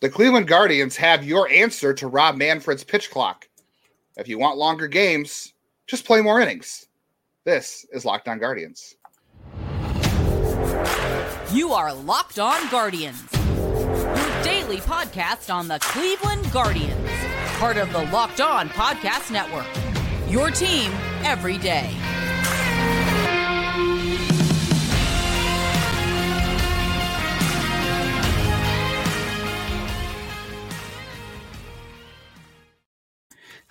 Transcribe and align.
The 0.00 0.08
Cleveland 0.08 0.48
Guardians 0.48 0.96
have 0.96 1.26
your 1.26 1.46
answer 1.50 1.92
to 1.92 2.06
Rob 2.08 2.34
Manfred's 2.34 2.82
pitch 2.82 3.10
clock. 3.10 3.46
If 4.16 4.28
you 4.28 4.38
want 4.38 4.56
longer 4.56 4.88
games, 4.88 5.52
just 5.86 6.06
play 6.06 6.22
more 6.22 6.40
innings. 6.40 6.86
This 7.44 7.84
is 7.92 8.06
Locked 8.06 8.26
On 8.26 8.38
Guardians. 8.38 8.94
You 11.52 11.74
are 11.74 11.92
Locked 11.92 12.38
On 12.38 12.66
Guardians, 12.70 13.22
your 13.34 14.42
daily 14.42 14.78
podcast 14.78 15.52
on 15.54 15.68
the 15.68 15.78
Cleveland 15.80 16.50
Guardians, 16.50 17.10
part 17.58 17.76
of 17.76 17.92
the 17.92 18.04
Locked 18.04 18.40
On 18.40 18.70
Podcast 18.70 19.30
Network. 19.30 19.66
Your 20.30 20.50
team 20.50 20.92
every 21.24 21.58
day. 21.58 21.94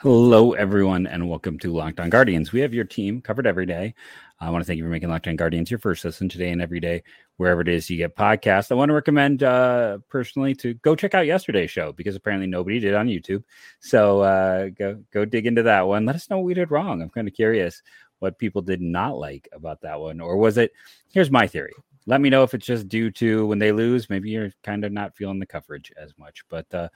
Hello, 0.02 0.54
everyone, 0.54 1.08
and 1.08 1.28
welcome 1.28 1.60
to 1.60 1.74
Locked 1.74 2.00
On 2.00 2.10
Guardians. 2.10 2.54
We 2.54 2.62
have 2.62 2.74
your 2.74 2.86
team 2.86 3.20
covered 3.20 3.46
every 3.46 3.66
day. 3.66 3.94
I 4.40 4.50
want 4.50 4.62
to 4.62 4.66
thank 4.66 4.78
you 4.78 4.86
for 4.86 4.90
making 4.90 5.10
Locked 5.10 5.28
On 5.28 5.36
Guardians 5.36 5.70
your 5.70 5.78
first 5.78 6.06
listen 6.06 6.30
today 6.30 6.52
and 6.52 6.62
every 6.62 6.80
day, 6.80 7.04
wherever 7.36 7.60
it 7.60 7.68
is 7.68 7.90
you 7.90 7.98
get 7.98 8.16
podcasts. 8.16 8.72
I 8.72 8.76
want 8.76 8.88
to 8.88 8.94
recommend 8.94 9.44
uh, 9.44 9.98
personally 10.08 10.56
to 10.56 10.74
go 10.76 10.96
check 10.96 11.16
out 11.16 11.26
yesterday's 11.26 11.70
show 11.70 11.92
because 11.92 12.16
apparently 12.16 12.48
nobody 12.48 12.80
did 12.80 12.94
on 12.94 13.08
YouTube. 13.08 13.44
So 13.82 14.22
uh, 14.22 14.70
go 14.70 15.04
go 15.12 15.26
dig 15.26 15.46
into 15.46 15.64
that 15.64 15.82
one. 15.86 16.06
Let 16.06 16.16
us 16.16 16.30
know 16.30 16.38
what 16.38 16.46
we 16.46 16.54
did 16.54 16.72
wrong. 16.72 17.02
I'm 17.02 17.10
kind 17.10 17.28
of 17.28 17.34
curious 17.34 17.82
what 18.20 18.40
people 18.40 18.62
did 18.62 18.80
not 18.80 19.18
like 19.18 19.50
about 19.52 19.82
that 19.82 20.00
one, 20.00 20.22
or 20.22 20.38
was 20.38 20.58
it? 20.58 20.72
Here's 21.12 21.30
my 21.30 21.46
theory. 21.46 21.74
Let 22.06 22.22
me 22.22 22.30
know 22.30 22.44
if 22.44 22.54
it's 22.54 22.66
just 22.66 22.88
due 22.88 23.12
to 23.12 23.46
when 23.48 23.60
they 23.60 23.74
lose. 23.74 24.10
Maybe 24.10 24.30
you're 24.30 24.54
kind 24.64 24.86
of 24.86 24.94
not 24.94 25.18
feeling 25.18 25.40
the 25.40 25.46
coverage 25.46 25.92
as 26.02 26.14
much, 26.18 26.46
but. 26.48 26.74
Uh, 26.74 26.88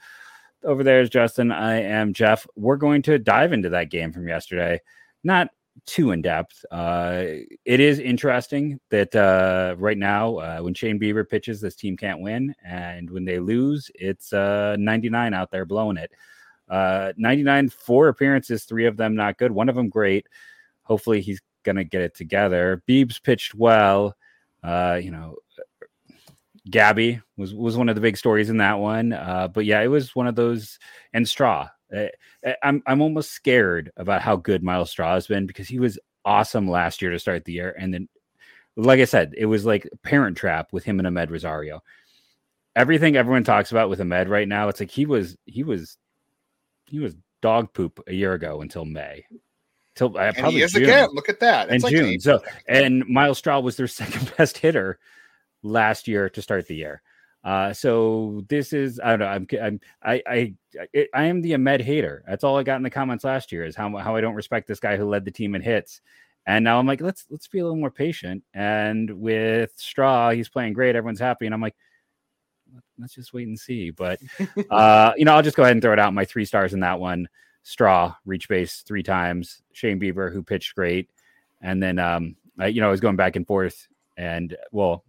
over 0.64 0.82
there 0.82 1.00
is 1.00 1.10
Justin. 1.10 1.52
I 1.52 1.82
am 1.82 2.12
Jeff. 2.12 2.46
We're 2.56 2.76
going 2.76 3.02
to 3.02 3.18
dive 3.18 3.52
into 3.52 3.68
that 3.70 3.90
game 3.90 4.12
from 4.12 4.28
yesterday. 4.28 4.80
Not 5.22 5.48
too 5.86 6.12
in 6.12 6.22
depth. 6.22 6.64
Uh, 6.70 7.24
it 7.64 7.80
is 7.80 7.98
interesting 7.98 8.80
that 8.90 9.14
uh, 9.14 9.74
right 9.78 9.98
now, 9.98 10.36
uh, 10.36 10.58
when 10.58 10.74
Shane 10.74 11.00
Bieber 11.00 11.28
pitches, 11.28 11.60
this 11.60 11.76
team 11.76 11.96
can't 11.96 12.20
win, 12.20 12.54
and 12.64 13.10
when 13.10 13.24
they 13.24 13.38
lose, 13.38 13.90
it's 13.94 14.32
uh, 14.32 14.76
99 14.78 15.34
out 15.34 15.50
there 15.50 15.64
blowing 15.64 15.96
it. 15.96 16.12
Uh, 16.68 17.12
99 17.16 17.68
four 17.68 18.08
appearances, 18.08 18.64
three 18.64 18.86
of 18.86 18.96
them 18.96 19.14
not 19.14 19.38
good, 19.38 19.52
one 19.52 19.68
of 19.68 19.74
them 19.74 19.88
great. 19.88 20.26
Hopefully, 20.82 21.20
he's 21.20 21.40
gonna 21.62 21.84
get 21.84 22.02
it 22.02 22.14
together. 22.14 22.82
Beebs 22.88 23.22
pitched 23.22 23.54
well. 23.54 24.16
Uh, 24.62 24.98
you 25.02 25.10
know, 25.10 25.36
Gabby 26.70 27.20
was 27.36 27.54
was 27.54 27.76
one 27.76 27.88
of 27.88 27.94
the 27.94 28.00
big 28.00 28.16
stories 28.16 28.50
in 28.50 28.56
that 28.58 28.78
one. 28.78 29.12
Uh, 29.12 29.48
but 29.48 29.64
yeah, 29.64 29.82
it 29.82 29.88
was 29.88 30.16
one 30.16 30.26
of 30.26 30.34
those. 30.34 30.78
And 31.12 31.28
Straw, 31.28 31.68
uh, 31.94 32.06
I'm 32.62 32.82
I'm 32.86 33.02
almost 33.02 33.32
scared 33.32 33.92
about 33.96 34.22
how 34.22 34.36
good 34.36 34.62
Myles 34.62 34.90
Straw 34.90 35.14
has 35.14 35.26
been 35.26 35.46
because 35.46 35.68
he 35.68 35.78
was 35.78 35.98
awesome 36.24 36.68
last 36.68 37.02
year 37.02 37.10
to 37.10 37.18
start 37.18 37.44
the 37.44 37.52
year, 37.52 37.74
and 37.78 37.92
then, 37.92 38.08
like 38.76 39.00
I 39.00 39.04
said, 39.04 39.34
it 39.36 39.46
was 39.46 39.66
like 39.66 39.88
Parent 40.02 40.36
Trap 40.36 40.72
with 40.72 40.84
him 40.84 40.98
and 40.98 41.08
Amed 41.08 41.30
Rosario. 41.30 41.82
Everything 42.76 43.16
everyone 43.16 43.44
talks 43.44 43.70
about 43.70 43.90
with 43.90 44.00
Amed 44.00 44.28
right 44.28 44.48
now, 44.48 44.68
it's 44.68 44.80
like 44.80 44.90
he 44.90 45.04
was 45.04 45.36
he 45.44 45.64
was 45.64 45.98
he 46.86 46.98
was 46.98 47.14
dog 47.42 47.74
poop 47.74 48.02
a 48.06 48.14
year 48.14 48.32
ago 48.32 48.62
until 48.62 48.86
May. 48.86 49.26
Till 49.96 50.16
uh, 50.16 50.32
probably 50.32 50.62
and 50.62 50.72
June. 50.72 50.82
again. 50.82 51.08
Look 51.12 51.28
at 51.28 51.40
that. 51.40 51.68
In 51.68 51.82
like 51.82 51.92
June. 51.92 52.18
So 52.20 52.42
and 52.66 53.06
Myles 53.06 53.38
Straw 53.38 53.60
was 53.60 53.76
their 53.76 53.86
second 53.86 54.32
best 54.38 54.56
hitter 54.56 54.98
last 55.64 56.06
year 56.06 56.28
to 56.30 56.42
start 56.42 56.68
the 56.68 56.76
year. 56.76 57.02
Uh, 57.42 57.72
so 57.72 58.42
this 58.48 58.72
is 58.72 58.98
I 59.04 59.16
don't 59.16 59.18
know. 59.18 59.26
I'm, 59.26 59.46
I'm 59.62 59.80
I 60.02 60.22
I 60.26 60.54
I 61.12 61.24
am 61.24 61.42
the 61.42 61.52
Amed 61.52 61.82
hater. 61.82 62.24
That's 62.26 62.42
all 62.42 62.56
I 62.56 62.62
got 62.62 62.76
in 62.76 62.82
the 62.82 62.90
comments 62.90 63.24
last 63.24 63.52
year 63.52 63.64
is 63.64 63.76
how 63.76 63.94
how 63.98 64.16
I 64.16 64.22
don't 64.22 64.34
respect 64.34 64.66
this 64.66 64.80
guy 64.80 64.96
who 64.96 65.04
led 65.04 65.24
the 65.24 65.30
team 65.30 65.54
in 65.54 65.60
hits. 65.60 66.00
And 66.46 66.64
now 66.64 66.78
I'm 66.78 66.86
like, 66.86 67.00
let's 67.00 67.26
let's 67.30 67.48
be 67.48 67.58
a 67.58 67.62
little 67.62 67.78
more 67.78 67.90
patient. 67.90 68.42
And 68.54 69.10
with 69.10 69.72
Straw, 69.76 70.30
he's 70.30 70.48
playing 70.48 70.72
great. 70.72 70.96
Everyone's 70.96 71.20
happy, 71.20 71.44
and 71.44 71.54
I'm 71.54 71.60
like, 71.60 71.76
let's 72.98 73.14
just 73.14 73.34
wait 73.34 73.46
and 73.46 73.58
see. 73.58 73.90
But 73.90 74.20
uh, 74.70 75.12
you 75.16 75.24
know, 75.26 75.34
I'll 75.34 75.42
just 75.42 75.56
go 75.56 75.64
ahead 75.64 75.72
and 75.72 75.82
throw 75.82 75.92
it 75.92 75.98
out. 75.98 76.14
My 76.14 76.24
three 76.24 76.44
stars 76.46 76.72
in 76.72 76.80
that 76.80 76.98
one: 77.00 77.28
Straw, 77.62 78.14
reach 78.24 78.48
base 78.48 78.82
three 78.86 79.02
times. 79.02 79.62
Shane 79.72 80.00
Bieber, 80.00 80.32
who 80.32 80.42
pitched 80.42 80.74
great, 80.74 81.10
and 81.60 81.82
then 81.82 81.98
um, 81.98 82.36
I, 82.58 82.68
you 82.68 82.80
know, 82.80 82.88
I 82.88 82.90
was 82.90 83.00
going 83.00 83.16
back 83.16 83.36
and 83.36 83.46
forth. 83.46 83.88
And 84.16 84.56
well, 84.70 85.04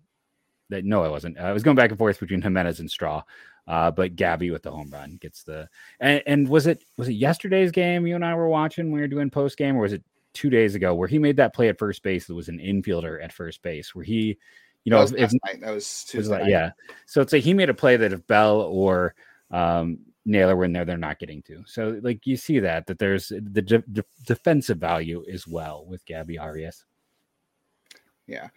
that 0.69 0.85
no, 0.85 1.03
I 1.03 1.09
wasn't. 1.09 1.37
I 1.37 1.51
was 1.51 1.63
going 1.63 1.75
back 1.75 1.89
and 1.89 1.97
forth 1.97 2.19
between 2.19 2.41
Giménez 2.41 2.79
and 2.79 2.89
Straw, 2.89 3.23
uh, 3.67 3.91
but 3.91 4.15
Gabby 4.15 4.51
with 4.51 4.63
the 4.63 4.71
home 4.71 4.89
run 4.91 5.17
gets 5.21 5.43
the. 5.43 5.69
And, 5.99 6.23
and, 6.25 6.47
was 6.47 6.67
it 6.67 6.83
was 6.97 7.07
it 7.07 7.13
yesterday's 7.13 7.71
game 7.71 8.07
you 8.07 8.15
and 8.15 8.25
I 8.25 8.35
were 8.35 8.47
watching 8.47 8.85
when 8.85 8.95
we 8.95 9.01
were 9.01 9.07
doing 9.07 9.29
post 9.29 9.57
game, 9.57 9.75
or 9.75 9.81
was 9.81 9.93
it 9.93 10.03
two 10.33 10.49
days 10.49 10.75
ago 10.75 10.93
where 10.93 11.07
he 11.07 11.17
made 11.17 11.37
that 11.37 11.53
play 11.53 11.69
at 11.69 11.79
first 11.79 12.03
base 12.03 12.27
that 12.27 12.35
was 12.35 12.49
an 12.49 12.59
infielder 12.59 13.23
at 13.23 13.31
first 13.31 13.61
base 13.61 13.95
where 13.95 14.03
he, 14.03 14.37
you 14.83 14.89
know, 14.89 14.97
that 14.97 15.01
was, 15.01 15.11
if, 15.13 15.33
if, 15.33 15.61
that 15.61 15.71
was 15.71 16.03
Tuesday. 16.03 16.39
Was 16.41 16.49
yeah. 16.49 16.71
So 17.05 17.21
it's 17.21 17.33
like 17.33 17.43
he 17.43 17.53
made 17.53 17.69
a 17.69 17.73
play 17.73 17.97
that 17.97 18.13
if 18.13 18.25
Bell 18.27 18.61
or 18.61 19.15
um, 19.49 19.99
Naylor 20.25 20.55
were 20.55 20.65
in 20.65 20.73
there, 20.73 20.85
they're 20.85 20.97
not 20.97 21.19
getting 21.19 21.41
to. 21.43 21.63
So 21.65 21.99
like 22.03 22.27
you 22.27 22.37
see 22.37 22.59
that 22.59 22.87
that 22.87 22.99
there's 22.99 23.29
the 23.29 23.61
de- 23.61 23.79
de- 23.79 24.03
defensive 24.25 24.77
value 24.77 25.23
as 25.31 25.47
well 25.47 25.85
with 25.85 26.05
Gabby 26.05 26.37
Arias. 26.37 26.83
Yeah 28.27 28.49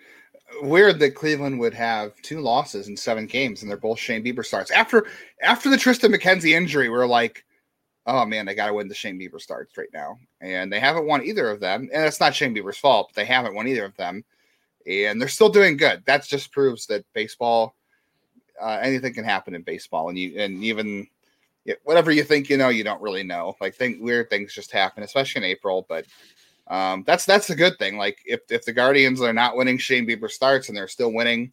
weird 0.63 0.99
that 0.99 1.15
Cleveland 1.15 1.59
would 1.61 1.75
have 1.75 2.21
two 2.23 2.41
losses 2.41 2.89
in 2.89 2.97
seven 2.97 3.27
games, 3.27 3.63
and 3.63 3.71
they're 3.71 3.77
both 3.77 3.99
Shane 3.99 4.25
Bieber 4.25 4.45
starts. 4.45 4.71
After 4.71 5.07
after 5.43 5.71
the 5.71 5.77
Triston 5.77 6.15
McKenzie 6.15 6.53
injury, 6.53 6.89
we're 6.89 7.07
like, 7.07 7.45
oh 8.07 8.25
man, 8.25 8.47
they 8.47 8.55
got 8.55 8.69
to 8.69 8.75
win 8.75 8.89
the 8.89 8.95
Shane 8.95 9.19
Bieber 9.19 9.41
starts 9.41 9.77
right 9.77 9.89
now, 9.93 10.19
and 10.41 10.73
they 10.73 10.81
haven't 10.81 11.07
won 11.07 11.25
either 11.25 11.51
of 11.51 11.61
them. 11.61 11.83
And 11.93 12.03
that's 12.03 12.21
not 12.21 12.35
Shane 12.35 12.55
Bieber's 12.55 12.79
fault, 12.79 13.09
but 13.09 13.17
they 13.17 13.27
haven't 13.27 13.55
won 13.55 13.69
either 13.69 13.85
of 13.85 13.97
them, 13.97 14.25
and 14.87 15.21
they're 15.21 15.29
still 15.29 15.51
doing 15.51 15.77
good. 15.77 16.03
That 16.07 16.27
just 16.27 16.53
proves 16.53 16.87
that 16.87 17.05
baseball, 17.13 17.75
uh, 18.61 18.79
anything 18.83 19.15
can 19.15 19.25
happen 19.25 19.55
in 19.55 19.63
baseball, 19.63 20.09
and 20.09 20.19
you 20.19 20.41
and 20.41 20.65
even 20.65 21.07
whatever 21.85 22.11
you 22.11 22.23
think 22.23 22.49
you 22.49 22.57
know, 22.57 22.71
you 22.71 22.85
don't 22.85 23.03
really 23.03 23.23
know. 23.23 23.57
Like 23.61 23.75
think 23.75 24.01
weird 24.01 24.31
things 24.31 24.55
just 24.55 24.73
happen, 24.73 25.03
especially 25.03 25.41
in 25.41 25.51
April, 25.51 25.85
but 25.89 26.07
um, 26.69 27.03
that's 27.07 27.25
that's 27.25 27.51
a 27.51 27.57
good 27.57 27.79
thing. 27.79 27.97
Like 27.97 28.19
if 28.27 28.41
if 28.51 28.65
the 28.65 28.73
Guardians 28.73 29.21
are 29.21 29.33
not 29.33 29.57
winning, 29.57 29.79
Shane 29.79 30.07
Bieber 30.07 30.31
starts 30.31 30.69
and 30.69 30.77
they're 30.77 30.89
still 30.89 31.13
winning, 31.13 31.53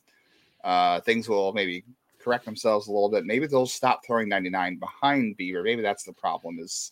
uh, 0.63 0.99
things 1.01 1.29
will 1.29 1.53
maybe 1.53 1.83
correct 2.19 2.45
themselves 2.45 2.87
a 2.87 2.91
little 2.91 3.09
bit. 3.09 3.25
Maybe 3.25 3.47
they'll 3.47 3.67
stop 3.67 4.03
throwing 4.05 4.27
99 4.27 4.77
behind 4.77 5.37
Bieber. 5.37 5.63
Maybe 5.63 5.81
that's 5.81 6.03
the 6.03 6.13
problem. 6.13 6.59
Is 6.59 6.91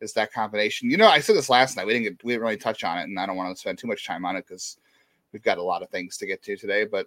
is 0.00 0.12
that 0.14 0.32
combination? 0.32 0.90
You 0.90 0.96
know, 0.96 1.08
I 1.08 1.20
said 1.20 1.36
this 1.36 1.48
last 1.48 1.76
night. 1.76 1.86
We 1.86 1.92
didn't 1.94 2.04
get, 2.04 2.24
we 2.24 2.32
didn't 2.32 2.42
really 2.42 2.56
touch 2.56 2.84
on 2.84 2.98
it, 2.98 3.04
and 3.04 3.18
I 3.18 3.24
don't 3.24 3.36
want 3.36 3.54
to 3.54 3.60
spend 3.60 3.78
too 3.78 3.86
much 3.86 4.06
time 4.06 4.24
on 4.24 4.36
it 4.36 4.46
because 4.46 4.76
we've 5.32 5.42
got 5.42 5.58
a 5.58 5.62
lot 5.62 5.82
of 5.82 5.88
things 5.88 6.16
to 6.18 6.26
get 6.26 6.42
to 6.42 6.56
today. 6.56 6.84
But 6.84 7.06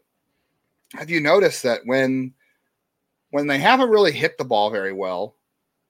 have 0.93 1.09
you 1.09 1.19
noticed 1.19 1.61
that 1.63 1.81
when 1.85 2.33
when 3.31 3.47
they 3.47 3.59
haven't 3.59 3.89
really 3.89 4.13
hit 4.13 4.37
the 4.37 4.45
ball 4.45 4.69
very 4.71 4.93
well, 4.93 5.35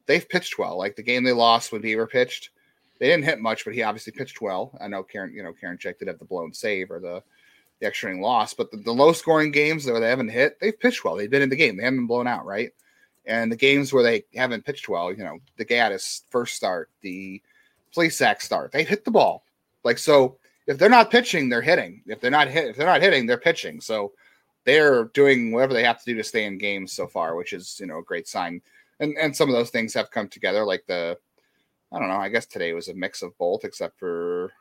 they've 0.07 0.27
pitched 0.27 0.57
well. 0.57 0.77
Like 0.77 0.95
the 0.95 1.03
game 1.03 1.23
they 1.23 1.31
lost 1.31 1.71
when 1.71 1.81
Bieber 1.81 2.09
pitched, 2.09 2.49
they 2.99 3.07
didn't 3.07 3.25
hit 3.25 3.39
much, 3.39 3.65
but 3.65 3.73
he 3.73 3.83
obviously 3.83 4.13
pitched 4.13 4.41
well. 4.41 4.77
I 4.79 4.87
know 4.87 5.03
Karen, 5.03 5.33
you 5.33 5.43
know, 5.43 5.53
Karinchak 5.53 5.99
did 5.99 6.07
have 6.07 6.19
the 6.19 6.25
blown 6.25 6.53
save 6.53 6.91
or 6.91 6.99
the, 6.99 7.21
the 7.79 7.87
extra 7.87 8.09
inning 8.09 8.21
loss, 8.21 8.53
but 8.53 8.71
the, 8.71 8.77
the 8.77 8.93
low 8.93 9.11
scoring 9.11 9.51
games 9.51 9.85
where 9.85 9.99
they 9.99 10.09
haven't 10.09 10.29
hit, 10.29 10.59
they've 10.59 10.79
pitched 10.79 11.03
well. 11.03 11.15
They've 11.15 11.29
been 11.29 11.41
in 11.41 11.49
the 11.49 11.55
game. 11.55 11.77
They 11.77 11.83
haven't 11.83 11.99
been 11.99 12.07
blown 12.07 12.27
out, 12.27 12.45
right? 12.45 12.71
And 13.25 13.51
the 13.51 13.57
games 13.57 13.91
where 13.91 14.03
they 14.03 14.23
haven't 14.35 14.65
pitched 14.65 14.87
well, 14.87 15.11
you 15.11 15.23
know, 15.23 15.39
the 15.57 15.65
Gaddis 15.65 16.21
first 16.29 16.55
start, 16.55 16.89
the 17.01 17.41
Plesac 17.93 18.41
start, 18.41 18.71
they 18.71 18.83
hit 18.83 19.03
the 19.03 19.11
ball. 19.11 19.43
Like 19.83 19.97
so, 19.97 20.37
if 20.67 20.77
they're 20.77 20.89
not 20.89 21.11
pitching, 21.11 21.49
they're 21.49 21.61
hitting. 21.61 22.01
If 22.07 22.21
they're 22.21 22.31
not 22.31 22.47
hit, 22.47 22.69
if 22.69 22.75
they're 22.75 22.87
not 22.87 23.01
hitting, 23.01 23.25
they're 23.25 23.37
pitching. 23.37 23.81
So 23.81 24.13
they're 24.63 25.05
doing 25.05 25.51
whatever 25.51 25.73
they 25.73 25.83
have 25.83 25.99
to 25.99 26.05
do 26.05 26.15
to 26.15 26.23
stay 26.23 26.45
in 26.45 26.57
games 26.57 26.91
so 26.91 27.07
far, 27.07 27.35
which 27.35 27.53
is 27.53 27.77
you 27.79 27.85
know 27.85 27.99
a 27.99 28.03
great 28.03 28.27
sign. 28.27 28.61
And 28.99 29.15
and 29.17 29.35
some 29.35 29.49
of 29.49 29.55
those 29.55 29.69
things 29.69 29.93
have 29.93 30.11
come 30.11 30.27
together, 30.27 30.65
like 30.65 30.85
the 30.87 31.17
I 31.91 31.99
don't 31.99 32.09
know. 32.09 32.17
I 32.17 32.29
guess 32.29 32.45
today 32.45 32.73
was 32.73 32.87
a 32.87 32.93
mix 32.93 33.21
of 33.21 33.37
both, 33.37 33.63
except 33.63 33.97
for 33.99 34.51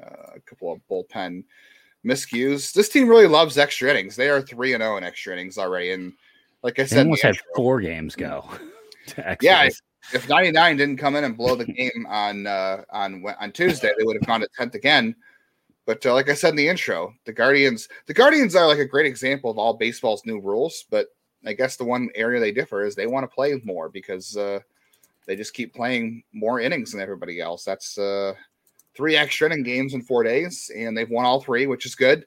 uh, 0.00 0.32
a 0.36 0.40
couple 0.40 0.72
of 0.72 0.80
bullpen 0.90 1.44
miscues. 2.04 2.72
This 2.72 2.88
team 2.88 3.08
really 3.08 3.26
loves 3.26 3.58
extra 3.58 3.90
innings. 3.90 4.16
They 4.16 4.28
are 4.28 4.40
three 4.40 4.72
and 4.72 4.82
zero 4.82 4.94
oh 4.94 4.96
in 4.96 5.04
extra 5.04 5.32
innings 5.32 5.58
already, 5.58 5.92
and 5.92 6.12
like 6.62 6.78
I 6.78 6.86
said, 6.86 6.98
they 6.98 7.02
almost 7.02 7.22
had 7.22 7.38
four 7.54 7.80
games 7.80 8.16
go. 8.16 8.48
yeah, 9.40 9.64
if, 9.64 9.80
if, 10.12 10.28
99 10.28 10.76
didn't 10.76 10.96
come 10.96 11.16
in 11.16 11.24
and 11.24 11.36
blow 11.36 11.54
the 11.54 11.64
game 11.64 12.06
on 12.08 12.46
uh, 12.46 12.82
on 12.90 13.24
on 13.40 13.52
Tuesday, 13.52 13.90
they 13.98 14.04
would 14.04 14.16
have 14.16 14.26
gone 14.26 14.40
to 14.40 14.48
tenth 14.56 14.74
again. 14.74 15.14
But 15.86 16.04
uh, 16.04 16.12
like 16.14 16.28
I 16.28 16.34
said 16.34 16.50
in 16.50 16.56
the 16.56 16.68
intro, 16.68 17.14
the 17.24 17.32
Guardians, 17.32 17.88
the 18.06 18.14
Guardians 18.14 18.56
are 18.56 18.66
like 18.66 18.80
a 18.80 18.84
great 18.84 19.06
example 19.06 19.50
of 19.50 19.58
all 19.58 19.74
baseball's 19.74 20.26
new 20.26 20.40
rules. 20.40 20.84
But 20.90 21.06
I 21.44 21.52
guess 21.52 21.76
the 21.76 21.84
one 21.84 22.10
area 22.16 22.40
they 22.40 22.50
differ 22.50 22.84
is 22.84 22.94
they 22.94 23.06
want 23.06 23.22
to 23.24 23.34
play 23.34 23.60
more 23.64 23.88
because 23.88 24.36
uh, 24.36 24.58
they 25.26 25.36
just 25.36 25.54
keep 25.54 25.74
playing 25.74 26.22
more 26.32 26.60
innings 26.60 26.92
than 26.92 27.00
everybody 27.00 27.40
else. 27.40 27.64
That's 27.64 27.98
uh, 27.98 28.34
three 28.96 29.16
extra 29.16 29.48
inning 29.48 29.64
games 29.64 29.94
in 29.94 30.02
four 30.02 30.22
days, 30.22 30.70
and 30.74 30.96
they've 30.96 31.10
won 31.10 31.24
all 31.24 31.40
three, 31.40 31.66
which 31.66 31.84
is 31.86 31.94
good. 31.94 32.24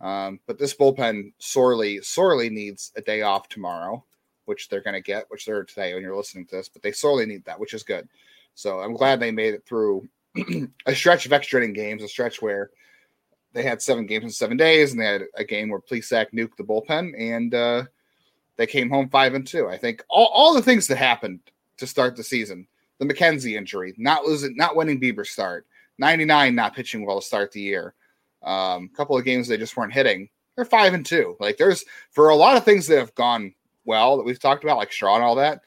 Um, 0.00 0.40
but 0.46 0.58
this 0.58 0.74
bullpen 0.74 1.32
sorely, 1.38 2.00
sorely 2.02 2.50
needs 2.50 2.92
a 2.96 3.00
day 3.00 3.22
off 3.22 3.48
tomorrow. 3.48 4.04
which 4.46 4.68
they're 4.68 4.82
going 4.82 4.94
to 4.94 5.00
get, 5.00 5.24
which 5.28 5.46
they're 5.46 5.64
today 5.64 5.94
when 5.94 6.02
you're 6.02 6.16
listening 6.16 6.46
to 6.46 6.56
this, 6.56 6.68
but 6.68 6.82
they 6.82 6.92
sorely 6.92 7.26
need 7.26 7.44
that, 7.44 7.58
which 7.58 7.74
is 7.74 7.82
good. 7.82 8.08
So 8.54 8.80
I'm 8.80 8.94
glad 8.94 9.18
they 9.18 9.30
made 9.30 9.54
it 9.54 9.64
through 9.66 10.06
a 10.86 10.94
stretch 10.94 11.26
of 11.26 11.32
extra 11.32 11.60
inning 11.60 11.72
games, 11.72 12.02
a 12.02 12.08
stretch 12.08 12.42
where 12.42 12.70
they 13.52 13.62
had 13.62 13.80
seven 13.80 14.04
games 14.06 14.24
in 14.24 14.30
seven 14.30 14.56
days, 14.56 14.92
and 14.92 15.00
they 15.00 15.06
had 15.06 15.22
a 15.36 15.44
game 15.44 15.70
where 15.70 15.80
Plesac 15.80 16.26
nuked 16.32 16.56
the 16.56 16.64
bullpen, 16.64 17.12
and 17.18 17.54
uh, 17.54 17.84
they 18.56 18.66
came 18.66 18.90
home 18.90 19.08
five 19.08 19.34
and 19.34 19.46
two. 19.46 19.68
I 19.68 19.78
think 19.78 20.04
all, 20.08 20.26
all 20.26 20.54
the 20.54 20.62
things 20.62 20.86
that 20.88 20.98
happened 20.98 21.40
to 21.78 21.86
start 21.86 22.16
the 22.16 22.24
season, 22.24 22.66
the 22.98 23.06
McKenzie 23.06 23.56
injury, 23.56 23.94
not 23.96 24.24
losing, 24.24 24.56
not 24.56 24.76
winning 24.76 25.00
Bieber 25.00 25.26
start, 25.26 25.66
99 25.98 26.54
not 26.54 26.74
pitching 26.74 27.04
well 27.04 27.20
to 27.20 27.26
start 27.26 27.52
the 27.52 27.60
year, 27.60 27.94
a 28.42 28.50
um, 28.50 28.90
couple 28.96 29.16
of 29.16 29.24
games 29.24 29.48
they 29.48 29.56
just 29.56 29.76
weren't 29.76 29.92
hitting. 29.92 30.28
They're 30.56 30.64
five 30.64 30.94
and 30.94 31.04
two. 31.04 31.36
Like 31.40 31.56
there's 31.56 31.84
for 32.10 32.28
a 32.28 32.36
lot 32.36 32.56
of 32.56 32.64
things 32.64 32.86
that 32.86 32.98
have 32.98 33.14
gone 33.14 33.54
well 33.84 34.16
that 34.16 34.24
we've 34.24 34.40
talked 34.40 34.64
about, 34.64 34.76
like 34.76 34.92
Straw 34.92 35.16
and 35.16 35.24
all 35.24 35.34
that. 35.36 35.62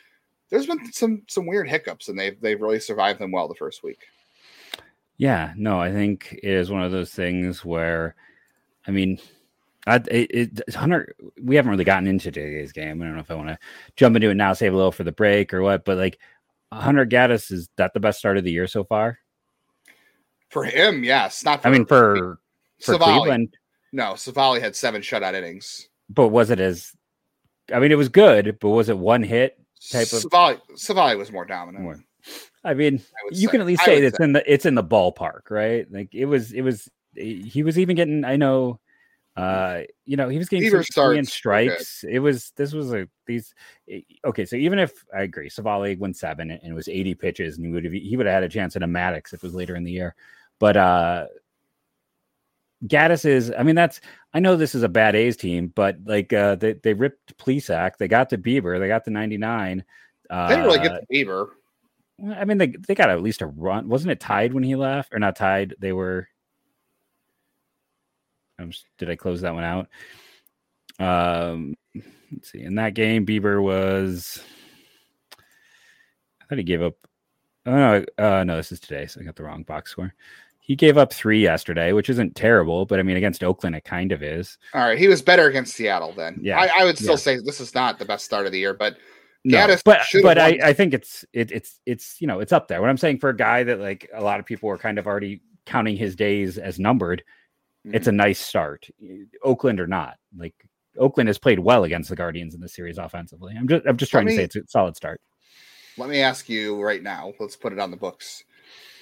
There's 0.50 0.66
been 0.66 0.92
some 0.94 1.24
some 1.28 1.46
weird 1.46 1.68
hiccups, 1.68 2.08
and 2.08 2.18
they've 2.18 2.40
they've 2.40 2.62
really 2.62 2.80
survived 2.80 3.20
them 3.20 3.32
well 3.32 3.48
the 3.48 3.56
first 3.56 3.84
week. 3.84 4.08
Yeah, 5.18 5.54
no, 5.58 5.80
I 5.80 5.92
think 5.92 6.40
it 6.44 6.54
is 6.54 6.70
one 6.70 6.84
of 6.84 6.92
those 6.92 7.10
things 7.10 7.66
where, 7.66 8.16
I 8.86 8.92
mean, 8.92 9.20
I, 9.88 9.96
it, 10.12 10.60
it, 10.68 10.76
Hunter, 10.76 11.16
we 11.42 11.56
haven't 11.56 11.72
really 11.72 11.86
gotten 11.86 12.08
into 12.08 12.30
today's 12.30 12.74
game. 12.74 13.02
I 13.02 13.06
don't 13.06 13.16
know 13.16 13.22
if 13.22 13.32
I 13.32 13.36
want 13.36 13.48
to 13.48 13.58
jump 13.96 14.18
into 14.18 14.30
it 14.30 14.36
now, 14.36 14.52
save 14.54 14.74
a 14.74 14.76
little 14.76 14.92
for 14.92 15.06
the 15.06 15.14
break 15.14 15.54
or 15.54 15.62
what, 15.62 15.86
but 15.86 15.98
like 15.98 16.20
Hunter 16.74 17.06
Gaddis, 17.06 17.52
is 17.52 17.70
that 17.78 17.94
the 17.94 18.00
best 18.02 18.20
start 18.20 18.38
of 18.38 18.44
the 18.44 18.52
year 18.52 18.68
so 18.68 18.84
far? 18.84 19.20
For 20.50 20.66
him, 20.66 21.04
yes. 21.04 21.44
Not. 21.44 21.62
For, 21.62 21.68
I 21.68 21.72
mean, 21.72 21.86
for 21.86 22.40
for 22.80 22.94
Civale. 22.94 23.20
Cleveland, 23.20 23.58
no. 23.92 24.14
Civale 24.14 24.60
had 24.60 24.76
seven 24.76 25.02
shutout 25.02 25.34
innings. 25.34 25.88
But 26.10 26.30
was 26.30 26.50
it 26.50 26.60
as? 26.60 26.92
I 27.74 27.80
mean, 27.80 27.92
it 27.92 27.98
was 27.98 28.10
good, 28.10 28.58
but 28.60 28.70
was 28.70 28.90
it 28.90 28.98
one 28.98 29.24
hit 29.24 29.58
type 29.92 30.12
of? 30.14 30.24
Savali, 30.24 30.60
Civale 30.76 31.18
was 31.18 31.32
more 31.32 31.46
dominant. 31.46 31.84
More. 31.84 32.00
I 32.64 32.74
mean, 32.74 33.00
I 33.00 33.30
you 33.32 33.48
say. 33.48 33.52
can 33.52 33.62
at 33.62 33.68
least 33.68 33.84
say 33.84 34.02
it's 34.02 34.18
say. 34.18 34.24
in 34.24 34.34
the 34.34 34.54
it's 34.54 34.66
in 34.66 34.76
the 34.76 34.84
ballpark, 34.84 35.50
right? 35.50 35.90
Like 35.92 36.14
it 36.14 36.26
was, 36.26 36.52
it 36.52 36.62
was. 36.62 36.90
He 37.14 37.64
was 37.64 37.80
even 37.80 37.96
getting. 37.96 38.24
I 38.26 38.36
know. 38.36 38.80
Uh, 39.38 39.84
you 40.06 40.18
know, 40.18 40.30
he 40.30 40.38
was 40.38 40.50
getting 40.50 40.70
some 40.84 41.26
strikes. 41.26 42.04
It 42.10 42.20
was 42.20 42.52
this 42.56 42.74
was 42.74 42.92
a 42.92 43.08
these. 43.26 43.54
Okay, 44.26 44.46
so 44.46 44.56
even 44.56 44.80
if 44.80 45.06
I 45.16 45.22
agree, 45.22 45.50
Civale 45.50 45.98
went 45.98 46.18
seven 46.18 46.50
and 46.50 46.64
it 46.64 46.74
was 46.74 46.88
eighty 46.88 47.14
pitches, 47.14 47.58
and 47.58 47.66
he 47.66 47.72
would 47.72 47.84
have 47.84 47.94
he 47.94 48.18
would 48.18 48.26
have 48.26 48.34
had 48.34 48.44
a 48.44 48.50
chance 48.50 48.76
at 48.76 48.84
a 48.84 48.88
Maddux 48.88 49.34
if 49.34 49.36
it 49.36 49.44
was 49.44 49.54
later 49.54 49.76
in 49.76 49.84
the 49.84 49.92
year. 49.92 50.16
But 50.60 50.76
uh 50.76 51.28
Gaddis 52.86 53.26
is, 53.26 53.52
I 53.58 53.64
mean, 53.64 53.76
that's, 53.76 54.02
I 54.34 54.40
know 54.40 54.56
this 54.56 54.76
is 54.76 54.84
a 54.84 54.90
bad 54.90 55.16
A's 55.16 55.36
team, 55.36 55.72
but 55.74 55.98
like 56.06 56.32
uh, 56.32 56.56
they, 56.56 56.74
they 56.74 56.94
ripped 56.94 57.38
Plesac, 57.38 57.98
they 57.98 58.08
got 58.08 58.30
the 58.30 58.38
Bieber, 58.38 58.80
they 58.80 58.88
got 58.88 59.04
the 59.04 59.12
99. 59.12 59.84
Uh, 60.30 60.48
they 60.48 60.56
didn't 60.56 60.68
really 60.68 60.88
get 60.88 61.02
the 61.08 61.26
Bieber. 61.26 61.48
I 62.36 62.46
mean, 62.46 62.58
they, 62.58 62.68
they 62.68 62.96
got 62.96 63.10
at 63.10 63.22
least 63.22 63.42
a 63.42 63.48
run. 63.48 63.90
Wasn't 63.90 64.12
it 64.12 64.20
tied 64.20 64.54
when 64.54 64.64
he 64.64 64.76
left 64.76 65.14
or 65.14 65.20
not 65.20 65.36
tied? 65.36 65.76
They 65.80 65.92
were, 65.92 66.28
did 68.98 69.10
I 69.10 69.16
close 69.16 69.42
that 69.42 69.54
one 69.54 69.64
out? 69.64 69.88
Um, 71.00 71.76
let's 72.32 72.52
see. 72.52 72.62
In 72.62 72.76
that 72.76 72.94
game, 72.94 73.26
Bieber 73.26 73.62
was, 73.62 74.42
I 76.42 76.46
thought 76.46 76.58
he 76.58 76.64
gave 76.64 76.82
up. 76.82 76.96
Oh, 77.66 77.72
no, 77.72 78.06
uh, 78.18 78.44
no, 78.44 78.56
this 78.56 78.72
is 78.72 78.80
today. 78.80 79.08
So 79.08 79.20
I 79.20 79.24
got 79.24 79.36
the 79.36 79.44
wrong 79.44 79.64
box 79.64 79.92
score. 79.92 80.14
He 80.60 80.76
gave 80.76 80.98
up 80.98 81.14
three 81.14 81.42
yesterday, 81.42 81.94
which 81.94 82.10
isn't 82.10 82.36
terrible, 82.36 82.86
but 82.86 83.00
I 83.00 83.04
mean, 83.04 83.16
against 83.16 83.44
Oakland, 83.44 83.76
it 83.76 83.86
kind 83.86 84.12
of 84.12 84.22
is. 84.22 84.58
All 84.74 84.82
right, 84.82 84.98
he 84.98 85.08
was 85.08 85.22
better 85.22 85.48
against 85.48 85.76
Seattle 85.76 86.12
then. 86.12 86.40
Yeah, 86.42 86.60
I, 86.60 86.82
I 86.82 86.84
would 86.84 86.98
still 86.98 87.12
yeah. 87.12 87.16
say 87.16 87.38
this 87.38 87.62
is 87.62 87.74
not 87.74 88.00
the 88.00 88.06
best 88.06 88.26
start 88.26 88.46
of 88.46 88.52
the 88.52 88.60
year, 88.60 88.74
but 88.74 88.98
no, 89.46 89.78
but 89.86 90.02
but 90.22 90.38
I, 90.38 90.60
I 90.62 90.74
think 90.74 90.94
it's 90.94 91.24
it, 91.32 91.52
it's 91.52 91.80
it's 91.86 92.20
you 92.20 92.28
know 92.28 92.42
it's 92.42 92.52
up 92.52 92.68
there. 92.68 92.82
What 92.82 92.90
I'm 92.90 92.98
saying 92.98 93.20
for 93.20 93.30
a 93.30 93.38
guy 93.38 93.64
that 93.64 93.80
like 93.80 94.10
a 94.14 94.22
lot 94.22 94.42
of 94.42 94.46
people 94.46 94.70
are 94.70 94.78
kind 94.78 95.00
of 95.00 95.08
already 95.08 95.42
counting 95.66 95.96
his 95.96 96.18
days 96.18 96.58
as 96.58 96.80
numbered, 96.80 97.24
mm-hmm. 97.88 97.96
it's 97.96 98.08
a 98.08 98.12
nice 98.12 98.40
start. 98.40 98.88
Oakland 99.44 99.80
or 99.80 99.88
not, 99.88 100.18
like 100.36 100.56
Oakland 100.98 101.28
has 101.30 101.38
played 101.38 101.60
well 101.60 101.84
against 101.84 102.10
the 102.10 102.16
Guardians 102.16 102.54
in 102.54 102.62
the 102.62 102.70
series 102.70 102.98
offensively. 102.98 103.56
I'm 103.58 103.68
just 103.68 103.86
I'm 103.86 103.98
just 103.98 104.12
trying 104.12 104.26
me, 104.26 104.34
to 104.34 104.38
say 104.38 104.44
it's 104.44 104.56
a 104.56 104.62
solid 104.68 104.96
start. 104.96 105.22
Let 105.98 106.10
me 106.10 106.22
ask 106.22 106.48
you 106.48 106.82
right 106.82 107.02
now. 107.02 107.34
Let's 107.40 107.56
put 107.56 107.74
it 107.74 107.80
on 107.80 107.92
the 107.92 107.98
books 107.98 108.44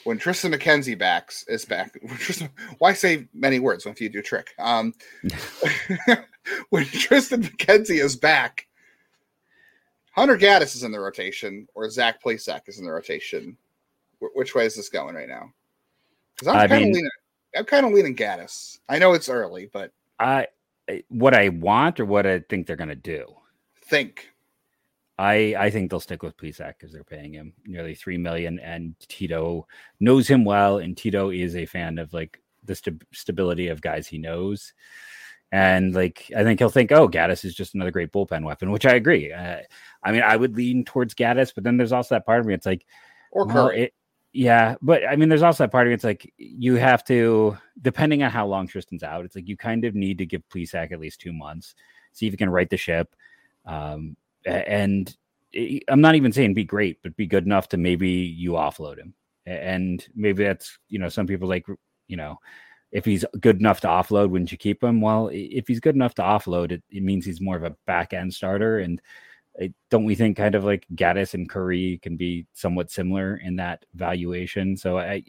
when 0.06 0.20
Triston 0.20 0.54
McKenzie 0.56 0.98
backs 0.98 1.44
is 1.48 1.66
back. 1.66 2.00
Triston, 2.06 2.50
why 2.78 2.94
say 2.94 3.28
many 3.34 3.60
words 3.60 3.86
when 3.86 3.96
you 4.00 4.10
do 4.10 4.20
a 4.20 4.24
trick? 4.24 4.54
Um, 4.58 4.94
when 6.70 6.86
Triston 6.86 7.44
McKenzie 7.44 8.02
is 8.02 8.16
back, 8.16 8.68
Hunter 10.12 10.38
Gaddis 10.38 10.76
is 10.76 10.84
in 10.84 10.92
the 10.92 11.00
rotation, 11.00 11.68
or 11.76 11.90
Zach 11.90 12.24
Plesac 12.24 12.62
is 12.68 12.80
in 12.80 12.86
the 12.86 12.92
rotation. 12.92 13.58
Wh- 14.20 14.36
which 14.36 14.56
way 14.56 14.66
is 14.66 14.76
this 14.76 14.90
going 14.90 15.16
right 15.16 15.28
now? 15.28 15.52
Because 16.36 16.48
I'm 16.48 16.70
kind 16.70 16.84
of 16.84 16.88
leaning. 16.94 17.10
I'm 17.56 17.66
kind 17.66 17.86
of 17.86 17.94
leaning 17.94 18.16
Gaddis. 18.16 18.80
I 18.90 19.00
know 19.00 19.14
it's 19.14 19.30
early, 19.30 19.70
but 19.72 19.92
I 20.20 20.48
what 21.10 21.34
I 21.34 21.50
want 21.50 22.00
or 22.00 22.06
what 22.06 22.26
I 22.28 22.40
think 22.40 22.68
they're 22.68 22.76
going 22.76 22.90
to 22.90 22.96
do. 22.96 23.26
Think 23.86 24.30
I 25.18 25.56
I 25.58 25.70
think 25.70 25.90
they'll 25.90 26.00
stick 26.00 26.24
with 26.24 26.38
Plesac 26.38 26.76
because 26.78 26.92
they're 26.92 27.04
paying 27.04 27.34
him 27.34 27.54
nearly 27.66 27.96
three 27.96 28.18
million, 28.18 28.60
and 28.60 28.96
Tito 29.00 29.68
knows 30.00 30.28
him 30.28 30.44
well, 30.44 30.80
and 30.80 30.98
Tito 30.98 31.30
is 31.30 31.56
a 31.56 31.66
fan 31.66 31.98
of 31.98 32.14
like 32.14 32.42
the 32.64 32.76
st- 32.76 33.04
stability 33.14 33.68
of 33.68 33.82
guys 33.82 34.08
he 34.08 34.18
knows, 34.18 34.74
and 35.52 35.94
like 35.96 36.32
I 36.36 36.44
think 36.44 36.60
he'll 36.60 36.70
think, 36.70 36.92
oh, 36.92 37.08
Gaddis 37.08 37.46
is 37.46 37.56
just 37.56 37.76
another 37.76 37.92
great 37.92 38.12
bullpen 38.12 38.44
weapon, 38.44 38.72
which 38.72 38.86
I 38.86 38.96
agree. 38.96 39.32
Uh, 39.32 39.60
I 40.04 40.12
mean, 40.12 40.22
I 40.22 40.36
would 40.36 40.58
lean 40.58 40.84
towards 40.84 41.16
Gaddis, 41.16 41.54
but 41.56 41.64
then 41.64 41.78
there's 41.78 41.94
also 41.94 42.16
that 42.16 42.26
part 42.26 42.42
of 42.42 42.46
me. 42.46 42.54
It's 42.54 42.66
like, 42.66 42.86
or 43.32 43.46
well, 43.46 43.68
it, 43.70 43.94
yeah, 44.36 44.76
but 44.82 45.08
I 45.08 45.16
mean, 45.16 45.30
there's 45.30 45.44
also 45.44 45.64
that 45.64 45.72
part 45.72 45.88
of 45.88 45.92
me. 45.92 45.94
It's 45.94 46.04
like 46.04 46.34
you 46.38 46.76
have 46.76 47.06
to, 47.06 47.58
depending 47.82 48.22
on 48.22 48.32
how 48.32 48.46
long 48.46 48.68
Triston's 48.68 49.02
out, 49.02 49.24
it's 49.24 49.34
like 49.34 49.48
you 49.48 49.56
kind 49.56 49.86
of 49.86 49.96
need 49.96 50.18
to 50.18 50.26
give 50.26 50.44
Plesac 50.54 50.92
at 50.92 51.00
least 51.00 51.22
two 51.22 51.32
months, 51.32 51.74
see 52.12 52.28
if 52.28 52.34
you 52.34 52.38
can 52.38 52.50
right 52.50 52.70
the 52.70 52.76
ship. 52.76 53.16
Um, 53.66 54.18
and 54.46 55.16
I'm 55.88 56.02
not 56.02 56.16
even 56.16 56.34
saying 56.34 56.54
be 56.54 56.66
great, 56.66 57.02
but 57.02 57.16
be 57.16 57.28
good 57.28 57.46
enough 57.46 57.70
to 57.70 57.78
maybe 57.78 58.10
you 58.10 58.52
offload 58.52 58.98
him. 58.98 59.14
And 59.46 60.06
maybe 60.14 60.44
that's, 60.44 60.80
you 60.90 61.00
know, 61.00 61.08
some 61.08 61.28
people 61.28 61.48
like, 61.48 61.66
you 62.10 62.18
know, 62.18 62.38
if 62.92 63.06
he's 63.06 63.24
good 63.40 63.62
enough 63.62 63.80
to 63.82 63.88
offload, 63.88 64.32
wouldn't 64.32 64.52
you 64.52 64.58
keep 64.58 64.84
him? 64.84 65.00
Well, 65.00 65.30
if 65.32 65.66
he's 65.66 65.80
good 65.80 65.96
enough 65.96 66.16
to 66.16 66.24
offload, 66.24 66.74
it, 66.74 66.84
it 66.92 67.04
means 67.04 67.26
he's 67.26 67.40
more 67.40 67.56
of 67.56 67.64
a 67.64 67.76
back 67.88 68.12
end 68.12 68.34
starter. 68.34 68.80
And 68.80 69.02
don't 69.90 70.06
we 70.06 70.16
think 70.16 70.38
kind 70.38 70.56
of 70.56 70.64
like 70.64 70.86
Gaddis 70.96 71.34
and 71.34 71.50
Curry 71.50 72.00
can 72.02 72.18
be 72.18 72.46
somewhat 72.54 72.92
similar 72.92 73.38
in 73.38 73.56
that 73.58 73.86
valuation? 73.94 74.76
So 74.78 74.98
I, 74.98 75.24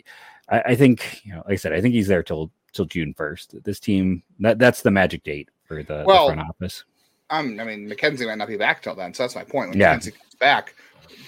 I, 0.49 0.61
I 0.61 0.75
think, 0.75 1.25
you 1.25 1.33
know, 1.33 1.42
like 1.47 1.52
I 1.52 1.56
said, 1.56 1.73
I 1.73 1.80
think 1.80 1.95
he's 1.95 2.09
there 2.09 2.23
till 2.23 2.50
till 2.73 2.87
June 2.87 3.14
first. 3.14 3.54
This 3.64 3.80
team 3.80 4.23
that 4.40 4.59
that's 4.59 4.83
the 4.83 4.90
magic 4.90 5.25
date 5.25 5.49
for 5.64 5.83
the, 5.83 6.04
well, 6.06 6.28
the 6.28 6.35
front 6.35 6.49
office. 6.49 6.85
Um, 7.30 7.59
I 7.59 7.64
mean, 7.64 7.88
McKenzie 7.88 8.26
might 8.26 8.38
not 8.38 8.49
be 8.49 8.56
back 8.56 8.83
till 8.83 8.95
then, 8.95 9.12
so 9.12 9.25
that's 9.25 9.35
my 9.35 9.45
point. 9.45 9.71
When 9.71 9.78
yeah. 9.78 9.97
McKenzie 9.97 10.16
comes 10.16 10.35
back, 10.38 10.75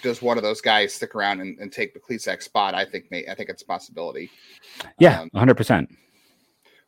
does 0.02 0.22
one 0.22 0.36
of 0.36 0.44
those 0.44 0.60
guys 0.60 0.94
stick 0.94 1.14
around 1.14 1.40
and, 1.40 1.58
and 1.58 1.72
take 1.72 1.94
the 1.94 2.00
Plesac 2.00 2.42
spot? 2.42 2.74
I 2.74 2.84
think 2.84 3.10
may, 3.10 3.26
I 3.26 3.34
think 3.34 3.48
it's 3.48 3.62
a 3.62 3.66
possibility. 3.66 4.30
Yeah, 4.98 5.20
um, 5.20 5.30
hundred 5.34 5.56
percent. 5.56 5.90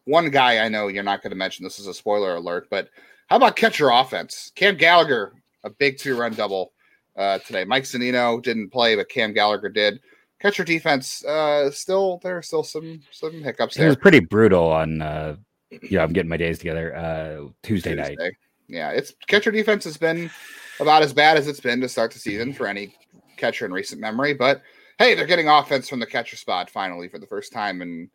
One 0.05 0.31
guy 0.31 0.64
I 0.64 0.69
know 0.69 0.88
you're 0.88 1.02
not 1.02 1.23
going 1.23 1.31
to 1.31 1.37
mention. 1.37 1.64
This 1.64 1.79
is 1.79 1.87
a 1.87 1.95
spoiler 1.95 2.37
alert, 2.37 2.69
but 2.71 2.88
how 3.29 3.37
about 3.37 3.57
catcher 3.57 3.90
offense? 3.90 4.52
Cam 4.55 4.76
Gallagher, 4.76 5.33
a 5.64 5.71
big 5.71 5.99
two 5.99 6.17
run 6.17 6.35
double 6.35 6.73
uh, 7.17 7.38
today. 7.38 7.64
Mike 7.64 7.85
Zunino 7.85 8.43
didn't 8.43 8.71
play, 8.71 8.97
but 8.97 9.09
Cam 9.09 9.33
Gallagher 9.33 9.69
did. 9.69 10.00
Catcher 10.40 10.64
defense, 10.64 11.25
uh, 11.25 11.71
still 11.71 12.19
there 12.23 12.38
are 12.38 12.43
still 12.43 12.62
some 12.62 13.02
some 13.11 13.43
hiccups. 13.43 13.76
There. 13.76 13.87
It 13.87 13.88
was 13.88 13.97
pretty 13.97 14.21
brutal 14.21 14.69
on. 14.69 15.02
Uh, 15.02 15.37
yeah, 15.83 16.02
I'm 16.02 16.12
getting 16.12 16.31
my 16.31 16.38
days 16.38 16.59
together. 16.59 16.97
Uh, 16.97 17.49
Tuesday, 17.62 17.95
Tuesday. 17.95 18.17
night 18.19 18.33
yeah, 18.71 18.90
it's 18.90 19.12
catcher 19.26 19.50
defense 19.50 19.85
has 19.85 19.97
been 19.97 20.31
about 20.79 21.02
as 21.02 21.12
bad 21.12 21.37
as 21.37 21.49
it's 21.49 21.61
been 21.61 21.81
to 21.81 21.88
start 21.88 22.12
the 22.12 22.19
season 22.19 22.52
for 22.52 22.67
any 22.67 22.95
catcher 23.37 23.67
in 23.67 23.73
recent 23.73 24.00
memory. 24.00 24.33
But 24.33 24.62
hey, 24.99 25.14
they're 25.14 25.26
getting 25.26 25.49
offense 25.49 25.88
from 25.88 25.99
the 26.00 26.07
catcher 26.07 26.37
spot 26.37 26.71
finally 26.71 27.09
for 27.09 27.19
the 27.19 27.26
first 27.26 27.52
time 27.52 27.83
in 27.83 28.09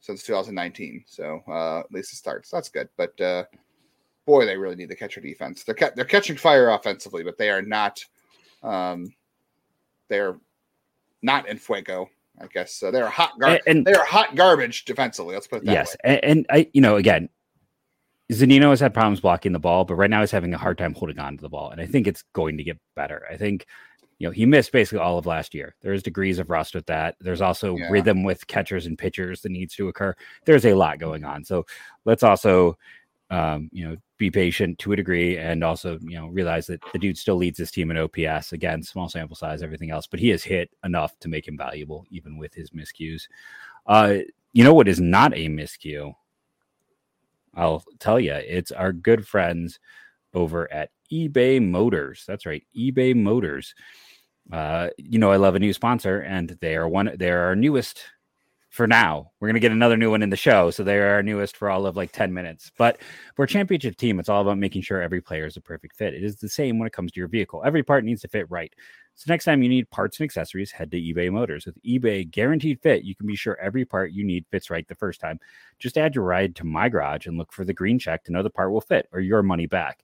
since 0.00 0.22
2019. 0.22 1.04
So 1.06 1.40
uh, 1.48 1.80
at 1.80 1.92
least 1.92 2.12
it 2.12 2.16
starts. 2.16 2.50
That's 2.50 2.68
good. 2.68 2.88
But 2.96 3.20
uh, 3.20 3.44
boy, 4.26 4.46
they 4.46 4.56
really 4.56 4.76
need 4.76 4.88
the 4.88 4.96
catcher 4.96 5.20
defense. 5.20 5.64
They're 5.64 5.74
ca- 5.74 5.92
they're 5.94 6.04
catching 6.04 6.36
fire 6.36 6.70
offensively, 6.70 7.22
but 7.24 7.38
they 7.38 7.50
are 7.50 7.62
not. 7.62 8.04
Um, 8.62 9.12
they're 10.08 10.36
not 11.22 11.48
in 11.48 11.58
fuego. 11.58 12.08
I 12.40 12.46
guess 12.46 12.74
so. 12.74 12.90
They're 12.90 13.08
hot 13.08 13.32
garbage. 13.38 13.62
And, 13.66 13.84
they're 13.86 14.04
hot 14.04 14.34
garbage 14.34 14.84
defensively. 14.84 15.34
Let's 15.34 15.46
put 15.46 15.62
it 15.62 15.66
that 15.66 15.72
yes, 15.72 15.96
way. 16.04 16.12
Yes, 16.12 16.20
and, 16.22 16.38
and 16.38 16.46
I, 16.50 16.70
you 16.72 16.80
know, 16.80 16.96
again, 16.96 17.28
Zunino 18.32 18.70
has 18.70 18.80
had 18.80 18.94
problems 18.94 19.20
blocking 19.20 19.52
the 19.52 19.58
ball, 19.58 19.84
but 19.84 19.94
right 19.96 20.10
now 20.10 20.20
he's 20.20 20.30
having 20.30 20.54
a 20.54 20.58
hard 20.58 20.78
time 20.78 20.94
holding 20.94 21.18
on 21.18 21.36
to 21.36 21.42
the 21.42 21.48
ball. 21.48 21.70
And 21.70 21.80
I 21.80 21.86
think 21.86 22.06
it's 22.06 22.24
going 22.32 22.56
to 22.56 22.64
get 22.64 22.78
better. 22.96 23.26
I 23.30 23.36
think, 23.36 23.66
you 24.18 24.26
know, 24.26 24.32
he 24.32 24.46
missed 24.46 24.72
basically 24.72 25.00
all 25.00 25.18
of 25.18 25.26
last 25.26 25.52
year. 25.52 25.74
There's 25.82 26.02
degrees 26.02 26.38
of 26.38 26.48
rust 26.48 26.74
with 26.74 26.86
that. 26.86 27.16
There's 27.20 27.42
also 27.42 27.76
yeah. 27.76 27.90
rhythm 27.90 28.24
with 28.24 28.46
catchers 28.46 28.86
and 28.86 28.96
pitchers 28.96 29.42
that 29.42 29.52
needs 29.52 29.74
to 29.76 29.88
occur. 29.88 30.14
There's 30.46 30.64
a 30.64 30.74
lot 30.74 30.98
going 30.98 31.24
on. 31.24 31.44
So 31.44 31.66
let's 32.04 32.22
also 32.22 32.78
um, 33.32 33.70
you 33.72 33.88
know, 33.88 33.96
be 34.18 34.30
patient 34.30 34.78
to 34.78 34.92
a 34.92 34.96
degree, 34.96 35.38
and 35.38 35.64
also 35.64 35.98
you 36.02 36.18
know 36.18 36.28
realize 36.28 36.66
that 36.66 36.82
the 36.92 36.98
dude 36.98 37.16
still 37.16 37.36
leads 37.36 37.58
his 37.58 37.70
team 37.70 37.90
in 37.90 37.96
OPS. 37.96 38.52
Again, 38.52 38.82
small 38.82 39.08
sample 39.08 39.34
size, 39.34 39.62
everything 39.62 39.90
else, 39.90 40.06
but 40.06 40.20
he 40.20 40.28
has 40.28 40.44
hit 40.44 40.70
enough 40.84 41.18
to 41.20 41.28
make 41.28 41.48
him 41.48 41.56
valuable, 41.56 42.04
even 42.10 42.36
with 42.36 42.52
his 42.52 42.70
miscues. 42.70 43.22
Uh, 43.86 44.18
you 44.52 44.62
know 44.62 44.74
what 44.74 44.86
is 44.86 45.00
not 45.00 45.32
a 45.32 45.48
miscue? 45.48 46.12
I'll 47.54 47.82
tell 47.98 48.20
you, 48.20 48.34
it's 48.34 48.70
our 48.70 48.92
good 48.92 49.26
friends 49.26 49.80
over 50.34 50.70
at 50.70 50.90
eBay 51.10 51.66
Motors. 51.66 52.24
That's 52.28 52.44
right, 52.44 52.64
eBay 52.76 53.16
Motors. 53.16 53.74
Uh, 54.52 54.90
you 54.98 55.18
know, 55.18 55.32
I 55.32 55.36
love 55.36 55.54
a 55.54 55.58
new 55.58 55.72
sponsor, 55.72 56.20
and 56.20 56.50
they 56.60 56.76
are 56.76 56.86
one. 56.86 57.10
They 57.16 57.30
are 57.30 57.46
our 57.46 57.56
newest 57.56 58.04
for 58.72 58.86
now. 58.86 59.30
We're 59.38 59.48
going 59.48 59.54
to 59.54 59.60
get 59.60 59.70
another 59.70 59.98
new 59.98 60.10
one 60.10 60.22
in 60.22 60.30
the 60.30 60.36
show. 60.36 60.70
So 60.70 60.82
they're 60.82 61.14
our 61.14 61.22
newest 61.22 61.58
for 61.58 61.68
all 61.68 61.84
of 61.86 61.94
like 61.94 62.10
10 62.10 62.32
minutes. 62.32 62.72
But 62.78 63.02
for 63.36 63.44
a 63.44 63.46
championship 63.48 63.96
team, 63.96 64.18
it's 64.18 64.30
all 64.30 64.40
about 64.40 64.56
making 64.56 64.80
sure 64.80 65.02
every 65.02 65.20
player 65.20 65.44
is 65.44 65.58
a 65.58 65.60
perfect 65.60 65.94
fit. 65.94 66.14
It 66.14 66.24
is 66.24 66.36
the 66.36 66.48
same 66.48 66.78
when 66.78 66.86
it 66.86 66.94
comes 66.94 67.12
to 67.12 67.20
your 67.20 67.28
vehicle. 67.28 67.62
Every 67.66 67.82
part 67.82 68.02
needs 68.02 68.22
to 68.22 68.28
fit 68.28 68.50
right. 68.50 68.72
So 69.14 69.26
next 69.28 69.44
time 69.44 69.62
you 69.62 69.68
need 69.68 69.90
parts 69.90 70.18
and 70.18 70.24
accessories, 70.24 70.72
head 70.72 70.90
to 70.92 70.96
eBay 70.96 71.30
Motors. 71.30 71.66
With 71.66 71.82
eBay 71.82 72.28
Guaranteed 72.30 72.80
Fit, 72.80 73.04
you 73.04 73.14
can 73.14 73.26
be 73.26 73.36
sure 73.36 73.58
every 73.60 73.84
part 73.84 74.12
you 74.12 74.24
need 74.24 74.46
fits 74.50 74.70
right 74.70 74.88
the 74.88 74.94
first 74.94 75.20
time. 75.20 75.38
Just 75.78 75.98
add 75.98 76.14
your 76.14 76.24
ride 76.24 76.56
to 76.56 76.64
My 76.64 76.88
Garage 76.88 77.26
and 77.26 77.36
look 77.36 77.52
for 77.52 77.66
the 77.66 77.74
green 77.74 77.98
check 77.98 78.24
to 78.24 78.32
know 78.32 78.42
the 78.42 78.48
part 78.48 78.72
will 78.72 78.80
fit 78.80 79.06
or 79.12 79.20
your 79.20 79.42
money 79.42 79.66
back. 79.66 80.02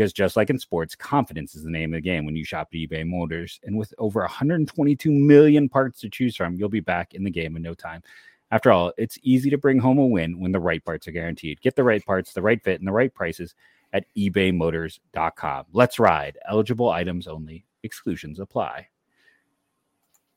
Because 0.00 0.14
just 0.14 0.34
like 0.34 0.48
in 0.48 0.58
sports, 0.58 0.94
confidence 0.94 1.54
is 1.54 1.62
the 1.62 1.70
name 1.70 1.92
of 1.92 1.98
the 1.98 2.00
game 2.00 2.24
when 2.24 2.34
you 2.34 2.42
shop 2.42 2.68
at 2.72 2.78
eBay 2.78 3.06
Motors. 3.06 3.60
And 3.64 3.76
with 3.76 3.92
over 3.98 4.20
122 4.20 5.10
million 5.12 5.68
parts 5.68 6.00
to 6.00 6.08
choose 6.08 6.34
from, 6.34 6.54
you'll 6.54 6.70
be 6.70 6.80
back 6.80 7.12
in 7.12 7.22
the 7.22 7.30
game 7.30 7.54
in 7.54 7.60
no 7.60 7.74
time. 7.74 8.02
After 8.50 8.72
all, 8.72 8.94
it's 8.96 9.18
easy 9.22 9.50
to 9.50 9.58
bring 9.58 9.78
home 9.78 9.98
a 9.98 10.06
win 10.06 10.40
when 10.40 10.52
the 10.52 10.58
right 10.58 10.82
parts 10.82 11.06
are 11.06 11.10
guaranteed. 11.10 11.60
Get 11.60 11.76
the 11.76 11.84
right 11.84 12.02
parts, 12.02 12.32
the 12.32 12.40
right 12.40 12.64
fit, 12.64 12.80
and 12.80 12.88
the 12.88 12.92
right 12.92 13.12
prices 13.12 13.54
at 13.92 14.06
ebaymotors.com. 14.16 15.66
Let's 15.70 15.98
ride. 15.98 16.38
Eligible 16.48 16.88
items 16.88 17.28
only, 17.28 17.66
exclusions 17.82 18.40
apply. 18.40 18.88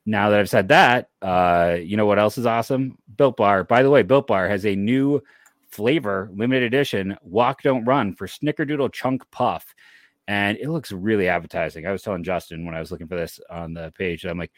Now 0.04 0.28
that 0.28 0.40
I've 0.40 0.50
said 0.50 0.68
that, 0.68 1.08
uh, 1.22 1.78
you 1.80 1.96
know 1.96 2.04
what 2.04 2.18
else 2.18 2.36
is 2.36 2.44
awesome? 2.44 2.98
Built 3.16 3.38
Bar. 3.38 3.64
By 3.64 3.82
the 3.82 3.88
way, 3.88 4.02
Built 4.02 4.26
Bar 4.26 4.46
has 4.46 4.66
a 4.66 4.76
new 4.76 5.22
flavor, 5.74 6.30
limited 6.32 6.62
edition, 6.62 7.16
walk 7.22 7.62
don't 7.62 7.84
run 7.84 8.14
for 8.14 8.28
Snickerdoodle 8.28 8.92
Chunk 8.92 9.28
Puff. 9.32 9.74
And 10.28 10.56
it 10.58 10.70
looks 10.70 10.92
really 10.92 11.28
appetizing. 11.28 11.84
I 11.84 11.92
was 11.92 12.02
telling 12.02 12.22
Justin 12.22 12.64
when 12.64 12.74
I 12.74 12.80
was 12.80 12.92
looking 12.92 13.08
for 13.08 13.16
this 13.16 13.40
on 13.50 13.74
the 13.74 13.92
page, 13.98 14.24
I'm 14.24 14.38
like, 14.38 14.52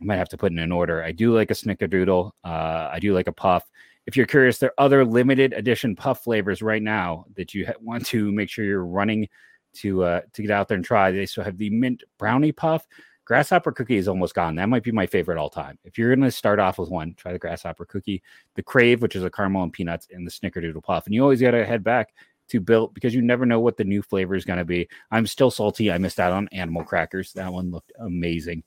I 0.00 0.04
might 0.04 0.16
have 0.16 0.28
to 0.30 0.36
put 0.36 0.52
in 0.52 0.58
an 0.58 0.72
order. 0.72 1.02
I 1.02 1.12
do 1.12 1.34
like 1.34 1.50
a 1.50 1.54
Snickerdoodle. 1.54 2.32
Uh, 2.44 2.90
I 2.92 2.98
do 3.00 3.14
like 3.14 3.28
a 3.28 3.32
puff. 3.32 3.64
If 4.06 4.16
you're 4.16 4.26
curious, 4.26 4.58
there 4.58 4.70
are 4.70 4.84
other 4.84 5.04
limited 5.04 5.52
edition 5.52 5.94
puff 5.94 6.24
flavors 6.24 6.60
right 6.60 6.82
now 6.82 7.26
that 7.36 7.54
you 7.54 7.66
want 7.80 8.04
to 8.06 8.32
make 8.32 8.50
sure 8.50 8.64
you're 8.64 8.84
running 8.84 9.28
to 9.74 10.02
uh, 10.02 10.20
to 10.32 10.42
get 10.42 10.50
out 10.50 10.66
there 10.66 10.76
and 10.76 10.84
try. 10.84 11.10
They 11.12 11.26
still 11.26 11.44
have 11.44 11.58
the 11.58 11.70
mint 11.70 12.02
brownie 12.18 12.52
puff. 12.52 12.86
Grasshopper 13.28 13.72
cookie 13.72 13.98
is 13.98 14.08
almost 14.08 14.34
gone. 14.34 14.54
That 14.54 14.70
might 14.70 14.82
be 14.82 14.90
my 14.90 15.06
favorite 15.06 15.36
all 15.36 15.50
time. 15.50 15.78
If 15.84 15.98
you're 15.98 16.16
going 16.16 16.24
to 16.24 16.30
start 16.30 16.58
off 16.58 16.78
with 16.78 16.88
one, 16.88 17.12
try 17.12 17.30
the 17.30 17.38
grasshopper 17.38 17.84
cookie, 17.84 18.22
the 18.54 18.62
crave, 18.62 19.02
which 19.02 19.14
is 19.14 19.22
a 19.22 19.28
caramel 19.28 19.64
and 19.64 19.72
peanuts, 19.72 20.08
and 20.10 20.26
the 20.26 20.30
snickerdoodle 20.30 20.82
puff. 20.82 21.04
And 21.04 21.14
you 21.14 21.20
always 21.20 21.42
got 21.42 21.50
to 21.50 21.66
head 21.66 21.84
back 21.84 22.14
to 22.48 22.58
built 22.58 22.94
because 22.94 23.14
you 23.14 23.20
never 23.20 23.44
know 23.44 23.60
what 23.60 23.76
the 23.76 23.84
new 23.84 24.00
flavor 24.00 24.34
is 24.34 24.46
going 24.46 24.58
to 24.58 24.64
be. 24.64 24.88
I'm 25.10 25.26
still 25.26 25.50
salty. 25.50 25.92
I 25.92 25.98
missed 25.98 26.18
out 26.18 26.32
on 26.32 26.48
animal 26.52 26.84
crackers. 26.84 27.34
That 27.34 27.52
one 27.52 27.70
looked 27.70 27.92
amazing. 27.98 28.62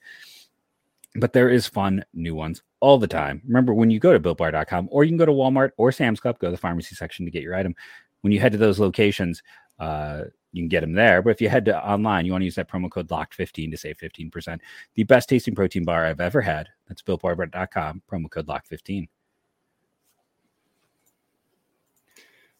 But 1.16 1.32
there 1.32 1.48
is 1.48 1.66
fun 1.66 2.04
new 2.14 2.36
ones 2.36 2.62
all 2.78 2.98
the 2.98 3.08
time. 3.08 3.42
Remember 3.44 3.74
when 3.74 3.90
you 3.90 3.98
go 3.98 4.12
to 4.12 4.20
builtbar.com 4.20 4.90
or 4.92 5.02
you 5.02 5.10
can 5.10 5.18
go 5.18 5.26
to 5.26 5.32
Walmart 5.32 5.70
or 5.76 5.90
Sam's 5.90 6.20
Club, 6.20 6.38
go 6.38 6.46
to 6.46 6.52
the 6.52 6.56
pharmacy 6.56 6.94
section 6.94 7.24
to 7.24 7.32
get 7.32 7.42
your 7.42 7.56
item. 7.56 7.74
When 8.20 8.32
you 8.32 8.38
head 8.38 8.52
to 8.52 8.58
those 8.58 8.78
locations, 8.78 9.42
uh, 9.80 10.26
you 10.52 10.62
can 10.62 10.68
get 10.68 10.80
them 10.80 10.92
there. 10.92 11.22
But 11.22 11.30
if 11.30 11.40
you 11.40 11.48
head 11.48 11.64
to 11.66 11.86
online, 11.86 12.26
you 12.26 12.32
want 12.32 12.42
to 12.42 12.46
use 12.46 12.54
that 12.54 12.70
promo 12.70 12.90
code 12.90 13.08
locked15 13.08 13.70
to 13.70 13.76
save 13.76 13.98
15%. 13.98 14.60
The 14.94 15.04
best 15.04 15.28
tasting 15.28 15.54
protein 15.54 15.84
bar 15.84 16.04
I've 16.04 16.20
ever 16.20 16.40
had. 16.40 16.68
That's 16.88 17.02
builtbar.com, 17.02 18.02
promo 18.10 18.30
code 18.30 18.46
locked15. 18.46 19.08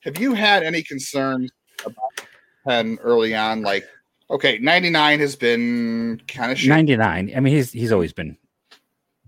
Have 0.01 0.19
you 0.19 0.35
had 0.35 0.65
any 0.65 0.83
concerns 0.83 1.53
about 1.85 2.27
pen 2.67 2.99
early 3.03 3.35
on? 3.37 3.63
Like, 3.63 3.87
okay, 4.31 4.59
99 4.59 5.21
has 5.21 5.37
been 5.37 6.21
kind 6.27 6.51
of 6.51 6.59
shit. 6.59 6.71
99. 6.71 7.33
I 7.37 7.41
mean, 7.41 7.55
he's 7.55 7.71
he's 7.71 7.93
always 7.93 8.13
been 8.13 8.37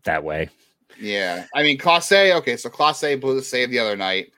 that 0.03 0.25
way. 0.25 0.49
Yeah. 0.99 1.47
I 1.55 1.63
mean, 1.63 1.79
Clase, 1.79 2.35
okay, 2.39 2.57
so 2.57 2.69
Clase 2.71 3.21
blew 3.21 3.37
the 3.37 3.43
save 3.43 3.71
the 3.71 3.79
other 3.79 3.97
night. 3.97 4.33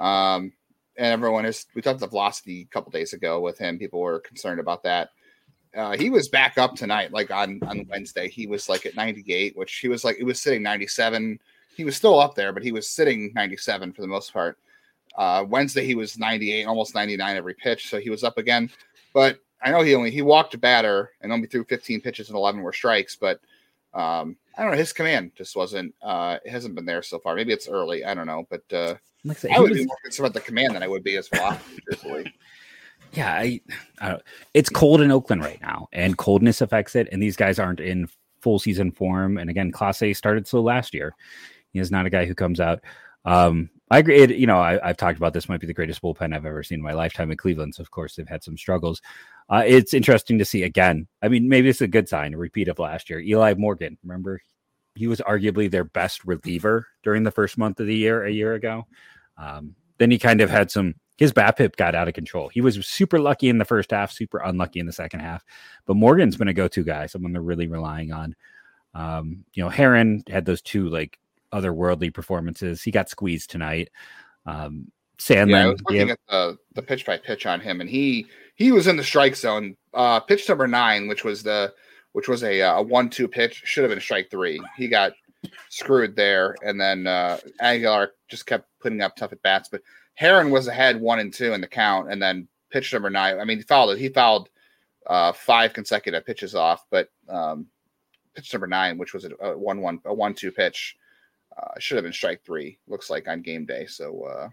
Um, 0.00 0.52
and 0.98 1.06
everyone 1.06 1.46
is 1.46 1.66
we 1.74 1.82
talked 1.82 2.00
the 2.00 2.06
velocity 2.06 2.62
a 2.62 2.74
couple 2.74 2.90
days 2.90 3.12
ago 3.12 3.40
with 3.40 3.58
him. 3.58 3.78
People 3.78 4.00
were 4.00 4.20
concerned 4.20 4.60
about 4.60 4.82
that. 4.82 5.10
Uh, 5.76 5.96
he 5.96 6.08
was 6.08 6.28
back 6.28 6.56
up 6.56 6.74
tonight, 6.74 7.12
like 7.12 7.30
on 7.30 7.60
on 7.66 7.86
Wednesday. 7.88 8.28
He 8.28 8.46
was 8.46 8.68
like 8.68 8.86
at 8.86 8.96
98, 8.96 9.56
which 9.56 9.76
he 9.76 9.88
was 9.88 10.04
like 10.04 10.16
he 10.16 10.24
was 10.24 10.40
sitting 10.40 10.62
97. 10.62 11.38
He 11.76 11.84
was 11.84 11.96
still 11.96 12.18
up 12.18 12.34
there, 12.34 12.52
but 12.52 12.62
he 12.62 12.72
was 12.72 12.88
sitting 12.88 13.32
97 13.34 13.92
for 13.92 14.00
the 14.00 14.08
most 14.08 14.32
part. 14.32 14.58
Uh, 15.16 15.44
Wednesday 15.46 15.84
he 15.84 15.94
was 15.94 16.18
98, 16.18 16.64
almost 16.64 16.94
99 16.94 17.36
every 17.36 17.54
pitch, 17.54 17.88
so 17.88 17.98
he 17.98 18.10
was 18.10 18.24
up 18.24 18.38
again. 18.38 18.70
But 19.12 19.38
I 19.62 19.70
know 19.70 19.82
he 19.82 19.94
only 19.94 20.10
he 20.10 20.22
walked 20.22 20.54
a 20.54 20.58
batter 20.58 21.12
and 21.20 21.32
only 21.32 21.46
threw 21.46 21.64
15 21.64 22.00
pitches 22.00 22.28
and 22.28 22.36
11 22.36 22.62
were 22.62 22.72
strikes. 22.72 23.16
But 23.16 23.40
um, 23.92 24.36
I 24.56 24.62
don't 24.62 24.72
know. 24.72 24.78
His 24.78 24.92
command 24.92 25.32
just 25.34 25.54
wasn't. 25.54 25.94
Uh, 26.02 26.38
it 26.44 26.50
hasn't 26.50 26.74
been 26.74 26.86
there 26.86 27.02
so 27.02 27.18
far. 27.18 27.34
Maybe 27.34 27.52
it's 27.52 27.68
early. 27.68 28.04
I 28.04 28.14
don't 28.14 28.26
know. 28.26 28.46
But 28.48 28.62
uh, 28.72 28.94
like 29.24 29.36
I, 29.36 29.40
said, 29.40 29.50
I 29.52 29.60
would 29.60 29.70
was, 29.70 29.80
be 29.80 29.86
more 29.86 29.96
concerned 30.02 30.26
about 30.26 30.34
the 30.34 30.46
command 30.46 30.74
than 30.74 30.82
I 30.82 30.88
would 30.88 31.04
be 31.04 31.16
as 31.16 31.28
velocity. 31.28 32.32
Yeah, 33.12 33.32
I, 33.32 33.60
I 34.00 34.08
don't, 34.10 34.22
it's 34.52 34.68
cold 34.68 35.00
in 35.00 35.10
Oakland 35.10 35.42
right 35.42 35.60
now, 35.62 35.88
and 35.92 36.18
coldness 36.18 36.60
affects 36.60 36.96
it. 36.96 37.08
And 37.12 37.22
these 37.22 37.36
guys 37.36 37.58
aren't 37.58 37.80
in 37.80 38.08
full 38.40 38.58
season 38.58 38.92
form. 38.92 39.38
And 39.38 39.48
again, 39.48 39.72
Clase 39.72 40.16
started 40.16 40.46
slow 40.46 40.62
last 40.62 40.94
year. 40.94 41.14
He 41.72 41.78
is 41.78 41.90
not 41.90 42.06
a 42.06 42.10
guy 42.10 42.26
who 42.26 42.34
comes 42.34 42.60
out. 42.60 42.80
Um, 43.24 43.70
I 43.90 43.98
agree. 43.98 44.20
It, 44.20 44.36
you 44.36 44.46
know, 44.46 44.58
I, 44.58 44.78
have 44.86 44.96
talked 44.96 45.18
about 45.18 45.32
this 45.32 45.48
might 45.48 45.60
be 45.60 45.66
the 45.66 45.74
greatest 45.74 46.02
bullpen 46.02 46.34
I've 46.34 46.46
ever 46.46 46.62
seen 46.62 46.78
in 46.78 46.84
my 46.84 46.92
lifetime 46.92 47.30
in 47.30 47.36
Cleveland. 47.36 47.74
So 47.74 47.82
of 47.82 47.90
course, 47.90 48.16
they've 48.16 48.28
had 48.28 48.42
some 48.42 48.56
struggles. 48.56 49.00
Uh, 49.48 49.62
it's 49.64 49.94
interesting 49.94 50.38
to 50.38 50.44
see 50.44 50.64
again. 50.64 51.06
I 51.22 51.28
mean, 51.28 51.48
maybe 51.48 51.68
it's 51.68 51.80
a 51.80 51.86
good 51.86 52.08
sign, 52.08 52.34
a 52.34 52.38
repeat 52.38 52.68
of 52.68 52.78
last 52.78 53.08
year. 53.08 53.20
Eli 53.20 53.54
Morgan, 53.54 53.96
remember, 54.02 54.40
he 54.96 55.06
was 55.06 55.20
arguably 55.20 55.70
their 55.70 55.84
best 55.84 56.24
reliever 56.24 56.86
during 57.02 57.22
the 57.22 57.30
first 57.30 57.56
month 57.56 57.78
of 57.78 57.86
the 57.86 57.96
year 57.96 58.24
a 58.24 58.30
year 58.30 58.54
ago. 58.54 58.86
Um, 59.38 59.76
then 59.98 60.10
he 60.10 60.18
kind 60.18 60.40
of 60.40 60.50
had 60.50 60.70
some. 60.70 60.94
His 61.16 61.32
BABIP 61.32 61.76
got 61.76 61.94
out 61.94 62.08
of 62.08 62.14
control. 62.14 62.48
He 62.48 62.60
was 62.60 62.84
super 62.86 63.18
lucky 63.18 63.48
in 63.48 63.56
the 63.56 63.64
first 63.64 63.90
half, 63.90 64.12
super 64.12 64.38
unlucky 64.38 64.80
in 64.80 64.86
the 64.86 64.92
second 64.92 65.20
half. 65.20 65.42
But 65.86 65.96
Morgan's 65.96 66.36
been 66.36 66.48
a 66.48 66.52
go-to 66.52 66.84
guy, 66.84 67.06
someone 67.06 67.32
they're 67.32 67.40
really 67.40 67.68
relying 67.68 68.12
on. 68.12 68.34
Um, 68.92 69.44
you 69.54 69.62
know, 69.62 69.70
Herrin 69.70 70.28
had 70.28 70.44
those 70.44 70.60
two 70.60 70.90
like 70.90 71.18
otherworldly 71.52 72.12
performances. 72.12 72.82
He 72.82 72.90
got 72.90 73.08
squeezed 73.08 73.48
tonight. 73.48 73.88
Um, 74.44 74.92
Sandlin. 75.18 75.50
Yeah, 75.50 75.64
I 75.64 75.68
was 75.68 75.82
looking 75.88 76.10
at 76.10 76.18
the, 76.28 76.58
the 76.74 76.82
pitch 76.82 77.06
by 77.06 77.16
pitch 77.16 77.46
on 77.46 77.60
him, 77.60 77.80
and 77.80 77.88
he 77.88 78.26
he 78.56 78.72
was 78.72 78.86
in 78.86 78.96
the 78.96 79.04
strike 79.04 79.36
zone. 79.36 79.76
Uh, 79.94 80.18
pitch 80.20 80.48
number 80.48 80.66
nine, 80.66 81.06
which 81.06 81.24
was 81.24 81.42
the 81.42 81.72
which 82.12 82.28
was 82.28 82.42
a, 82.42 82.60
a 82.60 82.82
one 82.82 83.08
two 83.08 83.28
pitch, 83.28 83.62
should 83.64 83.84
have 83.84 83.90
been 83.90 84.00
strike 84.00 84.30
three. 84.30 84.60
He 84.76 84.88
got 84.88 85.12
screwed 85.68 86.16
there, 86.16 86.56
and 86.62 86.80
then 86.80 87.06
uh, 87.06 87.38
Aguilar 87.60 88.12
just 88.28 88.46
kept 88.46 88.66
putting 88.80 89.02
up 89.02 89.14
tough 89.14 89.32
at 89.32 89.42
bats. 89.42 89.68
But 89.68 89.82
Herrin 90.14 90.50
was 90.50 90.66
ahead 90.66 91.00
one 91.00 91.18
and 91.18 91.32
two 91.32 91.52
in 91.52 91.60
the 91.60 91.66
count, 91.66 92.10
and 92.10 92.20
then 92.20 92.48
pitch 92.70 92.92
number 92.92 93.10
nine. 93.10 93.38
I 93.38 93.44
mean, 93.44 93.58
he 93.58 93.62
fouled 93.62 93.90
it. 93.90 93.98
He 93.98 94.08
fouled 94.08 94.48
uh, 95.06 95.32
five 95.32 95.74
consecutive 95.74 96.24
pitches 96.24 96.54
off, 96.54 96.86
but 96.90 97.10
um, 97.28 97.66
pitch 98.34 98.52
number 98.52 98.66
nine, 98.66 98.96
which 98.96 99.12
was 99.12 99.26
a, 99.26 99.30
a 99.40 99.56
one 99.56 99.82
one 99.82 100.00
a 100.06 100.14
one 100.14 100.34
two 100.34 100.50
pitch, 100.50 100.96
uh, 101.58 101.78
should 101.78 101.96
have 101.96 102.04
been 102.04 102.12
strike 102.12 102.42
three. 102.44 102.78
Looks 102.88 103.10
like 103.10 103.28
on 103.28 103.42
game 103.42 103.66
day. 103.66 103.84
So, 103.86 104.22
uh, 104.22 104.48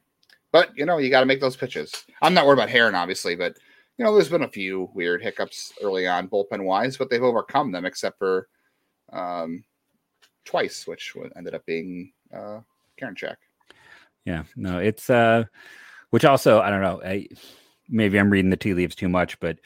but 0.52 0.72
you 0.76 0.86
know, 0.86 0.98
you 0.98 1.10
got 1.10 1.22
to 1.22 1.26
make 1.26 1.40
those 1.40 1.56
pitches. 1.56 2.06
I'm 2.22 2.34
not 2.34 2.46
worried 2.46 2.60
about 2.60 2.70
Herrin, 2.70 2.96
obviously, 2.96 3.36
but 3.36 3.58
you 3.98 4.06
know, 4.06 4.14
there's 4.14 4.30
been 4.30 4.44
a 4.44 4.50
few 4.50 4.90
weird 4.94 5.22
hiccups 5.22 5.74
early 5.82 6.08
on 6.08 6.28
bullpen 6.28 6.64
wise, 6.64 6.98
but 6.98 7.10
they've 7.10 7.24
overcome 7.24 7.72
them 7.72 7.86
except 7.86 8.18
for 8.18 8.48
um, 9.12 9.64
twice, 10.46 10.88
which 10.88 11.14
ended 11.36 11.54
up 11.54 11.66
being 11.66 12.12
uh, 12.34 12.60
Karinchak. 13.00 13.36
Yeah, 14.26 14.44
no, 14.56 14.80
it's 14.80 15.10
uh, 15.10 15.44
which 16.10 16.26
also 16.26 16.62
I 16.62 16.70
don't 16.70 16.82
know. 16.82 17.02
I, 17.04 17.28
maybe 17.90 18.20
I'm 18.20 18.30
reading 18.30 18.50
the 18.50 18.58
tea 18.58 18.74
leaves 18.74 18.96
too 18.96 19.10
much, 19.10 19.40
but 19.40 19.60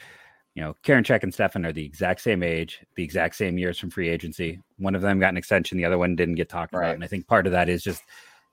you 0.54 0.62
know, 0.62 0.74
Karinchak 0.82 1.22
and 1.22 1.32
Stephan 1.32 1.64
are 1.64 1.72
the 1.72 1.84
exact 1.84 2.20
same 2.20 2.42
age, 2.42 2.80
the 2.96 3.04
exact 3.04 3.36
same 3.36 3.58
years 3.58 3.78
from 3.78 3.90
free 3.90 4.08
agency. 4.08 4.60
One 4.76 4.96
of 4.96 5.02
them 5.02 5.20
got 5.20 5.28
an 5.28 5.36
extension, 5.36 5.78
the 5.78 5.84
other 5.84 5.98
one 5.98 6.16
didn't 6.16 6.34
get 6.34 6.48
talked 6.48 6.74
right. 6.74 6.86
about. 6.86 6.94
And 6.96 7.04
I 7.04 7.06
think 7.06 7.28
part 7.28 7.46
of 7.46 7.52
that 7.52 7.68
is 7.68 7.82
just 7.82 8.02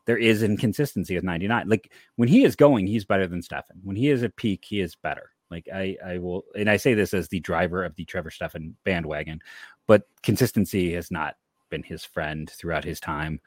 there 0.06 0.18
is 0.18 0.44
inconsistency 0.44 1.16
with 1.16 1.24
99. 1.24 1.68
Like 1.68 1.92
when 2.16 2.30
he 2.30 2.44
is 2.44 2.56
going, 2.56 2.86
he's 2.86 3.06
better 3.06 3.28
than 3.28 3.42
Stephan. 3.42 3.82
When 3.84 3.96
he 3.96 4.10
is 4.10 4.22
at 4.22 4.36
peak, 4.36 4.64
he 4.64 4.82
is 4.82 4.96
better. 4.96 5.32
Like 5.52 5.68
I, 5.74 5.98
I 6.06 6.18
will, 6.18 6.44
and 6.56 6.70
I 6.70 6.78
say 6.78 6.94
this 6.94 7.14
as 7.14 7.28
the 7.28 7.40
driver 7.40 7.84
of 7.84 7.96
the 7.96 8.06
Trevor 8.06 8.32
Stephan 8.32 8.76
bandwagon, 8.84 9.42
but 9.88 10.04
consistency 10.24 10.94
has 10.94 11.12
not 11.12 11.36
been 11.70 11.84
his 11.84 12.04
friend 12.04 12.50
throughout 12.50 12.84
his 12.84 13.00
time. 13.00 13.40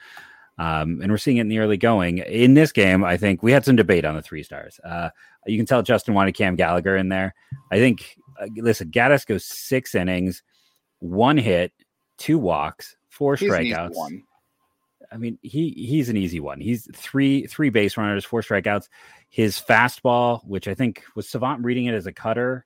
Um, 0.59 1.01
and 1.03 1.11
we're 1.11 1.19
seeing 1.19 1.37
it 1.37 1.43
in 1.43 1.49
the 1.49 1.61
early 1.61 1.77
going. 1.77 2.19
In 2.19 2.55
this 2.55 2.73
game, 2.73 3.05
I 3.05 3.17
think 3.17 3.43
we 3.43 3.53
had 3.53 3.65
some 3.65 3.77
debate 3.77 4.05
on 4.05 4.17
the 4.17 4.23
three 4.23 4.43
stars. 4.43 4.81
Uh, 4.85 5.11
you 5.47 5.57
can 5.57 5.67
tell 5.67 5.83
Justin 5.83 6.15
wanted 6.15 6.33
Cam 6.33 6.57
Gallagher 6.57 6.97
in 6.97 7.09
there. 7.09 7.35
I 7.71 7.77
think, 7.77 8.17
uh, 8.41 8.47
listen, 8.57 8.91
Gaddis 8.91 9.25
goes 9.25 9.45
six 9.45 9.95
innings, 9.95 10.43
one 10.99 11.37
hit, 11.37 11.73
two 12.17 12.39
walks, 12.39 12.97
four 13.09 13.37
strikeouts. 13.37 13.95
one. 13.95 14.25
I 15.11 15.17
mean, 15.17 15.39
he 15.43 15.71
he's 15.71 16.09
an 16.09 16.17
easy 16.17 16.41
one. 16.41 16.61
He's 16.61 16.89
three 16.95 17.47
three 17.47 17.71
base 17.71 17.97
runners, 17.97 18.25
four 18.25 18.43
strikeouts. 18.43 18.89
His 19.31 19.59
fastball, 19.61 20.45
which 20.47 20.69
I 20.69 20.75
think 20.75 21.03
was 21.15 21.29
Savant 21.29 21.65
reading 21.65 21.87
it 21.87 21.95
as 21.95 22.07
a 22.07 22.13
cutter. 22.13 22.65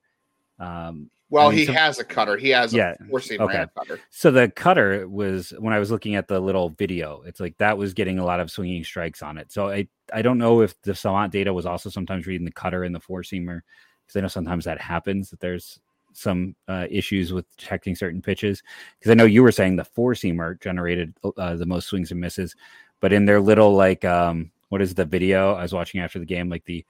Um, 0.59 1.11
Well, 1.31 1.47
I 1.47 1.51
mean, 1.51 1.59
he 1.59 1.67
some- 1.67 1.75
has 1.77 1.99
a 1.99 2.05
cutter. 2.05 2.37
He 2.37 2.51
has 2.51 2.73
Yeah, 2.75 2.95
a 3.01 3.05
four 3.09 3.21
seamer 3.21 3.41
okay. 3.43 3.67
cutter. 3.77 4.01
so 4.11 4.31
the 4.31 4.49
cutter 4.51 5.09
was 5.09 5.51
when 5.59 5.73
I 5.73 5.79
was 5.79 5.91
looking 5.91 6.15
at 6.15 6.29
the 6.29 6.39
little 6.41 6.69
video. 6.71 7.23
It's 7.27 7.41
like 7.41 7.57
that 7.59 7.79
was 7.79 7.95
getting 7.95 8.19
a 8.19 8.25
lot 8.25 8.39
of 8.41 8.51
swinging 8.51 8.85
strikes 8.85 9.23
on 9.23 9.39
it. 9.39 9.51
So 9.53 9.69
I 9.71 9.89
I 10.13 10.23
don't 10.23 10.39
know 10.39 10.61
if 10.61 10.81
the 10.83 10.95
Savant 10.95 11.33
data 11.33 11.53
was 11.55 11.65
also 11.67 11.91
sometimes 11.91 12.27
reading 12.27 12.45
the 12.45 12.53
cutter 12.53 12.85
and 12.85 12.95
the 12.95 13.01
four 13.01 13.23
seamer 13.23 13.61
because 14.07 14.17
I 14.17 14.21
know 14.21 14.29
sometimes 14.29 14.65
that 14.67 14.81
happens 14.81 15.31
that 15.31 15.41
there's 15.41 15.81
some 16.13 16.55
uh, 16.69 16.87
issues 16.91 17.33
with 17.33 17.45
detecting 17.57 17.95
certain 17.95 18.23
pitches. 18.23 18.63
Because 18.99 19.11
I 19.11 19.15
know 19.15 19.25
you 19.25 19.43
were 19.43 19.53
saying 19.53 19.77
the 19.77 19.85
four 19.85 20.15
seamer 20.15 20.61
generated 20.61 21.15
uh, 21.37 21.57
the 21.57 21.67
most 21.67 21.89
swings 21.89 22.11
and 22.11 22.21
misses, 22.21 22.55
but 23.01 23.13
in 23.13 23.25
their 23.25 23.41
little 23.41 23.75
like 23.75 24.05
um 24.05 24.51
what 24.69 24.81
is 24.81 24.95
the 24.95 25.05
video 25.05 25.55
I 25.55 25.63
was 25.63 25.75
watching 25.75 26.01
after 26.01 26.19
the 26.19 26.25
game 26.25 26.49
like 26.49 26.65
the 26.65 26.85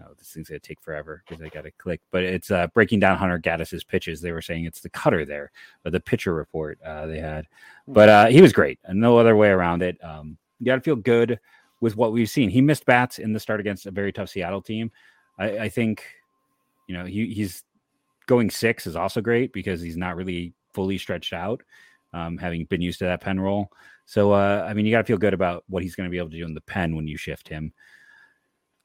Oh, 0.00 0.12
this 0.16 0.28
thing's 0.28 0.48
gonna 0.48 0.60
take 0.60 0.80
forever 0.80 1.22
because 1.26 1.42
I 1.42 1.48
gotta 1.48 1.72
click. 1.72 2.00
But 2.10 2.22
it's 2.22 2.50
uh, 2.50 2.68
breaking 2.68 3.00
down 3.00 3.18
Hunter 3.18 3.38
Gaddis's 3.38 3.82
pitches. 3.82 4.20
They 4.20 4.32
were 4.32 4.42
saying 4.42 4.64
it's 4.64 4.80
the 4.80 4.90
cutter 4.90 5.24
there, 5.24 5.50
or 5.84 5.90
the 5.90 6.00
pitcher 6.00 6.34
report 6.34 6.78
uh, 6.84 7.06
they 7.06 7.18
had. 7.18 7.46
But 7.86 8.08
uh, 8.08 8.26
he 8.26 8.40
was 8.40 8.52
great, 8.52 8.78
and 8.84 9.00
no 9.00 9.18
other 9.18 9.34
way 9.34 9.48
around 9.48 9.82
it. 9.82 10.02
Um, 10.04 10.38
you 10.60 10.66
gotta 10.66 10.82
feel 10.82 10.96
good 10.96 11.40
with 11.80 11.96
what 11.96 12.12
we've 12.12 12.30
seen. 12.30 12.48
He 12.48 12.60
missed 12.60 12.86
bats 12.86 13.18
in 13.18 13.32
the 13.32 13.40
start 13.40 13.60
against 13.60 13.86
a 13.86 13.90
very 13.90 14.12
tough 14.12 14.28
Seattle 14.28 14.62
team. 14.62 14.90
I, 15.38 15.58
I 15.58 15.68
think, 15.68 16.04
you 16.86 16.96
know, 16.96 17.04
he, 17.04 17.32
he's 17.32 17.64
going 18.28 18.50
six 18.50 18.86
is 18.86 18.94
also 18.94 19.20
great 19.20 19.52
because 19.52 19.80
he's 19.80 19.96
not 19.96 20.14
really 20.14 20.54
fully 20.72 20.98
stretched 20.98 21.32
out, 21.32 21.62
um, 22.12 22.38
having 22.38 22.64
been 22.66 22.82
used 22.82 23.00
to 23.00 23.06
that 23.06 23.20
pen 23.20 23.40
roll. 23.40 23.72
So, 24.06 24.32
uh, 24.32 24.64
I 24.68 24.74
mean, 24.74 24.86
you 24.86 24.92
got 24.92 24.98
to 24.98 25.04
feel 25.04 25.18
good 25.18 25.34
about 25.34 25.64
what 25.68 25.82
he's 25.82 25.96
going 25.96 26.06
to 26.06 26.10
be 26.10 26.18
able 26.18 26.30
to 26.30 26.36
do 26.36 26.44
in 26.44 26.54
the 26.54 26.60
pen 26.60 26.94
when 26.94 27.08
you 27.08 27.16
shift 27.16 27.48
him. 27.48 27.72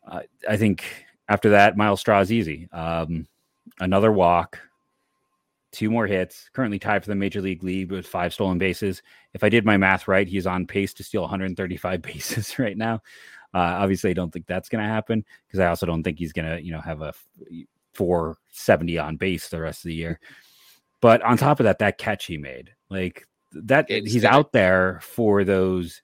Uh, 0.07 0.21
I 0.49 0.57
think 0.57 0.83
after 1.29 1.51
that, 1.51 1.77
Myles 1.77 1.99
Straw 1.99 2.19
is 2.19 2.31
easy. 2.31 2.67
Um, 2.71 3.27
another 3.79 4.11
walk, 4.11 4.59
two 5.71 5.89
more 5.89 6.07
hits, 6.07 6.49
currently 6.53 6.79
tied 6.79 7.03
for 7.03 7.09
the 7.09 7.15
major 7.15 7.41
league 7.41 7.63
lead 7.63 7.91
with 7.91 8.07
five 8.07 8.33
stolen 8.33 8.57
bases. 8.57 9.01
If 9.33 9.43
I 9.43 9.49
did 9.49 9.65
my 9.65 9.77
math 9.77 10.07
right, 10.07 10.27
he's 10.27 10.47
on 10.47 10.67
pace 10.67 10.93
to 10.95 11.03
steal 11.03 11.21
135 11.21 12.01
bases 12.01 12.59
right 12.59 12.77
now. 12.77 12.95
Uh, 13.53 13.77
obviously, 13.79 14.09
I 14.09 14.13
don't 14.13 14.31
think 14.31 14.47
that's 14.47 14.67
going 14.67 14.83
to 14.83 14.89
happen 14.89 15.23
because 15.47 15.59
I 15.59 15.67
also 15.67 15.85
don't 15.85 16.01
think 16.01 16.17
he's 16.17 16.33
going 16.33 16.49
to, 16.49 16.61
you 16.61 16.71
know, 16.71 16.81
have 16.81 17.01
a 17.01 17.13
f- 17.93 17.97
470 17.97 18.97
on 18.97 19.17
base 19.17 19.49
the 19.49 19.61
rest 19.61 19.83
of 19.85 19.89
the 19.89 19.95
year. 19.95 20.19
But 21.01 21.21
on 21.21 21.37
top 21.37 21.59
of 21.59 21.65
that, 21.65 21.79
that 21.79 21.97
catch 21.97 22.25
he 22.25 22.37
made, 22.37 22.71
like 22.89 23.27
that, 23.53 23.85
It's 23.89 24.11
he's 24.11 24.21
that- 24.23 24.33
out 24.33 24.51
there 24.53 24.99
for 25.01 25.43
those 25.43 26.01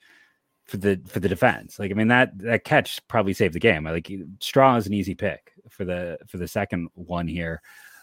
for 0.65 0.77
the 0.77 1.01
for 1.07 1.19
the 1.19 1.29
defense. 1.29 1.79
Like 1.79 1.89
I 1.89 1.95
mean 1.95 2.09
that 2.09 2.37
that 2.39 2.63
catch 2.63 2.99
probably 3.07 3.33
saved 3.33 3.55
the 3.55 3.59
game. 3.59 3.85
Like 3.85 4.11
Straw 4.39 4.75
is 4.75 4.85
an 4.85 4.93
easy 4.93 5.15
pick 5.15 5.51
for 5.69 5.83
the 5.83 6.19
for 6.27 6.37
the 6.37 6.47
second 6.47 6.89
one 6.93 7.27
here. 7.27 7.61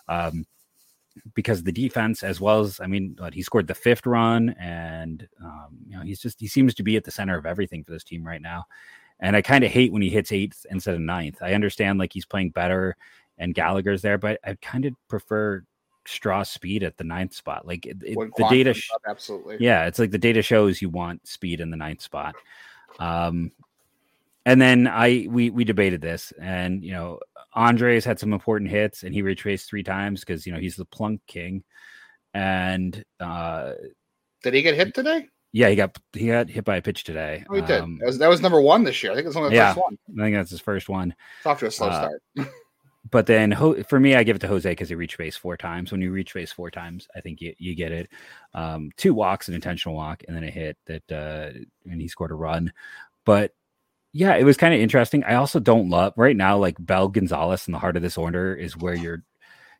Um 0.08 0.44
because 1.34 1.62
the 1.62 1.70
defense 1.72 2.22
as 2.24 2.40
well 2.40 2.60
as 2.60 2.80
I 2.80 2.86
mean 2.88 3.16
he 3.32 3.42
scored 3.42 3.68
the 3.68 3.74
fifth 3.74 4.04
run 4.04 4.50
and 4.58 5.28
um 5.40 5.78
you 5.86 5.96
know 5.96 6.02
he's 6.02 6.20
just 6.20 6.40
he 6.40 6.48
seems 6.48 6.74
to 6.74 6.82
be 6.82 6.96
at 6.96 7.04
the 7.04 7.10
center 7.12 7.38
of 7.38 7.46
everything 7.46 7.84
for 7.84 7.92
this 7.92 8.04
team 8.04 8.26
right 8.26 8.42
now. 8.42 8.64
And 9.20 9.36
I 9.36 9.42
kind 9.42 9.62
of 9.62 9.70
hate 9.70 9.92
when 9.92 10.02
he 10.02 10.10
hits 10.10 10.32
eighth 10.32 10.66
instead 10.70 10.94
of 10.94 11.00
ninth. 11.00 11.38
I 11.40 11.54
understand 11.54 11.98
like 12.00 12.12
he's 12.12 12.26
playing 12.26 12.50
better 12.50 12.96
and 13.38 13.54
Gallagher's 13.54 14.02
there, 14.02 14.18
but 14.18 14.40
I 14.44 14.56
kind 14.62 14.84
of 14.86 14.94
prefer 15.08 15.62
Straw 16.06 16.42
speed 16.44 16.82
at 16.84 16.96
the 16.96 17.04
ninth 17.04 17.34
spot. 17.34 17.66
Like 17.66 17.84
it, 17.86 17.96
it- 18.04 18.16
the 18.36 18.46
data 18.48 18.72
sh- 18.74 18.90
up, 18.94 19.02
absolutely. 19.08 19.56
yeah, 19.60 19.86
it's 19.86 19.98
like 19.98 20.10
the 20.12 20.18
data 20.18 20.40
shows 20.42 20.80
you 20.80 20.88
want 20.88 21.26
speed 21.26 21.60
in 21.60 21.70
the 21.70 21.76
ninth 21.76 22.00
spot. 22.00 22.34
Um, 23.00 23.50
and 24.44 24.60
then 24.60 24.86
I 24.86 25.26
we 25.28 25.50
we 25.50 25.64
debated 25.64 26.00
this, 26.00 26.32
and 26.40 26.82
you 26.84 26.92
know, 26.92 27.18
Andres 27.54 28.04
had 28.04 28.20
some 28.20 28.32
important 28.32 28.70
hits, 28.70 29.02
and 29.02 29.12
he 29.12 29.22
retraced 29.22 29.68
three 29.68 29.82
times 29.82 30.20
because 30.20 30.46
you 30.46 30.52
know 30.52 30.60
he's 30.60 30.76
the 30.76 30.84
plunk 30.84 31.20
king, 31.26 31.64
and 32.32 33.04
uh, 33.18 33.72
Did 34.44 34.54
he 34.54 34.62
get 34.62 34.76
hit 34.76 34.94
today? 34.94 35.26
yeah, 35.52 35.68
he 35.68 35.74
got 35.74 35.96
he 36.12 36.28
got 36.28 36.48
hit 36.48 36.64
by 36.64 36.76
a 36.76 36.82
pitch 36.82 37.02
today. 37.02 37.44
Oh, 37.50 37.54
he 37.56 37.60
did. 37.62 37.80
Um, 37.80 37.98
That 37.98 38.06
was, 38.06 38.18
that 38.18 38.28
was 38.28 38.40
number 38.40 38.60
one 38.60 38.84
this 38.84 39.02
year. 39.02 39.10
I 39.10 39.16
think 39.16 39.26
it's 39.26 39.34
only 39.36 39.50
the 39.50 39.56
Yeah. 39.56 39.74
first 39.74 39.82
one. 39.84 39.98
I 40.16 40.22
think 40.22 40.36
that's 40.36 40.50
his 40.50 40.60
first 40.60 40.88
one. 40.88 41.14
It's 41.38 41.46
off 41.46 41.58
to 41.60 41.66
a 41.66 41.70
slow 41.72 41.88
Uh, 41.88 42.08
start. 42.36 42.48
but 43.10 43.26
then 43.26 43.50
Ho- 43.52 43.82
for 43.84 44.00
me, 44.00 44.14
I 44.14 44.22
give 44.22 44.36
it 44.36 44.38
to 44.40 44.48
Jose 44.48 44.68
because 44.70 44.88
he 44.88 44.94
reached 44.94 45.18
base 45.18 45.36
four 45.36 45.56
times. 45.56 45.92
When 45.92 46.00
you 46.00 46.10
reach 46.10 46.34
base 46.34 46.52
four 46.52 46.70
times, 46.70 47.06
I 47.14 47.20
think 47.20 47.40
you, 47.40 47.54
you 47.58 47.74
get 47.74 47.92
it. 47.92 48.10
Um, 48.54 48.90
two 48.96 49.14
walks, 49.14 49.48
an 49.48 49.54
intentional 49.54 49.96
walk, 49.96 50.24
and 50.26 50.36
then 50.36 50.44
a 50.44 50.50
hit 50.50 50.76
that, 50.86 51.12
uh, 51.12 51.58
and 51.90 52.00
he 52.00 52.08
scored 52.08 52.30
a 52.30 52.34
run. 52.34 52.72
But 53.24 53.52
yeah, 54.12 54.36
it 54.36 54.44
was 54.44 54.56
kind 54.56 54.72
of 54.74 54.80
interesting. 54.80 55.24
I 55.24 55.34
also 55.34 55.60
don't 55.60 55.90
love 55.90 56.14
right 56.16 56.36
now, 56.36 56.56
like 56.56 56.76
Bell 56.78 57.08
Gonzalez 57.08 57.68
in 57.68 57.72
the 57.72 57.78
heart 57.78 57.96
of 57.96 58.02
this 58.02 58.18
order 58.18 58.54
is 58.54 58.76
where 58.76 58.94
you're. 58.96 59.22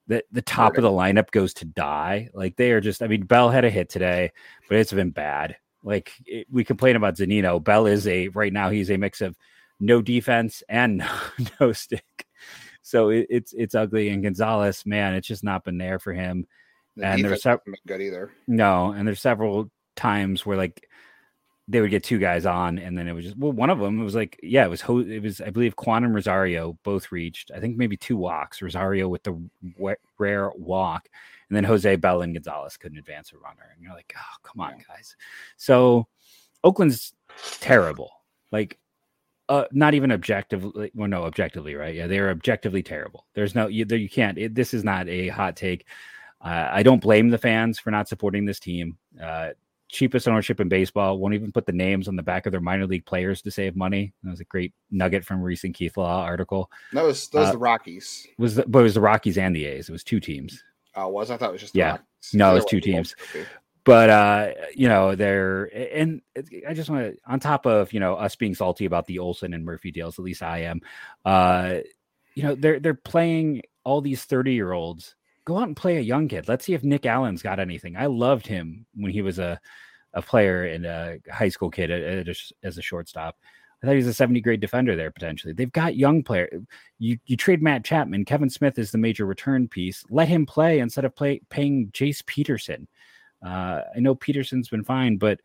The, 0.09 0.23
the 0.31 0.43
top 0.43 0.77
of 0.77 0.85
the 0.85 0.89
lineup 0.89 1.33
goes 1.33 1.53
to 1.55 1.65
die. 1.65 2.31
Like 2.33 2.55
they 2.55 2.71
are 2.71 2.81
just, 2.81 3.03
I 3.03 3.09
mean, 3.09 3.25
Bell 3.25 3.51
had 3.51 3.65
a 3.65 3.71
hit 3.71 3.89
today, 3.89 4.31
but 4.69 4.79
it's 4.79 4.93
been 4.93 5.11
bad. 5.11 5.57
Like 5.83 6.13
it, 6.25 6.47
we 6.49 6.63
complain 6.63 6.95
about 6.95 7.17
Zunino. 7.17 7.63
Bell 7.63 7.87
is 7.87 8.07
a, 8.07 8.29
right 8.29 8.53
now, 8.53 8.71
he's 8.71 8.89
a 8.89 8.99
mix 8.99 9.21
of 9.21 9.37
no 9.81 10.01
defense 10.01 10.63
and 10.69 10.99
no, 10.99 11.09
no 11.61 11.73
stick. 11.73 12.26
So 12.87 13.09
it, 13.09 13.27
it's 13.29 13.53
it's 13.53 13.75
ugly. 13.75 14.11
And 14.11 14.23
Gonzalez, 14.23 14.87
man, 14.87 15.15
it's 15.15 15.27
just 15.27 15.43
not 15.43 15.65
been 15.65 15.77
there 15.77 15.99
for 15.99 16.13
him. 16.13 16.47
The 16.95 17.05
and 17.05 17.25
there 17.25 17.31
defense 17.31 17.31
was 17.31 17.43
sev- 17.43 17.51
hasn't 17.59 17.65
been 17.65 17.99
good 17.99 18.01
either. 18.01 18.31
No, 18.47 18.93
and 18.93 19.09
there's 19.09 19.21
several 19.21 19.73
times 19.97 20.47
where 20.47 20.57
like 20.57 20.89
they 21.67 21.81
would 21.81 21.91
get 21.91 22.05
two 22.05 22.21
guys 22.21 22.47
on, 22.47 22.79
and 22.79 22.97
then 22.97 23.09
it 23.09 23.13
was 23.13 23.25
just 23.25 23.37
well, 23.37 23.51
one 23.51 23.71
of 23.71 23.81
them 23.81 24.01
it 24.01 24.05
was 24.05 24.15
like 24.15 24.39
yeah, 24.41 24.65
it 24.65 24.71
was 24.71 24.83
Ho- 24.83 25.01
it 25.01 25.21
was 25.21 25.41
I 25.41 25.51
believe 25.51 25.75
Kwan 25.75 26.05
and 26.05 26.15
Rosario 26.15 26.79
both 26.85 27.11
reached. 27.11 27.51
I 27.53 27.59
think 27.59 27.77
maybe 27.77 27.97
two 27.97 28.17
walks. 28.17 28.63
Rosario 28.63 29.09
with 29.09 29.25
the 29.25 29.37
wa- 29.77 29.95
rare 30.17 30.53
walk, 30.55 31.09
and 31.51 31.57
then 31.57 31.65
Jose 31.65 31.97
Bell 31.97 32.23
and 32.23 32.35
Gonzalez 32.35 32.77
couldn't 32.77 32.99
advance 32.99 33.33
a 33.33 33.39
runner, 33.39 33.69
and 33.75 33.83
you're 33.83 33.95
like, 33.95 34.15
oh 34.17 34.37
come 34.45 34.61
on, 34.61 34.75
guys. 34.89 35.17
So 35.57 36.07
Oakland's 36.63 37.15
terrible. 37.61 38.13
Like 38.53 38.79
uh, 39.49 39.65
not 39.73 39.95
even 39.95 40.13
objectively. 40.13 40.91
Well, 40.95 41.09
no, 41.09 41.25
objectively, 41.25 41.75
right? 41.75 41.95
Yeah, 41.95 42.07
they're 42.07 42.31
objectively 42.31 42.83
terrible. 42.83 43.27
There's 43.35 43.55
no, 43.55 43.67
you, 43.69 43.85
there, 43.85 43.99
you 43.99 44.09
can't. 44.09 44.39
It, 44.39 44.55
this 44.55 44.75
is 44.75 44.85
not 44.85 45.09
a 45.09 45.29
hot 45.29 45.57
take. 45.57 45.87
Uh, 46.41 46.69
I 46.71 46.83
don't 46.83 47.01
blame 47.01 47.31
the 47.31 47.39
fans 47.39 47.79
for 47.79 47.91
not 47.91 48.09
supporting 48.09 48.45
this 48.45 48.61
team. 48.61 48.99
Uh, 49.23 49.51
cheapest 49.89 50.27
ownership 50.27 50.61
in 50.61 50.69
baseball 50.69 51.19
won't 51.19 51.35
even 51.35 51.53
put 51.53 51.65
the 51.65 51.73
names 51.73 52.09
on 52.09 52.17
the 52.17 52.23
back 52.23 52.45
of 52.47 52.53
their 52.53 52.61
minor 52.61 52.87
league 52.87 53.07
players 53.07 53.41
to 53.43 53.51
save 53.51 53.77
money. 53.77 54.13
That 54.23 54.31
was 54.31 54.41
a 54.41 54.45
great 54.45 54.75
nugget 54.91 55.25
from 55.25 55.41
a 55.41 55.45
recent 55.45 55.75
Keith 55.75 55.97
Law 55.97 56.23
article. 56.23 56.71
That 56.93 57.05
was 57.05 57.29
that 57.29 57.39
was 57.39 57.49
Uh, 57.49 57.53
the 57.53 57.59
Rockies. 57.59 58.27
Was 58.39 58.57
the, 58.57 58.65
but 58.67 58.81
it 58.81 58.83
was 58.83 58.95
the 58.95 59.01
Rockies 59.01 59.39
and 59.39 59.55
the 59.55 59.65
A's. 59.65 59.89
It 59.89 59.93
was 59.93 60.05
two 60.05 60.21
teams. 60.21 60.63
Oh, 60.95 61.09
was 61.09 61.31
I 61.31 61.37
thought 61.37 61.51
it 61.51 61.53
was 61.53 61.61
just 61.61 61.73
the 61.73 61.79
Yeah. 61.81 61.91
Rockies. 61.93 62.35
No, 62.35 62.51
it 62.51 62.55
was 62.55 62.65
two 62.65 62.81
teams. 62.81 63.15
But 63.87 64.11
uh 64.11 64.51
you 64.75 64.89
know 64.89 65.15
they're 65.15 65.65
and 65.75 66.21
i 66.69 66.75
just 66.75 66.91
want 66.91 67.15
to 67.15 67.17
on 67.27 67.41
top 67.41 67.65
of 67.65 67.91
you 67.95 68.01
know 68.01 68.15
us 68.15 68.37
being 68.37 68.55
salty 68.55 68.85
about 68.85 69.07
the 69.07 69.19
olson 69.19 69.55
and 69.55 69.65
murphy 69.65 69.91
deals 69.91 70.19
at 70.19 70.25
least 70.25 70.43
i 70.43 70.59
am 70.59 70.83
uh 71.25 71.77
you 72.35 72.43
know 72.43 72.55
they're 72.55 72.79
they're 72.79 72.93
playing 72.93 73.63
all 73.85 74.03
these 74.03 74.25
30 74.25 74.53
year 74.53 74.73
olds 74.73 75.15
go 75.47 75.57
out 75.57 75.69
and 75.69 75.77
play 75.77 75.97
a 75.97 76.01
young 76.01 76.29
kid 76.29 76.49
let's 76.49 76.67
see 76.67 76.75
if 76.75 76.85
nick 76.85 77.07
allen's 77.07 77.43
got 77.43 77.59
anything 77.59 77.97
i 77.97 78.05
loved 78.05 78.47
him 78.47 78.85
when 78.95 79.11
he 79.11 79.23
was 79.23 79.39
a 79.39 79.59
a 80.13 80.21
player 80.21 80.65
and 80.65 80.85
a 80.85 81.19
high 81.33 81.49
school 81.49 81.71
kid 81.71 81.91
as 82.63 82.79
a 82.79 82.83
shortstop 82.83 83.37
I 83.83 83.87
thought 83.87 83.93
he 83.93 83.99
was 83.99 84.07
a 84.07 84.15
70 84.15 84.41
grade 84.41 84.61
defender 84.61 84.97
there 84.97 85.11
potentially. 85.11 85.53
They've 85.53 85.71
got 85.71 85.97
young 85.97 86.23
player. 86.23 86.49
You 86.99 87.19
you 87.27 87.37
trade 87.37 87.63
Matt 87.63 87.85
Chapman. 87.85 88.25
Kevin 88.25 88.49
Smith 88.49 88.79
is 88.79 88.91
the 88.91 88.97
major 88.97 89.27
return 89.27 89.69
piece. 89.69 90.03
Let 90.09 90.29
him 90.29 90.47
play 90.47 90.79
instead 90.79 91.05
of 91.05 91.15
play 91.15 91.43
paying 91.51 91.91
Jace 91.93 92.25
Peterson. 92.25 92.89
Uh, 93.45 93.83
I 93.95 94.01
know 94.01 94.15
Peterson's 94.15 94.69
been 94.69 94.85
fine, 94.85 95.17
but 95.17 95.41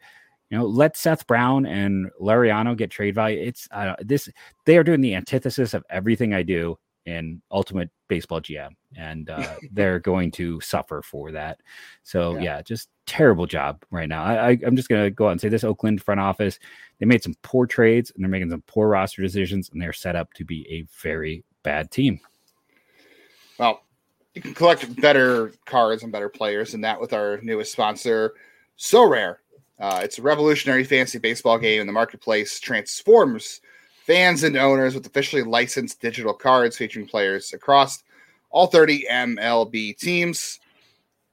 you 0.49 0.57
know, 0.57 0.65
let 0.65 0.97
Seth 0.97 1.25
Brown 1.27 1.65
and 1.65 2.09
Laureano 2.19 2.75
get 2.75 2.91
trade 2.91 3.15
value. 3.15 3.39
It's 3.41 3.67
uh, 3.71 3.95
this 3.99 4.29
they 4.65 4.77
are 4.77 4.83
doing 4.83 5.01
the 5.01 5.15
antithesis 5.15 5.73
of 5.73 5.83
everything 5.89 6.33
I 6.33 6.43
do 6.43 6.77
in 7.05 7.41
Ultimate 7.51 7.89
Baseball 8.09 8.41
GM, 8.41 8.71
and 8.95 9.29
uh, 9.29 9.55
they're 9.71 9.99
going 9.99 10.29
to 10.31 10.59
suffer 10.61 11.01
for 11.01 11.31
that. 11.31 11.59
So 12.03 12.35
Yeah. 12.35 12.41
yeah. 12.41 12.61
just 12.61 12.89
terrible 13.05 13.45
job 13.45 13.83
right 13.91 14.09
now. 14.09 14.23
I, 14.23 14.49
I 14.49 14.59
I'm 14.65 14.75
just 14.75 14.89
gonna 14.89 15.09
go 15.09 15.27
out 15.27 15.31
and 15.31 15.41
say 15.41 15.49
this 15.49 15.63
Oakland 15.63 16.03
front 16.03 16.19
office 16.19 16.59
they 16.99 17.05
made 17.05 17.23
some 17.23 17.35
poor 17.41 17.65
trades 17.65 18.11
and 18.13 18.23
they're 18.23 18.29
making 18.29 18.51
some 18.51 18.63
poor 18.67 18.89
roster 18.89 19.21
decisions, 19.21 19.69
and 19.69 19.81
they're 19.81 19.93
set 19.93 20.15
up 20.15 20.33
to 20.33 20.45
be 20.45 20.67
a 20.69 20.85
very 21.01 21.43
bad 21.63 21.91
team. 21.91 22.19
Well, 23.57 23.83
you 24.33 24.41
can 24.41 24.53
collect 24.53 24.99
better 25.01 25.53
cards 25.65 26.03
and 26.03 26.11
better 26.11 26.29
players 26.29 26.71
than 26.71 26.81
that 26.81 26.99
with 26.99 27.13
our 27.13 27.39
newest 27.41 27.71
sponsor, 27.71 28.33
Sorare. 28.77 29.37
Uh, 29.79 30.01
it's 30.03 30.19
a 30.19 30.21
revolutionary 30.21 30.83
fantasy 30.83 31.17
baseball 31.17 31.57
game, 31.57 31.79
and 31.79 31.89
the 31.89 31.93
marketplace 31.93 32.59
transforms 32.59 33.61
fans 34.05 34.43
and 34.43 34.57
owners 34.57 34.93
with 34.93 35.05
officially 35.05 35.43
licensed 35.43 36.01
digital 36.01 36.33
cards 36.33 36.77
featuring 36.77 37.07
players 37.07 37.53
across 37.53 38.03
all 38.49 38.67
30 38.67 39.05
MLB 39.09 39.97
teams. 39.97 40.59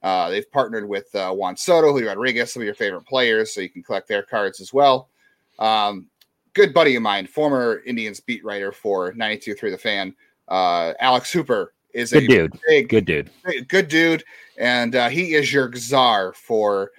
Uh, 0.01 0.29
they've 0.29 0.49
partnered 0.51 0.87
with 0.87 1.13
uh, 1.13 1.31
Juan 1.31 1.57
Soto, 1.57 1.91
Julio 1.91 2.07
Rodriguez, 2.07 2.53
some 2.53 2.61
of 2.61 2.65
your 2.65 2.75
favorite 2.75 3.05
players, 3.05 3.53
so 3.53 3.61
you 3.61 3.69
can 3.69 3.83
collect 3.83 4.07
their 4.07 4.23
cards 4.23 4.61
as 4.61 4.73
well. 4.73 5.09
Um, 5.57 6.07
good 6.53 6.73
buddy 6.73 6.95
of 6.95 7.01
mine, 7.01 7.27
former 7.27 7.81
Indians 7.85 8.19
beat 8.19 8.45
writer 8.45 8.71
for 8.71 9.11
92.3 9.13 9.71
The 9.71 9.77
Fan, 9.77 10.15
uh, 10.47 10.93
Alex 10.99 11.31
Hooper, 11.31 11.73
is 11.93 12.11
good 12.11 12.23
a 12.23 12.27
dude. 12.27 12.59
big, 12.67 12.89
Good 12.89 13.05
dude. 13.05 13.29
good 13.67 13.87
dude, 13.87 14.23
and 14.57 14.95
uh, 14.95 15.09
he 15.09 15.33
is 15.33 15.51
your 15.51 15.73
czar 15.75 16.33
for 16.33 16.91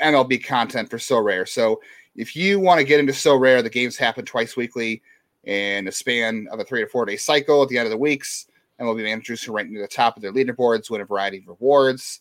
MLB 0.00 0.42
content 0.44 0.88
for 0.90 0.98
Sorare. 0.98 1.48
So 1.48 1.80
if 2.16 2.34
you 2.34 2.58
want 2.60 2.78
to 2.78 2.84
get 2.84 3.00
into 3.00 3.12
Sorare, 3.12 3.62
the 3.62 3.70
games 3.70 3.96
happen 3.96 4.24
twice 4.24 4.56
weekly 4.56 5.02
in 5.44 5.88
a 5.88 5.92
span 5.92 6.48
of 6.50 6.60
a 6.60 6.64
three 6.64 6.80
to 6.80 6.86
four 6.86 7.04
day 7.06 7.16
cycle. 7.16 7.62
At 7.62 7.68
the 7.68 7.78
end 7.78 7.86
of 7.86 7.90
the 7.90 7.96
weeks, 7.98 8.46
MLB 8.80 9.02
managers 9.02 9.42
who 9.42 9.52
rank 9.52 9.70
near 9.70 9.82
the 9.82 9.88
top 9.88 10.16
of 10.16 10.22
their 10.22 10.32
leaderboards 10.32 10.90
win 10.90 11.00
a 11.00 11.04
variety 11.04 11.38
of 11.38 11.48
rewards, 11.48 12.20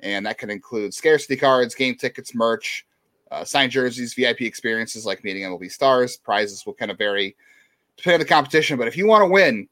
and 0.00 0.24
that 0.26 0.38
can 0.38 0.50
include 0.50 0.94
scarcity 0.94 1.36
cards, 1.36 1.74
game 1.74 1.94
tickets, 1.96 2.34
merch, 2.34 2.86
uh, 3.30 3.44
signed 3.44 3.72
jerseys, 3.72 4.14
VIP 4.14 4.42
experiences 4.42 5.04
like 5.04 5.24
meeting 5.24 5.42
MLB 5.42 5.70
stars. 5.70 6.16
Prizes 6.16 6.64
will 6.64 6.74
kind 6.74 6.90
of 6.90 6.98
vary 6.98 7.36
depending 7.96 8.16
on 8.16 8.20
the 8.20 8.26
competition, 8.28 8.76
but 8.78 8.86
if 8.88 8.96
you 8.96 9.06
want 9.06 9.22
to 9.22 9.30
win, 9.30 9.66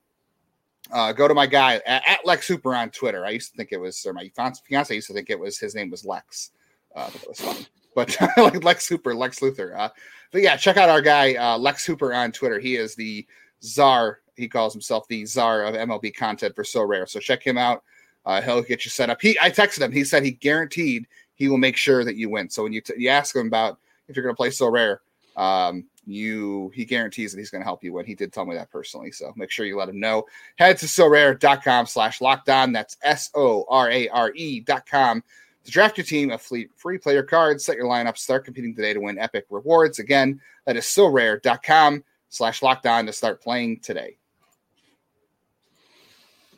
uh, 0.93 1.13
go 1.13 1.27
to 1.29 1.35
my 1.35 1.47
guy 1.47 1.81
at, 1.87 2.03
at 2.07 2.27
Lex 2.27 2.47
Hooper 2.47 2.75
on 2.75 2.91
Twitter. 2.91 3.25
I 3.25 3.31
used 3.31 3.51
to 3.53 3.57
think 3.57 3.71
it 3.73 3.79
was, 3.79 4.05
or 4.07 4.13
my 4.13 4.31
fiance 4.35 4.95
used 4.95 5.09
to 5.09 5.15
think 5.15 5.31
it 5.31 5.39
was 5.39 5.59
his 5.59 5.75
name 5.75 5.91
was 5.91 6.05
Lex. 6.05 6.51
Uh, 6.95 7.09
that 7.11 7.29
was 7.29 7.41
funny, 7.41 7.67
but 7.95 8.17
like 8.37 8.63
Lex 8.63 8.89
Hooper, 8.89 9.15
Lex 9.15 9.41
Luthor. 9.41 9.77
Uh, 9.77 9.89
but 10.31 10.43
yeah, 10.43 10.57
check 10.57 10.77
out 10.77 10.89
our 10.89 11.01
guy 11.01 11.35
uh, 11.35 11.59
Lex 11.59 11.85
Hooper 11.85 12.13
on 12.13 12.33
Twitter. 12.33 12.59
He 12.59 12.77
is 12.77 12.95
the 12.95 13.27
czar. 13.63 14.21
He 14.37 14.49
calls 14.49 14.73
himself 14.73 15.07
the 15.09 15.25
czar 15.25 15.63
of 15.63 15.75
MLB 15.75 16.15
content 16.15 16.55
for 16.55 16.65
Sorare. 16.65 17.09
So 17.09 17.21
check 17.21 17.43
him 17.43 17.57
out. 17.57 17.83
Uh, 18.27 18.41
he'll 18.41 18.63
get 18.63 18.85
you 18.85 18.91
set 18.91 19.11
up. 19.11 19.21
He, 19.21 19.39
I 19.41 19.51
texted 19.51 19.83
him. 19.83 19.93
He 19.93 20.03
said 20.03 20.25
he 20.25 20.33
guaranteed 20.33 21.07
he 21.35 21.49
will 21.49 21.59
make 21.59 21.77
sure 21.77 22.05
that 22.05 22.17
you 22.17 22.31
win. 22.31 22.49
So 22.49 22.63
when 22.63 22.73
you 22.73 22.81
t- 22.81 22.95
you 22.97 23.09
ask 23.09 23.35
him 23.35 23.47
about 23.47 23.79
if 24.09 24.17
you're 24.17 24.25
going 24.25 24.35
to 24.35 24.37
play 24.37 24.51
Sorare, 24.51 24.99
um, 25.37 25.85
you 26.07 26.71
he 26.75 26.85
guarantees 26.85 27.33
that 27.33 27.39
he's 27.39 27.51
going 27.51 27.61
to 27.61 27.67
help 27.67 27.83
you 27.83 27.93
win. 27.93 28.07
He 28.07 28.15
did 28.15 28.33
tell 28.33 28.45
me 28.45 28.55
that 28.55 28.71
personally. 28.71 29.11
So 29.11 29.33
make 29.37 29.51
sure 29.51 29.67
you 29.67 29.79
let 29.79 29.89
him 29.89 30.01
know. 30.01 30.25
Head 30.57 30.79
to 30.79 30.87
sorare.com 30.87 31.87
slash 31.87 32.19
lockdown. 32.19 32.73
That's 32.73 32.97
S 33.03 33.31
O 33.35 33.65
R 33.69 33.91
A 33.91 34.09
R 34.09 34.33
E 34.35 34.61
dot 34.61 34.87
com 34.87 35.23
to 35.65 35.71
draft 35.71 35.97
your 35.97 36.05
team 36.05 36.31
of 36.31 36.43
free, 36.43 36.69
free 36.77 36.99
player 36.99 37.23
cards, 37.23 37.65
set 37.65 37.77
your 37.77 37.87
lineup, 37.87 38.19
start 38.19 38.45
competing 38.45 38.75
today 38.75 38.93
to 38.93 39.01
win 39.01 39.19
epic 39.19 39.47
rewards. 39.51 39.99
Again, 39.99 40.41
that 40.67 40.77
is 40.77 40.85
sorare.com 40.85 42.05
slash 42.29 42.61
lockdown 42.61 43.07
to 43.07 43.13
start 43.13 43.43
playing 43.43 43.81
today. 43.81 44.19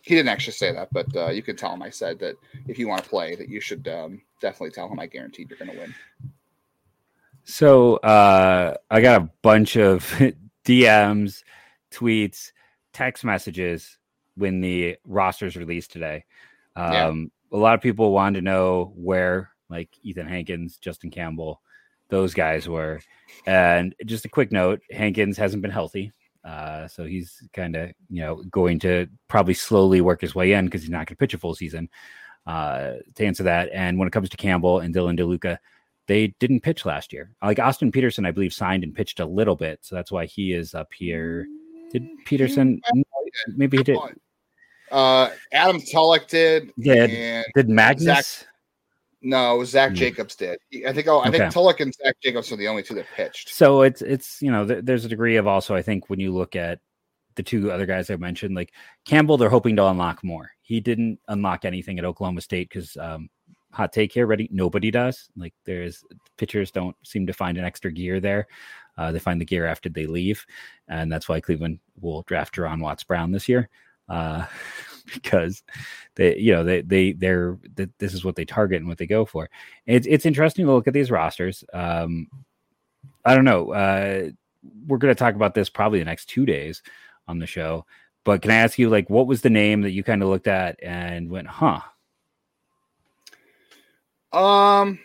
He 0.02 0.14
didn't 0.14 0.28
actually 0.28 0.52
say 0.52 0.72
that, 0.72 0.88
but 0.92 1.16
uh, 1.16 1.30
you 1.30 1.42
can 1.42 1.56
tell 1.56 1.72
him 1.72 1.82
I 1.82 1.90
said 1.90 2.20
that 2.20 2.36
if 2.68 2.78
you 2.78 2.86
want 2.86 3.02
to 3.02 3.10
play, 3.10 3.34
that 3.34 3.48
you 3.48 3.60
should 3.60 3.88
um, 3.88 4.22
definitely 4.40 4.70
tell 4.70 4.88
him 4.88 5.00
I 5.00 5.06
guaranteed 5.06 5.50
you're 5.50 5.58
going 5.58 5.72
to 5.72 5.78
win. 5.78 5.94
So 7.46 7.96
uh, 7.98 8.74
I 8.90 9.00
got 9.00 9.22
a 9.22 9.30
bunch 9.40 9.76
of 9.76 10.04
DMs, 10.64 11.44
tweets, 11.92 12.50
text 12.92 13.24
messages 13.24 13.98
when 14.36 14.60
the 14.60 14.96
rosters 15.04 15.56
released 15.56 15.92
today. 15.92 16.24
Um, 16.74 16.92
Yeah. 16.92 17.56
A 17.56 17.56
lot 17.56 17.74
of 17.74 17.80
people 17.80 18.10
wanted 18.12 18.40
to 18.40 18.44
know 18.44 18.92
where, 18.96 19.52
like 19.70 19.88
Ethan 20.02 20.26
Hankins, 20.26 20.78
Justin 20.78 21.10
Campbell, 21.10 21.62
those 22.08 22.34
guys 22.34 22.68
were. 22.68 23.00
And 23.46 23.94
just 24.04 24.24
a 24.24 24.28
quick 24.28 24.50
note: 24.50 24.82
Hankins 24.90 25.38
hasn't 25.38 25.62
been 25.62 25.70
healthy, 25.70 26.12
uh, 26.44 26.88
so 26.88 27.04
he's 27.04 27.42
kind 27.52 27.76
of 27.76 27.90
you 28.10 28.22
know 28.22 28.42
going 28.50 28.80
to 28.80 29.06
probably 29.28 29.54
slowly 29.54 30.00
work 30.00 30.20
his 30.20 30.34
way 30.34 30.52
in 30.52 30.64
because 30.64 30.82
he's 30.82 30.90
not 30.90 31.06
going 31.06 31.14
to 31.14 31.16
pitch 31.16 31.34
a 31.34 31.38
full 31.38 31.54
season. 31.54 31.88
Uh, 32.46 32.94
to 33.14 33.24
answer 33.24 33.44
that, 33.44 33.70
and 33.72 33.96
when 33.98 34.08
it 34.08 34.12
comes 34.12 34.28
to 34.30 34.36
Campbell 34.36 34.80
and 34.80 34.92
Dylan 34.92 35.18
DeLuca, 35.18 35.58
they 36.06 36.28
didn't 36.38 36.60
pitch 36.60 36.84
last 36.84 37.12
year. 37.12 37.32
Like 37.42 37.58
Austin 37.58 37.90
Peterson, 37.92 38.26
I 38.26 38.30
believe, 38.30 38.52
signed 38.52 38.84
and 38.84 38.94
pitched 38.94 39.20
a 39.20 39.26
little 39.26 39.56
bit, 39.56 39.80
so 39.82 39.94
that's 39.94 40.12
why 40.12 40.26
he 40.26 40.52
is 40.52 40.74
up 40.74 40.92
here. 40.92 41.46
Did 41.92 42.06
Peterson? 42.24 42.80
Maybe 43.48 43.78
he 43.78 43.82
did. 43.82 43.98
Uh, 44.90 45.30
Adam 45.52 45.80
Tulloch 45.80 46.28
did. 46.28 46.72
Did 46.78 47.44
did 47.54 47.68
Magnus? 47.68 48.44
no, 49.22 49.64
Zach 49.64 49.90
Hmm. 49.90 49.96
Jacobs 49.96 50.36
did. 50.36 50.58
I 50.86 50.92
think. 50.92 51.08
Oh, 51.08 51.18
I 51.18 51.28
Okay. 51.28 51.38
think 51.38 51.52
Tulloch 51.52 51.80
and 51.80 51.92
Zach 51.94 52.16
Jacobs 52.22 52.52
are 52.52 52.56
the 52.56 52.68
only 52.68 52.82
two 52.82 52.94
that 52.94 53.06
pitched. 53.14 53.48
So 53.52 53.82
it's 53.82 54.02
it's 54.02 54.40
you 54.40 54.50
know 54.52 54.66
th- 54.66 54.84
there's 54.84 55.04
a 55.04 55.08
degree 55.08 55.36
of 55.36 55.46
also 55.46 55.74
I 55.74 55.82
think 55.82 56.08
when 56.08 56.20
you 56.20 56.32
look 56.32 56.54
at 56.54 56.80
the 57.34 57.42
two 57.42 57.70
other 57.70 57.84
guys 57.86 58.08
I 58.10 58.16
mentioned, 58.16 58.54
like 58.54 58.72
Campbell, 59.04 59.36
they're 59.36 59.50
hoping 59.50 59.76
to 59.76 59.86
unlock 59.86 60.22
more. 60.24 60.50
He 60.62 60.80
didn't 60.80 61.18
unlock 61.28 61.64
anything 61.64 61.98
at 61.98 62.04
Oklahoma 62.04 62.40
State 62.40 62.68
because 62.68 62.96
um, 62.96 63.28
hot 63.76 63.92
take 63.92 64.12
here, 64.12 64.26
ready? 64.26 64.48
Nobody 64.50 64.90
does. 64.90 65.28
Like 65.36 65.54
there's 65.64 66.04
pitchers 66.36 66.70
don't 66.70 66.96
seem 67.04 67.26
to 67.26 67.32
find 67.32 67.58
an 67.58 67.64
extra 67.64 67.92
gear 67.92 68.20
there. 68.20 68.46
Uh, 68.98 69.12
they 69.12 69.18
find 69.18 69.40
the 69.40 69.44
gear 69.44 69.66
after 69.66 69.88
they 69.88 70.06
leave, 70.06 70.44
and 70.88 71.12
that's 71.12 71.28
why 71.28 71.40
Cleveland 71.40 71.78
will 72.00 72.22
draft 72.22 72.56
Juaron 72.56 72.80
Watts-Brown 72.80 73.30
this 73.30 73.48
year. 73.48 73.68
Uh, 74.08 74.46
because 75.14 75.62
they, 76.16 76.36
you 76.38 76.52
know, 76.52 76.64
they 76.64 76.80
they 76.80 77.12
they're 77.12 77.58
th- 77.76 77.90
this 77.98 78.14
is 78.14 78.24
what 78.24 78.36
they 78.36 78.44
target 78.44 78.78
and 78.80 78.88
what 78.88 78.98
they 78.98 79.06
go 79.06 79.24
for. 79.24 79.48
It's 79.86 80.06
it's 80.06 80.26
interesting 80.26 80.66
to 80.66 80.72
look 80.72 80.88
at 80.88 80.94
these 80.94 81.10
rosters. 81.10 81.62
Um, 81.72 82.28
I 83.24 83.34
don't 83.34 83.44
know. 83.44 83.72
Uh, 83.72 84.30
we're 84.86 84.98
going 84.98 85.14
to 85.14 85.18
talk 85.18 85.34
about 85.34 85.54
this 85.54 85.68
probably 85.68 85.98
the 85.98 86.04
next 86.04 86.26
two 86.26 86.46
days 86.46 86.82
on 87.28 87.38
the 87.38 87.46
show. 87.46 87.84
But 88.24 88.42
can 88.42 88.50
I 88.50 88.56
ask 88.56 88.78
you, 88.78 88.88
like, 88.88 89.08
what 89.08 89.28
was 89.28 89.42
the 89.42 89.50
name 89.50 89.82
that 89.82 89.92
you 89.92 90.02
kind 90.02 90.22
of 90.22 90.28
looked 90.28 90.48
at 90.48 90.82
and 90.82 91.30
went, 91.30 91.46
huh? 91.46 91.80
Um, 94.32 94.98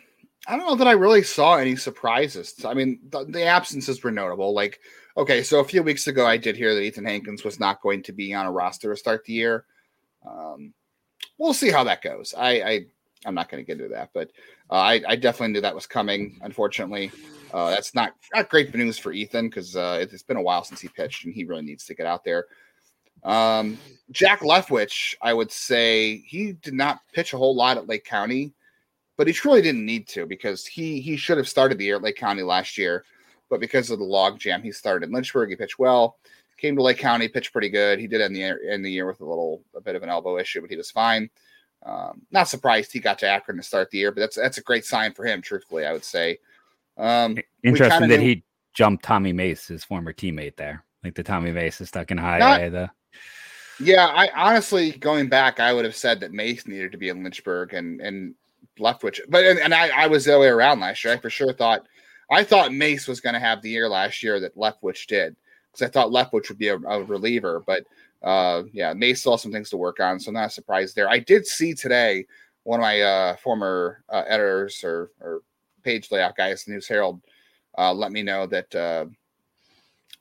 I 0.47 0.57
don't 0.57 0.65
know 0.65 0.75
that 0.75 0.87
I 0.87 0.93
really 0.93 1.23
saw 1.23 1.55
any 1.55 1.75
surprises. 1.75 2.65
I 2.65 2.73
mean, 2.73 2.99
the, 3.09 3.25
the 3.25 3.43
absences 3.43 4.03
were 4.03 4.11
notable. 4.11 4.53
Like, 4.53 4.79
okay, 5.15 5.43
so 5.43 5.59
a 5.59 5.65
few 5.65 5.83
weeks 5.83 6.07
ago, 6.07 6.25
I 6.25 6.37
did 6.37 6.55
hear 6.55 6.73
that 6.73 6.81
Ethan 6.81 7.05
Hankins 7.05 7.43
was 7.43 7.59
not 7.59 7.81
going 7.81 8.03
to 8.03 8.11
be 8.11 8.33
on 8.33 8.45
a 8.45 8.51
roster 8.51 8.91
to 8.91 8.97
start 8.97 9.23
the 9.25 9.33
year. 9.33 9.65
Um, 10.27 10.73
we'll 11.37 11.53
see 11.53 11.69
how 11.71 11.83
that 11.83 12.01
goes. 12.01 12.33
I, 12.37 12.49
I 12.61 12.85
I'm 13.25 13.35
not 13.35 13.49
going 13.49 13.63
to 13.63 13.67
get 13.67 13.79
into 13.79 13.93
that, 13.93 14.09
but 14.13 14.31
uh, 14.69 14.75
I, 14.75 15.01
I 15.07 15.15
definitely 15.15 15.53
knew 15.53 15.61
that 15.61 15.75
was 15.75 15.85
coming. 15.85 16.39
Unfortunately, 16.41 17.11
uh, 17.53 17.69
that's 17.69 17.93
not 17.93 18.13
not 18.33 18.49
great 18.49 18.73
news 18.73 18.97
for 18.97 19.11
Ethan 19.11 19.49
because 19.49 19.75
uh, 19.75 19.99
it, 20.01 20.11
it's 20.11 20.23
been 20.23 20.37
a 20.37 20.41
while 20.41 20.63
since 20.63 20.81
he 20.81 20.87
pitched, 20.87 21.25
and 21.25 21.33
he 21.33 21.43
really 21.43 21.61
needs 21.61 21.85
to 21.85 21.93
get 21.93 22.07
out 22.07 22.23
there. 22.23 22.45
Um, 23.23 23.77
Jack 24.09 24.39
Leftwich, 24.39 25.15
I 25.21 25.33
would 25.33 25.51
say 25.51 26.17
he 26.25 26.53
did 26.53 26.73
not 26.73 27.01
pitch 27.13 27.33
a 27.33 27.37
whole 27.37 27.55
lot 27.55 27.77
at 27.77 27.87
Lake 27.87 28.05
County, 28.05 28.53
but 29.21 29.27
he 29.27 29.33
truly 29.33 29.61
didn't 29.61 29.85
need 29.85 30.07
to 30.07 30.25
because 30.25 30.65
he 30.65 30.99
he 30.99 31.15
should 31.15 31.37
have 31.37 31.47
started 31.47 31.77
the 31.77 31.85
year 31.85 31.97
at 31.97 32.01
Lake 32.01 32.15
County 32.15 32.41
last 32.41 32.75
year, 32.75 33.05
but 33.51 33.59
because 33.59 33.91
of 33.91 33.99
the 33.99 34.03
log 34.03 34.39
jam, 34.39 34.63
he 34.63 34.71
started 34.71 35.05
in 35.05 35.13
Lynchburg. 35.13 35.51
He 35.51 35.55
pitched 35.55 35.77
well. 35.77 36.17
Came 36.57 36.75
to 36.75 36.81
Lake 36.81 36.97
County, 36.97 37.27
pitched 37.27 37.53
pretty 37.53 37.69
good. 37.69 37.99
He 37.99 38.07
did 38.07 38.19
end 38.19 38.35
the 38.35 38.41
end 38.41 38.83
the 38.83 38.89
year 38.89 39.05
with 39.05 39.21
a 39.21 39.23
little 39.23 39.61
a 39.75 39.79
bit 39.79 39.95
of 39.95 40.01
an 40.01 40.09
elbow 40.09 40.39
issue, 40.39 40.59
but 40.59 40.71
he 40.71 40.75
was 40.75 40.89
fine. 40.89 41.29
Um, 41.85 42.23
not 42.31 42.47
surprised 42.47 42.91
he 42.91 42.99
got 42.99 43.19
to 43.19 43.27
Akron 43.27 43.57
to 43.57 43.63
start 43.63 43.91
the 43.91 43.99
year, 43.99 44.11
but 44.11 44.21
that's 44.21 44.37
that's 44.37 44.57
a 44.57 44.63
great 44.63 44.85
sign 44.85 45.13
for 45.13 45.23
him. 45.23 45.39
Truthfully, 45.39 45.85
I 45.85 45.93
would 45.93 46.03
say. 46.03 46.39
Um, 46.97 47.37
Interesting 47.63 48.09
that 48.09 48.21
knew- 48.21 48.25
he 48.25 48.43
jumped 48.73 49.05
Tommy 49.05 49.33
Mace, 49.33 49.67
his 49.67 49.83
former 49.83 50.13
teammate 50.13 50.55
there. 50.55 50.83
Like 51.03 51.13
the 51.13 51.21
Tommy 51.21 51.51
Mace 51.51 51.79
is 51.79 51.89
stuck 51.89 52.09
in 52.09 52.17
high 52.17 52.39
Not- 52.39 52.61
A. 52.63 52.69
The 52.71 52.91
Yeah, 53.79 54.07
I 54.07 54.31
honestly 54.35 54.93
going 54.93 55.29
back, 55.29 55.59
I 55.59 55.73
would 55.73 55.85
have 55.85 55.95
said 55.95 56.21
that 56.21 56.33
Mace 56.33 56.65
needed 56.65 56.91
to 56.93 56.97
be 56.97 57.09
in 57.09 57.21
Lynchburg 57.23 57.75
and 57.75 58.01
and 58.01 58.33
Leftwich, 58.81 59.19
but 59.29 59.45
and, 59.45 59.59
and 59.59 59.73
I, 59.73 60.03
I 60.03 60.07
was 60.07 60.25
the 60.25 60.31
other 60.31 60.41
way 60.41 60.47
around 60.47 60.79
last 60.79 61.03
year. 61.03 61.13
I 61.13 61.17
for 61.17 61.29
sure 61.29 61.53
thought 61.53 61.85
I 62.29 62.43
thought 62.43 62.73
Mace 62.73 63.07
was 63.07 63.21
going 63.21 63.33
to 63.33 63.39
have 63.39 63.61
the 63.61 63.69
year 63.69 63.87
last 63.87 64.23
year 64.23 64.39
that 64.39 64.57
Leftwich 64.57 65.07
did 65.07 65.35
because 65.71 65.87
I 65.87 65.91
thought 65.91 66.11
Leftwich 66.11 66.49
would 66.49 66.57
be 66.57 66.69
a, 66.69 66.77
a 66.77 67.03
reliever, 67.03 67.63
but 67.65 67.85
uh, 68.23 68.63
yeah, 68.73 68.93
Mace 68.93 69.21
still 69.21 69.33
has 69.33 69.41
some 69.41 69.51
things 69.51 69.69
to 69.71 69.77
work 69.77 69.99
on, 69.99 70.19
so 70.19 70.29
I'm 70.29 70.35
not 70.35 70.51
surprised 70.51 70.95
there. 70.95 71.09
I 71.09 71.19
did 71.19 71.45
see 71.45 71.73
today 71.73 72.25
one 72.63 72.79
of 72.79 72.83
my 72.83 73.01
uh, 73.01 73.35
former 73.37 74.03
uh, 74.09 74.23
editors 74.27 74.83
or 74.83 75.11
or 75.19 75.41
page 75.83 76.11
layout 76.11 76.35
guys, 76.35 76.67
News 76.67 76.87
Herald, 76.87 77.21
uh, 77.77 77.93
let 77.93 78.11
me 78.11 78.23
know 78.23 78.45
that. 78.47 78.75
Uh, 78.75 79.05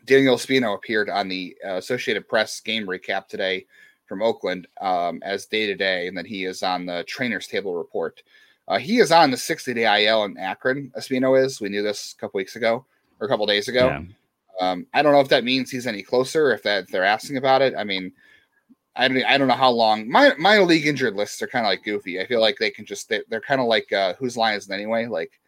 Daniel 0.07 0.37
Espino 0.37 0.75
appeared 0.75 1.11
on 1.11 1.29
the 1.29 1.57
uh, 1.65 1.75
Associated 1.75 2.29
Press 2.29 2.61
game 2.61 2.87
recap 2.87 3.29
today 3.29 3.67
from 4.07 4.23
Oakland 4.23 4.67
um, 4.81 5.21
as 5.23 5.47
day 5.47 5.67
to 5.67 5.75
day, 5.75 6.09
and 6.09 6.17
that 6.17 6.27
he 6.27 6.45
is 6.45 6.63
on 6.63 6.87
the 6.87 7.05
trainers 7.07 7.47
table 7.47 7.75
report. 7.75 8.23
Uh, 8.71 8.79
he 8.79 8.99
is 8.99 9.11
on 9.11 9.33
the 9.33 9.37
60 9.37 9.75
day 9.75 10.07
IL 10.07 10.23
in 10.25 10.39
Akron. 10.39 10.93
Espino 10.97 11.39
is. 11.39 11.61
We 11.61 11.69
knew 11.69 11.83
this 11.83 12.15
a 12.17 12.21
couple 12.21 12.39
weeks 12.39 12.55
ago 12.55 12.87
or 13.19 13.27
a 13.27 13.29
couple 13.29 13.45
days 13.45 13.67
ago. 13.67 13.87
yeah. 13.87 14.03
Um, 14.61 14.87
I 14.95 15.03
don't 15.03 15.13
know 15.13 15.21
if 15.21 15.29
that 15.29 15.43
means 15.43 15.71
he's 15.71 15.89
any 15.89 16.03
closer. 16.03 16.53
If 16.53 16.63
that 16.63 16.85
if 16.85 16.91
they're 16.91 17.05
asking 17.05 17.37
about 17.37 17.63
it, 17.63 17.75
I 17.77 17.83
mean, 17.83 18.13
I 18.95 19.09
don't. 19.09 19.25
I 19.25 19.39
don't 19.39 19.49
know 19.49 19.55
how 19.55 19.71
long. 19.71 20.09
My 20.09 20.35
minor 20.39 20.65
league 20.65 20.87
injured 20.87 21.17
lists 21.17 21.41
are 21.43 21.47
kind 21.47 21.65
of 21.65 21.71
like 21.71 21.83
goofy. 21.83 22.21
I 22.21 22.27
feel 22.27 22.41
like 22.41 22.59
they 22.59 22.71
can 22.71 22.85
just 22.85 23.09
they, 23.09 23.23
they're 23.29 23.41
kind 23.41 23.61
of 23.61 23.67
like 23.67 23.91
uh, 23.93 24.15
whose 24.15 24.37
line 24.37 24.57
is 24.57 24.69
it 24.69 24.75
anyway? 24.75 25.07
Like 25.07 25.40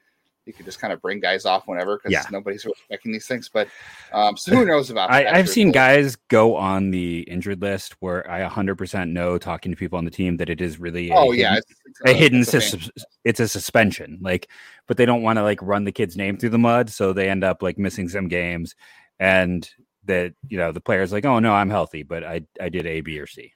you 0.47 0.53
could 0.53 0.65
just 0.67 0.81
kind 0.81 0.93
of 0.93 1.01
bring 1.01 1.21
guys 1.21 1.45
off 1.45 1.69
whenever 1.69 1.97
because 1.99 2.13
Yeah. 2.13 2.25
nobody's 2.33 2.65
respecting 2.65 3.13
these 3.13 3.27
things. 3.27 3.49
But 3.49 3.69
um, 4.13 4.37
so 4.37 4.55
who 4.55 4.65
knows 4.67 4.91
about? 4.91 5.11
I, 5.11 5.23
that, 5.25 5.35
I've 5.35 5.49
seen 5.49 5.71
guys 5.71 6.17
go 6.29 6.57
on 6.57 6.91
the 6.91 7.21
injured 7.21 7.63
list 7.63 7.95
where 8.01 8.29
I 8.31 8.47
100% 8.49 9.11
know, 9.11 9.39
talking 9.39 9.71
to 9.73 9.77
people 9.77 9.99
on 9.99 10.05
the 10.05 10.11
team, 10.11 10.37
that 10.39 10.51
it 10.51 10.61
is 10.61 10.81
really 10.81 11.11
a 11.11 11.15
Oh 11.15 11.31
hidden- 11.31 11.39
yeah, 11.41 11.57
it's, 11.57 11.71
it's 11.87 12.01
a 12.05 12.13
hidden 12.13 12.41
it's 12.41 12.55
a 12.55 12.61
sus- 12.61 12.91
it's 13.25 13.41
a 13.41 13.47
suspension 13.47 14.19
like 14.23 14.49
but 14.89 14.97
they 14.97 15.07
don't 15.07 15.23
want 15.23 15.37
to 15.39 15.43
like 15.43 15.61
run 15.63 15.85
the 15.85 15.93
kid's 15.93 16.17
name 16.17 16.37
through 16.37 16.49
the 16.51 16.59
mud 16.59 16.91
so 16.91 17.13
they 17.13 17.29
end 17.29 17.45
up 17.45 17.63
like 17.63 17.79
missing 17.79 18.09
some 18.09 18.27
games 18.29 18.75
and 19.21 19.71
that 20.05 20.33
you 20.49 20.57
know 20.59 20.73
the 20.73 20.81
player's 20.81 21.13
like 21.13 21.25
oh 21.25 21.39
no 21.39 21.53
i'm 21.53 21.71
healthy 21.71 22.03
but 22.03 22.25
i 22.25 22.41
i 22.61 22.69
did 22.69 22.87
a 22.87 23.01
b 23.03 23.19
or 23.21 23.27
c 23.27 23.53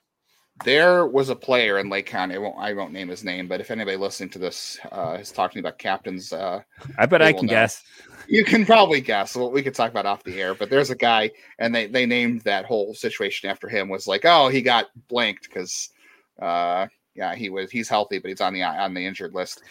There 0.63 1.05
was 1.05 1.29
a 1.29 1.35
player 1.35 1.77
in 1.77 1.89
Lake 1.89 2.07
County. 2.07 2.35
I 2.35 2.39
won't, 2.39 2.57
I 2.57 2.73
won't 2.73 2.91
name 2.91 3.07
his 3.07 3.23
name, 3.23 3.47
but 3.47 3.61
if 3.61 3.71
anybody 3.71 3.97
listening 3.97 4.29
to 4.31 4.39
this 4.39 4.79
uh, 4.91 5.17
is 5.19 5.31
talking 5.31 5.59
about 5.59 5.77
captains, 5.77 6.33
uh, 6.33 6.61
i 6.97 7.05
bet 7.05 7.21
i 7.21 7.31
can 7.31 7.45
know. 7.45 7.51
guess 7.51 7.83
you 8.27 8.43
can 8.43 8.65
probably 8.65 9.01
guess. 9.01 9.35
Well, 9.35 9.51
we 9.51 9.63
could 9.63 9.73
talk 9.73 9.91
about 9.91 10.05
off 10.05 10.23
the 10.23 10.39
air, 10.39 10.53
but 10.53 10.69
there's 10.69 10.89
a 10.89 10.95
guy, 10.95 11.31
and 11.59 11.73
they 11.73 11.87
they 11.87 12.05
named 12.05 12.41
that 12.41 12.65
whole 12.65 12.93
situation 12.93 13.49
after 13.49 13.67
him. 13.67 13.89
Was 13.89 14.07
like, 14.07 14.25
oh, 14.25 14.49
he 14.49 14.61
got 14.61 14.87
blanked 15.07 15.43
because, 15.43 15.89
uh, 16.41 16.87
yeah, 17.15 17.35
he 17.35 17.49
was 17.49 17.71
he's 17.71 17.89
healthy, 17.89 18.19
but 18.19 18.29
he's 18.29 18.41
on 18.41 18.53
the 18.53 18.63
on 18.63 18.93
the 18.93 19.05
injured 19.05 19.33
list. 19.33 19.63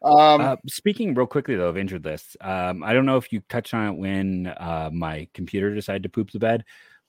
Um, 0.00 0.40
uh, 0.40 0.56
speaking 0.68 1.12
real 1.14 1.26
quickly 1.26 1.56
though 1.56 1.70
of 1.70 1.76
injured 1.76 2.04
lists 2.04 2.36
um 2.40 2.84
i 2.84 2.92
don't 2.92 3.04
know 3.04 3.16
if 3.16 3.32
you 3.32 3.42
touched 3.48 3.74
on 3.74 3.88
it 3.88 3.98
when 3.98 4.46
uh 4.46 4.90
my 4.92 5.26
computer 5.34 5.74
decided 5.74 6.04
to 6.04 6.08
poop 6.08 6.30
the 6.30 6.38
bed 6.38 6.64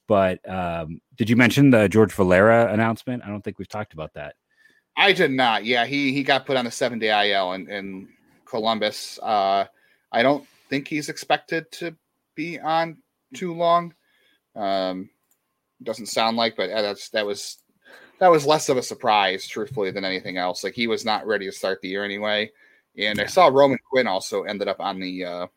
but 0.09 0.39
um 0.49 0.99
did 1.15 1.29
you 1.29 1.37
mention 1.37 1.69
the 1.69 1.87
george 1.87 2.11
valera 2.11 2.73
announcement 2.73 3.23
i 3.23 3.29
don't 3.29 3.43
think 3.43 3.57
we've 3.57 3.69
talked 3.69 3.93
about 3.93 4.13
that 4.13 4.35
I 4.99 5.13
did 5.13 5.31
not. 5.31 5.63
Yeah, 5.63 5.85
he 5.85 6.11
he 6.11 6.23
got 6.23 6.45
put 6.45 6.57
on 6.57 6.67
a 6.67 6.71
seven 6.71 6.99
day 6.99 7.31
IL 7.31 7.53
in, 7.53 7.69
in 7.69 8.09
Columbus. 8.43 9.17
Uh, 9.23 9.63
I 10.11 10.21
don't 10.21 10.45
think 10.69 10.89
he's 10.89 11.07
expected 11.07 11.71
to 11.73 11.95
be 12.35 12.59
on 12.59 12.97
too 13.33 13.53
long. 13.53 13.93
Um, 14.57 15.09
doesn't 15.81 16.07
sound 16.07 16.35
like, 16.35 16.57
but 16.57 16.69
uh, 16.69 16.81
that's 16.81 17.09
that 17.11 17.25
was 17.25 17.59
that 18.19 18.29
was 18.29 18.45
less 18.45 18.67
of 18.67 18.75
a 18.75 18.83
surprise, 18.83 19.47
truthfully, 19.47 19.89
than 19.91 20.03
anything 20.03 20.35
else. 20.35 20.65
Like 20.65 20.73
he 20.73 20.87
was 20.87 21.05
not 21.05 21.25
ready 21.25 21.45
to 21.45 21.51
start 21.53 21.79
the 21.81 21.87
year 21.87 22.03
anyway. 22.03 22.51
And 22.97 23.21
I 23.21 23.27
saw 23.27 23.47
Roman 23.47 23.79
Quinn 23.89 24.07
also 24.07 24.43
ended 24.43 24.67
up 24.67 24.81
on 24.81 24.99
the 24.99 25.23
uh, 25.23 25.47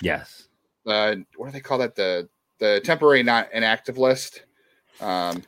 yes 0.00 0.48
the 0.84 1.24
what 1.36 1.46
do 1.46 1.52
they 1.52 1.60
call 1.60 1.78
that 1.78 1.94
the 1.94 2.28
the 2.58 2.80
temporary 2.84 3.22
not 3.22 3.52
inactive 3.52 3.98
list. 3.98 4.42
Um, 5.00 5.42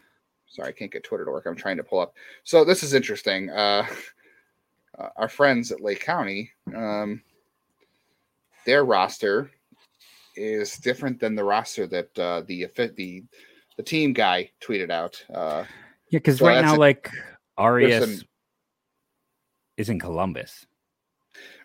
sorry, 0.48 0.68
I 0.68 0.72
can't 0.72 0.92
get 0.92 1.04
Twitter 1.04 1.24
to 1.24 1.30
work. 1.30 1.46
I'm 1.46 1.56
trying 1.56 1.76
to 1.76 1.84
pull 1.84 2.00
up. 2.00 2.14
So 2.44 2.64
this 2.64 2.82
is 2.82 2.94
interesting. 2.94 3.50
Uh, 3.50 3.86
uh, 4.98 5.08
our 5.16 5.28
friends 5.28 5.72
at 5.72 5.80
Lake 5.80 6.00
County, 6.00 6.50
um, 6.74 7.22
their 8.66 8.84
roster 8.84 9.50
is 10.36 10.76
different 10.76 11.18
than 11.20 11.34
the 11.34 11.44
roster 11.44 11.86
that 11.88 12.18
uh, 12.18 12.42
the 12.46 12.66
the 12.76 13.24
the 13.76 13.82
team 13.82 14.12
guy 14.12 14.50
tweeted 14.62 14.90
out. 14.90 15.24
Uh, 15.32 15.64
yeah 16.10 16.18
because 16.18 16.38
So 16.38 16.46
right 16.46 16.62
now 16.62 16.74
a- 16.74 16.76
like 16.76 17.10
arias 17.56 18.18
some- 18.18 18.26
is 19.76 19.88
in 19.88 19.98
columbus 19.98 20.66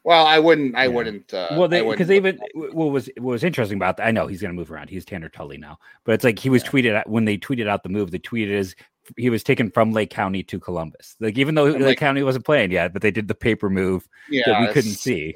well, 0.05 0.25
I 0.25 0.37
wouldn't. 0.37 0.75
I 0.75 0.83
Yeah. 0.83 0.89
wouldn't. 0.89 1.33
Uh, 1.33 1.47
well, 1.51 1.63
I 1.63 1.67
they 1.67 1.81
wouldn't 1.81 1.97
because 2.07 2.11
even 2.15 2.39
what 2.53 2.91
was 2.91 3.09
what 3.17 3.31
was 3.31 3.43
interesting 3.43 3.77
about 3.77 3.97
that. 3.97 4.05
I 4.05 4.11
know 4.11 4.27
he's 4.27 4.39
going 4.39 4.53
to 4.53 4.55
move 4.55 4.71
around. 4.71 4.89
He's 4.89 5.03
Tanner 5.03 5.29
Tully 5.29 5.57
now, 5.57 5.79
but 6.03 6.13
it's 6.13 6.23
like 6.23 6.37
he 6.39 6.49
was 6.49 6.63
Yeah. 6.63 6.69
tweeted 6.69 6.93
at, 6.99 7.09
when 7.09 7.25
they 7.25 7.37
tweeted 7.37 7.67
out 7.67 7.81
the 7.83 7.89
move. 7.89 8.11
The 8.11 8.19
tweet 8.19 8.49
is 8.49 8.75
he 9.17 9.29
was 9.31 9.43
taken 9.43 9.71
from 9.71 9.91
Lake 9.91 10.11
County 10.11 10.43
to 10.43 10.59
Columbus. 10.59 11.15
Like 11.19 11.37
even 11.37 11.55
though 11.55 11.65
Lake 11.65 11.81
like- 11.81 11.97
County 11.97 12.21
wasn't 12.23 12.45
playing 12.45 12.71
yet, 12.71 12.93
but 12.93 13.01
they 13.01 13.11
did 13.11 13.27
the 13.27 13.35
paper 13.35 13.69
move 13.69 14.07
yeah, 14.29 14.43
that 14.45 14.61
we 14.61 14.67
couldn't 14.67 14.91
see. 14.91 15.35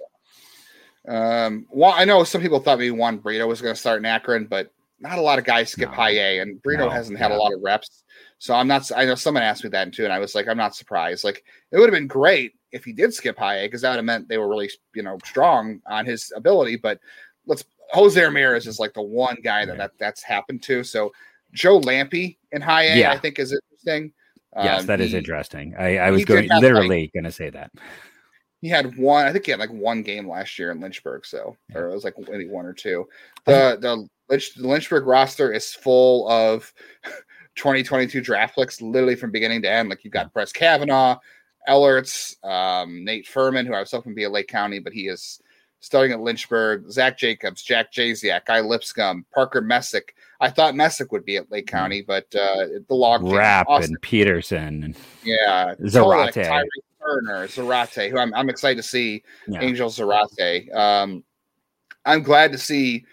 Um, 1.07 1.65
well, 1.71 1.91
I 1.95 2.05
know 2.05 2.23
some 2.23 2.41
people 2.41 2.59
thought 2.59 2.77
maybe 2.77 2.91
Juan 2.91 3.17
Brito 3.17 3.47
was 3.47 3.61
going 3.61 3.73
to 3.73 3.79
start 3.79 3.99
in 3.99 4.05
Akron, 4.05 4.45
but 4.45 4.71
not 5.01 5.17
a 5.17 5.21
lot 5.21 5.39
of 5.39 5.45
guys 5.45 5.69
skip 5.71 5.89
No. 5.89 5.95
high 5.95 6.11
A, 6.11 6.39
and 6.39 6.61
Brito 6.61 6.85
No, 6.85 6.89
hasn't 6.89 7.17
had 7.17 7.31
yeah. 7.31 7.37
a 7.37 7.39
lot 7.39 7.53
of 7.53 7.61
reps. 7.61 8.03
So 8.37 8.53
I'm 8.53 8.67
not. 8.67 8.89
I 8.95 9.05
know 9.05 9.15
someone 9.15 9.43
asked 9.43 9.63
me 9.63 9.69
that 9.71 9.91
too, 9.93 10.03
and 10.05 10.13
I 10.13 10.19
was 10.19 10.35
like, 10.35 10.47
I'm 10.47 10.57
not 10.57 10.75
surprised. 10.75 11.23
Like 11.23 11.43
it 11.71 11.77
would 11.77 11.89
have 11.89 11.93
been 11.99 12.07
great 12.07 12.53
if 12.71 12.83
he 12.85 12.93
did 12.93 13.13
skip 13.13 13.37
high 13.37 13.57
A 13.61 13.67
because 13.67 13.81
that 13.81 13.89
would 13.89 13.97
have 13.97 14.05
meant 14.05 14.29
they 14.29 14.37
were 14.37 14.47
really, 14.49 14.69
you 14.95 15.03
know, 15.03 15.17
strong 15.25 15.81
on 15.87 16.05
his 16.05 16.31
ability. 16.35 16.77
But 16.77 16.99
let's 17.45 17.63
Jose 17.91 18.21
Ramirez 18.21 18.67
is 18.67 18.79
like 18.79 18.93
the 18.93 19.01
one 19.01 19.37
guy 19.43 19.65
that, 19.65 19.71
Right. 19.71 19.77
that 19.79 19.91
that's 19.99 20.21
happened 20.23 20.61
to. 20.63 20.83
So 20.83 21.11
Joe 21.53 21.79
Lampe 21.81 22.37
in 22.51 22.61
high 22.61 22.83
A, 22.83 22.97
Yeah. 22.99 23.11
I 23.11 23.17
think 23.17 23.39
is 23.39 23.51
interesting. 23.51 24.13
yes, 24.55 24.81
Um, 24.81 24.85
that 24.87 25.01
is 25.01 25.11
he- 25.11 25.17
interesting. 25.17 25.75
I, 25.77 25.97
I 25.97 26.11
was 26.11 26.23
going 26.25 26.47
literally 26.61 27.09
going 27.13 27.23
to 27.23 27.31
say 27.31 27.49
that. 27.49 27.71
He 28.61 28.69
had 28.69 28.97
one 28.97 29.25
i 29.25 29.31
think 29.31 29.45
he 29.45 29.51
had 29.51 29.59
like 29.59 29.71
one 29.71 30.01
game 30.01 30.27
last 30.27 30.59
year 30.59 30.71
in 30.71 30.79
lynchburg 30.79 31.25
so 31.25 31.55
or 31.73 31.89
it 31.89 31.93
was 31.93 32.03
like 32.03 32.15
maybe 32.29 32.47
one 32.47 32.65
or 32.65 32.73
two. 32.73 33.07
The 33.45 33.77
the, 33.79 34.07
Lynch, 34.29 34.53
the 34.55 34.67
lynchburg 34.67 35.05
roster 35.05 35.51
is 35.51 35.73
full 35.73 36.29
of 36.29 36.71
2022 37.55 38.21
draft 38.21 38.55
picks 38.55 38.81
literally 38.81 39.15
from 39.15 39.31
beginning 39.31 39.61
to 39.63 39.71
end. 39.71 39.89
Like 39.89 40.03
you've 40.03 40.13
got 40.13 40.33
Brett 40.33 40.53
Kavanaugh 40.53 41.17
Ellerts 41.67 42.43
um, 42.43 43.03
Nate 43.03 43.27
Furman 43.27 43.65
who 43.65 43.73
I 43.73 43.79
was 43.79 43.91
hoping 43.91 44.11
to 44.11 44.15
be 44.15 44.23
at 44.23 44.31
Lake 44.31 44.47
County 44.47 44.79
but 44.79 44.93
he 44.93 45.07
is 45.07 45.41
starting 45.81 46.11
at 46.11 46.19
Lynchburg 46.19 46.89
Zach 46.91 47.17
Jacobs 47.17 47.63
Jack 47.63 47.91
Jasiak 47.91 48.45
Guy 48.45 48.61
Lipscomb 48.61 49.25
Parker 49.33 49.61
Messick. 49.61 50.15
I 50.41 50.49
thought 50.49 50.75
Messick 50.75 51.11
would 51.11 51.25
be 51.25 51.37
at 51.37 51.51
Lake 51.51 51.67
County 51.67 52.01
but 52.01 52.33
uh, 52.35 52.65
the 52.87 52.95
log 52.95 53.23
Rap 53.23 53.67
and 53.69 53.99
Peterson. 54.01 54.95
Yeah, 55.23 55.75
Zarate. 55.81 56.33
Tolek, 56.33 56.47
Tyree 56.47 56.69
Turner, 57.09 57.47
Zarate, 57.47 58.09
who 58.09 58.17
I'm, 58.17 58.33
I'm 58.33 58.49
excited 58.49 58.77
to 58.81 58.87
see. 58.87 59.23
yeah. 59.47 59.61
Angel 59.61 59.89
Zarate. 59.89 60.73
Um, 60.75 61.23
I'm 62.05 62.23
glad 62.23 62.51
to 62.51 62.57
see 62.57 63.05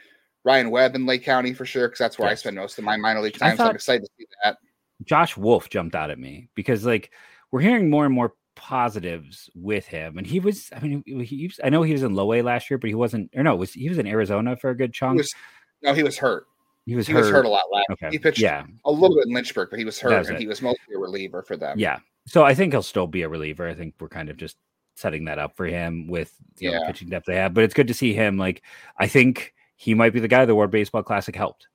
Ryan 0.44 0.70
Webb 0.70 0.94
in 0.94 1.06
Lake 1.06 1.24
County 1.24 1.52
for 1.54 1.64
sure 1.66 1.88
because 1.88 1.98
that's 1.98 2.18
where 2.18 2.28
I 2.28 2.34
spend 2.34 2.56
most 2.56 2.78
of 2.78 2.84
my 2.84 2.96
minor 2.96 3.20
league 3.20 3.36
time. 3.38 3.56
so 3.56 3.64
I'm 3.64 3.74
excited 3.74 4.02
to 4.04 4.10
see 4.18 4.26
that. 4.44 4.58
Josh 5.04 5.36
Wolf 5.36 5.68
jumped 5.68 5.94
out 5.94 6.10
at 6.10 6.18
me 6.18 6.48
because 6.54 6.84
like 6.86 7.10
we're 7.50 7.60
hearing 7.60 7.90
more 7.90 8.04
and 8.06 8.14
more 8.14 8.34
positives 8.54 9.50
with 9.54 9.86
him, 9.86 10.16
and 10.18 10.26
he 10.26 10.40
was. 10.40 10.70
I 10.74 10.80
mean, 10.80 11.02
he, 11.06 11.24
he 11.24 11.52
I 11.62 11.68
know 11.68 11.82
he 11.82 11.92
was 11.92 12.02
in 12.02 12.14
low 12.14 12.32
A 12.32 12.42
last 12.42 12.70
year, 12.70 12.78
but 12.78 12.88
he 12.88 12.94
wasn't. 12.94 13.30
Or 13.36 13.42
no, 13.42 13.56
was 13.56 13.72
he 13.72 13.88
was 13.88 13.98
in 13.98 14.06
Arizona 14.06 14.56
for 14.56 14.70
a 14.70 14.76
good 14.76 14.90
He 14.90 14.92
chunk? 14.98 15.18
was, 15.18 15.34
no, 15.82 15.92
he 15.92 16.02
was 16.02 16.16
hurt. 16.16 16.46
he 16.86 16.96
was 16.96 17.06
He 17.06 17.12
hurt. 17.12 17.20
was 17.20 17.30
hurt 17.30 17.44
a 17.44 17.48
lot 17.48 17.64
last. 17.72 17.86
Okay. 17.90 18.08
He 18.10 18.18
pitched 18.18 18.38
yeah, 18.40 18.64
a 18.86 18.90
little 18.90 19.16
bit 19.16 19.26
in 19.26 19.34
Lynchburg, 19.34 19.68
but 19.70 19.78
he 19.78 19.84
was 19.84 20.00
hurt, 20.00 20.18
was 20.18 20.28
and 20.28 20.36
it. 20.36 20.40
he 20.40 20.46
was 20.46 20.62
mostly 20.62 20.94
a 20.94 20.98
reliever 20.98 21.42
for 21.42 21.56
them. 21.56 21.78
yeah. 21.78 21.98
So 22.26 22.44
I 22.44 22.54
think 22.54 22.72
he'll 22.72 22.82
still 22.82 23.06
be 23.06 23.22
a 23.22 23.28
reliever. 23.28 23.68
I 23.68 23.74
think 23.74 23.94
we're 24.00 24.08
kind 24.08 24.28
of 24.28 24.36
just 24.36 24.56
setting 24.96 25.24
that 25.26 25.38
up 25.38 25.56
for 25.56 25.66
him 25.66 26.06
with 26.08 26.32
you 26.58 26.70
know, 26.70 26.78
Yeah. 26.80 26.86
pitching 26.86 27.08
depth 27.08 27.26
they 27.26 27.36
have. 27.36 27.54
But 27.54 27.64
it's 27.64 27.74
good 27.74 27.88
to 27.88 27.94
see 27.94 28.12
him. 28.14 28.36
Like 28.38 28.62
I 28.98 29.06
think 29.06 29.54
he 29.76 29.94
might 29.94 30.12
be 30.12 30.20
the 30.20 30.28
guy 30.28 30.44
the 30.44 30.54
World 30.54 30.70
Baseball 30.70 31.02
Classic 31.02 31.34
helped. 31.36 31.68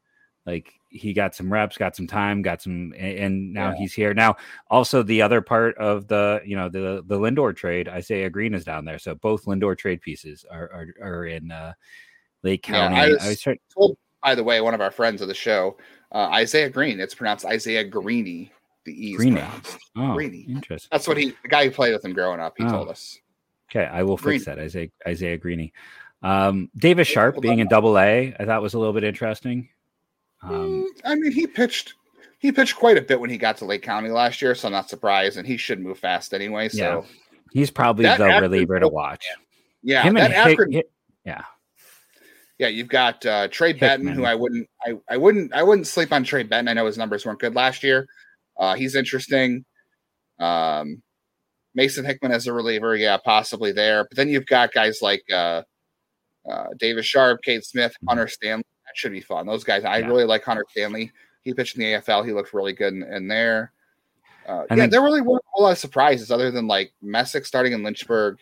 Like 0.46 0.74
he 0.90 1.14
got 1.14 1.36
some 1.36 1.54
reps, 1.54 1.78
got 1.78 1.96
some 1.96 2.08
time, 2.08 2.42
got 2.42 2.62
some, 2.64 2.94
and, 2.98 3.54
now 3.54 3.70
Yeah. 3.70 3.76
he's 3.78 3.94
here. 3.94 4.14
Now, 4.14 4.36
also 4.72 5.04
the 5.04 5.22
other 5.22 5.40
part 5.40 5.78
of 5.78 6.08
the, 6.08 6.42
you 6.44 6.56
know, 6.56 6.68
the 6.68 7.04
the 7.06 7.18
Lindor 7.20 7.56
trade, 7.56 7.88
Isaiah 7.88 8.30
Green 8.30 8.54
is 8.56 8.66
down 8.66 8.84
there. 8.84 8.98
So 9.00 9.14
both 9.16 9.46
Lindor 9.46 9.78
trade 9.78 10.02
pieces 10.02 10.44
are 10.50 10.70
are, 10.74 10.88
are 11.10 11.26
in 11.28 11.52
uh, 11.52 11.74
Lake 12.44 12.64
County. 12.64 12.96
I 12.96 13.06
I 13.06 13.10
was- 13.10 13.26
was 13.26 13.40
trying- 13.42 13.60
Told 13.74 13.98
by 14.24 14.34
the 14.36 14.44
way, 14.44 14.62
one 14.62 14.74
of 14.74 14.82
our 14.82 14.92
friends 14.92 15.22
of 15.22 15.28
the 15.28 15.34
show, 15.34 15.78
uh, 16.12 16.30
Isaiah 16.34 16.70
Green. 16.70 17.00
It's 17.00 17.16
pronounced 17.16 17.46
Isaiah 17.46 17.84
Greeny. 17.84 18.52
The 18.86 19.10
E 19.10 19.12
is 19.12 19.18
Greeny. 19.18 19.36
pronounced. 19.38 19.78
oh, 19.98 20.14
Greeny. 20.16 20.46
interesting. 20.50 20.90
That's 20.92 21.08
what 21.08 21.18
he, 21.18 21.34
the 21.44 21.48
guy 21.50 21.66
who 21.66 21.72
played 21.72 21.94
with 21.94 22.04
him 22.04 22.14
growing 22.14 22.40
up, 22.40 22.56
he 22.58 22.64
Oh. 22.64 22.70
told 22.70 22.90
us. 22.90 23.18
Okay, 23.70 23.86
I 23.86 24.04
will 24.04 24.18
fix 24.18 24.44
Green. 24.44 24.56
that. 24.58 24.60
Isaiah 24.60 24.90
Isaiah 25.08 25.38
Greeny. 25.38 25.72
Um, 26.24 26.70
Davis 26.76 27.08
Sharpe 27.08 27.40
being 27.42 27.60
in 27.60 27.68
Double 27.68 27.98
A, 27.98 28.36
I 28.40 28.46
thought 28.46 28.62
was 28.62 28.74
a 28.74 28.80
little 28.80 28.94
bit 28.94 29.04
interesting. 29.04 29.70
Um, 30.44 30.52
Mm, 30.52 30.86
I 31.06 31.16
mean, 31.16 31.32
he 31.32 31.48
pitched 31.48 31.94
he 32.40 32.52
pitched 32.52 32.76
quite 32.76 32.98
a 32.98 33.02
bit 33.02 33.20
when 33.20 33.30
he 33.30 33.38
got 33.38 33.58
to 33.58 33.66
Lake 33.66 33.84
County 33.84 34.10
last 34.10 34.42
year, 34.42 34.56
so 34.56 34.68
I'm 34.68 34.72
not 34.74 34.90
surprised, 34.90 35.38
and 35.38 35.48
he 35.48 35.58
should 35.58 35.80
move 35.80 36.00
fast 36.00 36.34
anyway. 36.34 36.70
So 36.70 37.06
he's 37.54 37.70
probably 37.72 38.04
That 38.06 38.18
the 38.18 38.26
Akron 38.26 38.52
reliever 38.52 38.80
to 38.80 38.88
watch. 38.88 39.26
yeah, 39.84 40.02
Him 40.04 40.16
that 40.16 40.32
Akron, 40.32 40.72
yeah, 40.72 41.44
yeah, 42.58 42.68
you've 42.68 42.88
got 42.90 43.26
uh, 43.26 43.48
Trey 43.48 43.74
Benton, 43.74 44.08
who 44.10 44.24
I 44.24 44.36
wouldn't 44.36 44.68
I, 44.86 44.94
I 45.10 45.18
wouldn't 45.18 45.54
I 45.54 45.64
wouldn't 45.64 45.88
sleep 45.88 46.12
on 46.12 46.24
Trey 46.24 46.44
Benton. 46.44 46.68
I 46.68 46.74
know 46.74 46.86
his 46.86 46.98
numbers 46.98 47.26
weren't 47.26 47.40
good 47.40 47.56
last 47.56 47.84
year. 47.84 48.08
Uh, 48.62 48.76
he's 48.76 48.96
interesting. 48.96 49.66
Um, 50.40 51.02
Mason 51.74 52.06
Hickman 52.06 52.32
as 52.32 52.48
a 52.48 52.54
reliever, 52.54 52.96
yeah, 52.96 53.18
possibly 53.18 53.72
there. 53.72 54.04
But 54.04 54.16
then 54.18 54.30
you've 54.30 54.46
got 54.46 54.72
guys 54.72 55.02
like 55.02 55.24
uh, 55.34 55.64
uh, 56.50 56.68
Davis 56.78 57.06
Sharpe, 57.06 57.42
Cade 57.44 57.64
Smith, 57.66 57.94
Mhm. 58.04 58.10
Hunter 58.10 58.28
Stanley. 58.28 58.64
That 58.86 58.96
should 58.96 59.12
be 59.12 59.22
fun. 59.22 59.48
Those 59.48 59.64
guys, 59.64 59.84
I 59.84 59.98
Yeah. 60.00 60.08
really 60.08 60.26
like 60.26 60.44
Hunter 60.44 60.66
Stanley. 60.70 61.12
He 61.44 61.54
pitched 61.54 61.76
in 61.76 61.82
the 61.82 61.94
AFL. 61.94 62.24
He 62.24 62.34
looked 62.34 62.54
really 62.54 62.74
good 62.74 62.94
in, 62.94 63.04
in 63.04 63.28
there. 63.28 63.72
Uh, 64.48 64.66
yeah, 64.76 64.88
there 64.88 65.02
really 65.02 65.22
weren't 65.22 65.44
a 65.46 65.50
whole 65.52 65.64
lot 65.66 65.72
of 65.72 65.78
surprises 65.78 66.30
other 66.32 66.52
than 66.52 66.68
like 66.68 66.92
Messick 67.02 67.46
starting 67.46 67.74
in 67.74 67.84
Lynchburg, 67.84 68.40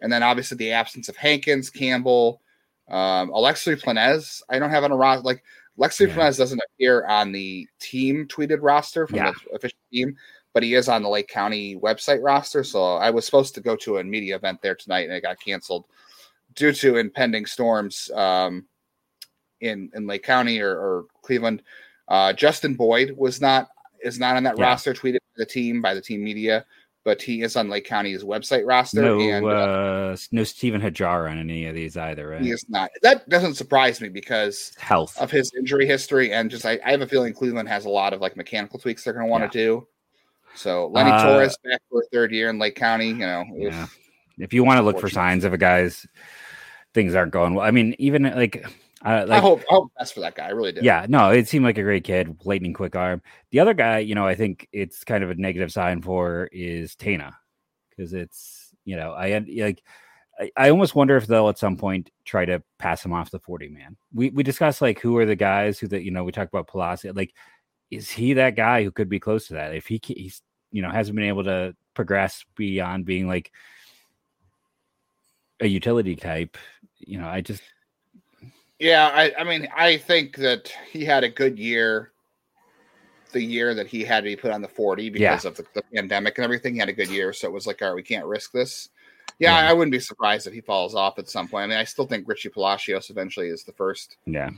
and 0.00 0.12
then 0.12 0.22
obviously 0.22 0.56
the 0.56 0.72
absence 0.72 1.08
of 1.08 1.16
Hankins, 1.16 1.70
Campbell, 1.70 2.40
um, 2.88 3.30
Alexi 3.30 3.80
Planez. 3.80 4.42
I 4.48 4.58
don't 4.58 4.70
have 4.70 4.84
on 4.84 4.92
a 4.92 4.96
roster 4.96 5.22
like 5.24 5.42
Alexi 5.78 6.08
Yeah. 6.08 6.14
Planez 6.14 6.38
doesn't 6.38 6.60
appear 6.74 7.04
on 7.06 7.32
the 7.32 7.68
team 7.80 8.26
tweeted 8.28 8.58
roster 8.62 9.06
from 9.06 9.16
Yeah. 9.16 9.32
the 9.50 9.56
official 9.56 9.78
team, 9.92 10.16
but 10.52 10.62
he 10.62 10.74
is 10.74 10.88
on 10.88 11.02
the 11.02 11.08
Lake 11.08 11.28
County 11.28 11.76
website 11.76 12.22
roster. 12.22 12.64
So 12.64 12.94
I 12.96 13.10
was 13.10 13.24
supposed 13.26 13.54
to 13.56 13.60
go 13.60 13.76
to 13.76 13.98
a 13.98 14.04
media 14.04 14.36
event 14.36 14.62
there 14.62 14.74
tonight, 14.74 15.04
and 15.06 15.12
it 15.12 15.22
got 15.22 15.40
canceled. 15.40 15.84
due 16.54 16.72
to 16.72 16.96
impending 16.96 17.44
storms 17.44 18.10
um, 18.14 18.64
in 19.60 19.90
in 19.94 20.06
Lake 20.06 20.22
County 20.22 20.60
or, 20.60 20.70
or 20.70 21.04
Cleveland. 21.20 21.62
Uh, 22.08 22.32
Justin 22.32 22.74
Boyd 22.74 23.10
was 23.10 23.40
not 23.42 23.68
is 24.02 24.18
not 24.18 24.36
on 24.36 24.44
that 24.44 24.56
Yeah. 24.56 24.64
roster 24.64 24.94
tweeted 24.94 25.18
by 25.18 25.38
the 25.38 25.44
team 25.44 25.82
by 25.82 25.92
the 25.92 26.00
team 26.00 26.22
media, 26.24 26.64
but 27.06 27.22
he 27.22 27.42
is 27.42 27.54
on 27.54 27.68
Lake 27.70 27.84
County's 27.84 28.24
website 28.24 28.66
roster. 28.66 29.00
No, 29.00 29.20
and 29.20 29.46
uh, 29.46 29.48
uh, 29.48 30.16
no 30.32 30.42
Steven 30.42 30.80
Hajjar 30.80 31.30
on 31.30 31.38
any 31.38 31.66
of 31.66 31.74
these 31.76 31.96
either, 31.96 32.30
right? 32.30 32.42
he 32.42 32.50
is 32.50 32.66
not. 32.68 32.90
That 33.00 33.26
doesn't 33.28 33.54
surprise 33.54 34.00
me 34.00 34.08
because 34.08 34.72
Health. 34.76 35.16
of 35.18 35.30
his 35.30 35.52
injury 35.56 35.86
history 35.86 36.32
and 36.32 36.50
just 36.50 36.66
I, 36.66 36.80
I 36.84 36.90
have 36.90 37.02
a 37.02 37.06
feeling 37.06 37.32
Cleveland 37.32 37.68
has 37.68 37.84
a 37.84 37.88
lot 37.88 38.12
of 38.12 38.20
like 38.20 38.36
mechanical 38.36 38.80
tweaks 38.80 39.04
they're 39.04 39.12
going 39.14 39.24
to 39.24 39.30
want 39.30 39.50
to 39.50 39.56
do. 39.56 39.86
So 40.56 40.88
Lenny 40.88 41.12
Uh, 41.12 41.22
Torres 41.22 41.56
back 41.62 41.80
for 41.88 42.00
a 42.00 42.06
third 42.12 42.32
year 42.32 42.50
in 42.50 42.58
Lake 42.58 42.74
County, 42.74 43.08
you 43.10 43.14
know. 43.14 43.44
if- 43.54 43.72
Yeah. 43.72 43.86
If 44.38 44.52
you 44.52 44.64
want 44.64 44.78
to 44.78 44.82
look 44.82 44.98
for 45.00 45.08
signs 45.08 45.44
of 45.44 45.54
a 45.54 45.58
guy's 45.58 46.04
things 46.92 47.14
aren't 47.14 47.32
going 47.32 47.54
well, 47.54 47.64
I 47.64 47.70
mean, 47.70 47.94
even 47.98 48.24
like, 48.24 48.66
uh, 49.06 49.26
I 49.30 49.38
hope 49.38 49.60
I 49.70 49.74
hope 49.74 49.92
best 49.96 50.14
for 50.14 50.20
that 50.20 50.34
guy. 50.34 50.46
I 50.46 50.50
really 50.50 50.72
do. 50.72 50.80
Yeah, 50.82 51.06
no, 51.08 51.30
it 51.30 51.46
seemed 51.46 51.64
like 51.64 51.78
a 51.78 51.82
great 51.82 52.02
kid, 52.02 52.40
lightning 52.44 52.74
quick 52.74 52.96
arm. 52.96 53.22
The 53.52 53.60
other 53.60 53.72
guy, 53.72 53.98
you 53.98 54.16
know, 54.16 54.26
I 54.26 54.34
think 54.34 54.68
it's 54.72 55.04
kind 55.04 55.22
of 55.22 55.30
a 55.30 55.36
negative 55.36 55.70
sign 55.70 56.02
for 56.02 56.48
is 56.50 56.96
Tena 56.96 57.32
because 57.90 58.12
it's, 58.12 58.74
you 58.84 58.96
know, 58.96 59.12
I 59.12 59.28
had 59.28 59.48
like, 59.48 59.80
I, 60.40 60.50
I 60.56 60.70
almost 60.70 60.96
wonder 60.96 61.16
if 61.16 61.28
they'll 61.28 61.48
at 61.48 61.56
some 61.58 61.76
point 61.76 62.10
try 62.24 62.46
to 62.46 62.60
pass 62.80 63.04
him 63.04 63.12
off 63.12 63.30
the 63.30 63.38
40 63.38 63.68
man. 63.68 63.96
We 64.12 64.30
we 64.30 64.42
discussed 64.42 64.82
like 64.82 64.98
who 64.98 65.16
are 65.18 65.26
the 65.26 65.36
guys 65.36 65.78
who 65.78 65.86
that, 65.88 66.02
you 66.02 66.10
know, 66.10 66.24
we 66.24 66.32
talked 66.32 66.52
about 66.52 66.66
Palacio. 66.66 67.12
Like, 67.12 67.32
is 67.92 68.10
he 68.10 68.32
that 68.34 68.56
guy 68.56 68.82
who 68.82 68.90
could 68.90 69.08
be 69.08 69.20
close 69.20 69.46
to 69.46 69.54
that? 69.54 69.72
If 69.72 69.86
he, 69.86 70.00
he's, 70.02 70.42
you 70.72 70.82
know, 70.82 70.90
hasn't 70.90 71.14
been 71.14 71.28
able 71.28 71.44
to 71.44 71.76
progress 71.94 72.44
beyond 72.56 73.04
being 73.04 73.28
like 73.28 73.52
a 75.60 75.66
utility 75.68 76.16
type, 76.16 76.58
you 76.98 77.20
know, 77.20 77.28
I 77.28 77.40
just, 77.40 77.62
Yeah, 78.78 79.10
I, 79.12 79.32
I 79.38 79.44
mean, 79.44 79.68
I 79.74 79.96
think 79.96 80.36
that 80.36 80.72
he 80.90 81.04
had 81.04 81.24
a 81.24 81.28
good 81.28 81.58
year. 81.58 82.12
The 83.32 83.42
year 83.42 83.74
that 83.74 83.86
he 83.86 84.02
had 84.04 84.20
to 84.20 84.30
be 84.30 84.36
put 84.36 84.52
on 84.52 84.62
the 84.62 84.68
40 84.68 85.10
because 85.10 85.44
of 85.44 85.56
the, 85.56 85.66
the 85.74 85.82
pandemic 85.94 86.38
and 86.38 86.44
everything, 86.44 86.74
he 86.74 86.80
had 86.80 86.88
a 86.88 86.92
good 86.94 87.10
year. 87.10 87.32
So 87.34 87.46
it 87.48 87.52
was 87.52 87.66
like, 87.66 87.82
all 87.82 87.88
right, 87.88 87.94
we 87.94 88.02
can't 88.02 88.24
risk 88.24 88.52
this. 88.52 88.88
Yeah, 89.38 89.60
Yeah. 89.62 89.68
I 89.68 89.72
wouldn't 89.74 89.92
be 89.92 89.98
surprised 90.00 90.46
if 90.46 90.54
he 90.54 90.60
falls 90.62 90.94
off 90.94 91.18
at 91.18 91.28
some 91.28 91.46
point. 91.48 91.64
I 91.64 91.66
mean, 91.66 91.76
I 91.78 91.84
still 91.84 92.06
think 92.06 92.26
Richie 92.28 92.48
Palacios 92.48 93.10
eventually 93.10 93.48
is 93.48 93.62
the 93.64 93.72
first 93.72 94.16
yeah. 94.24 94.48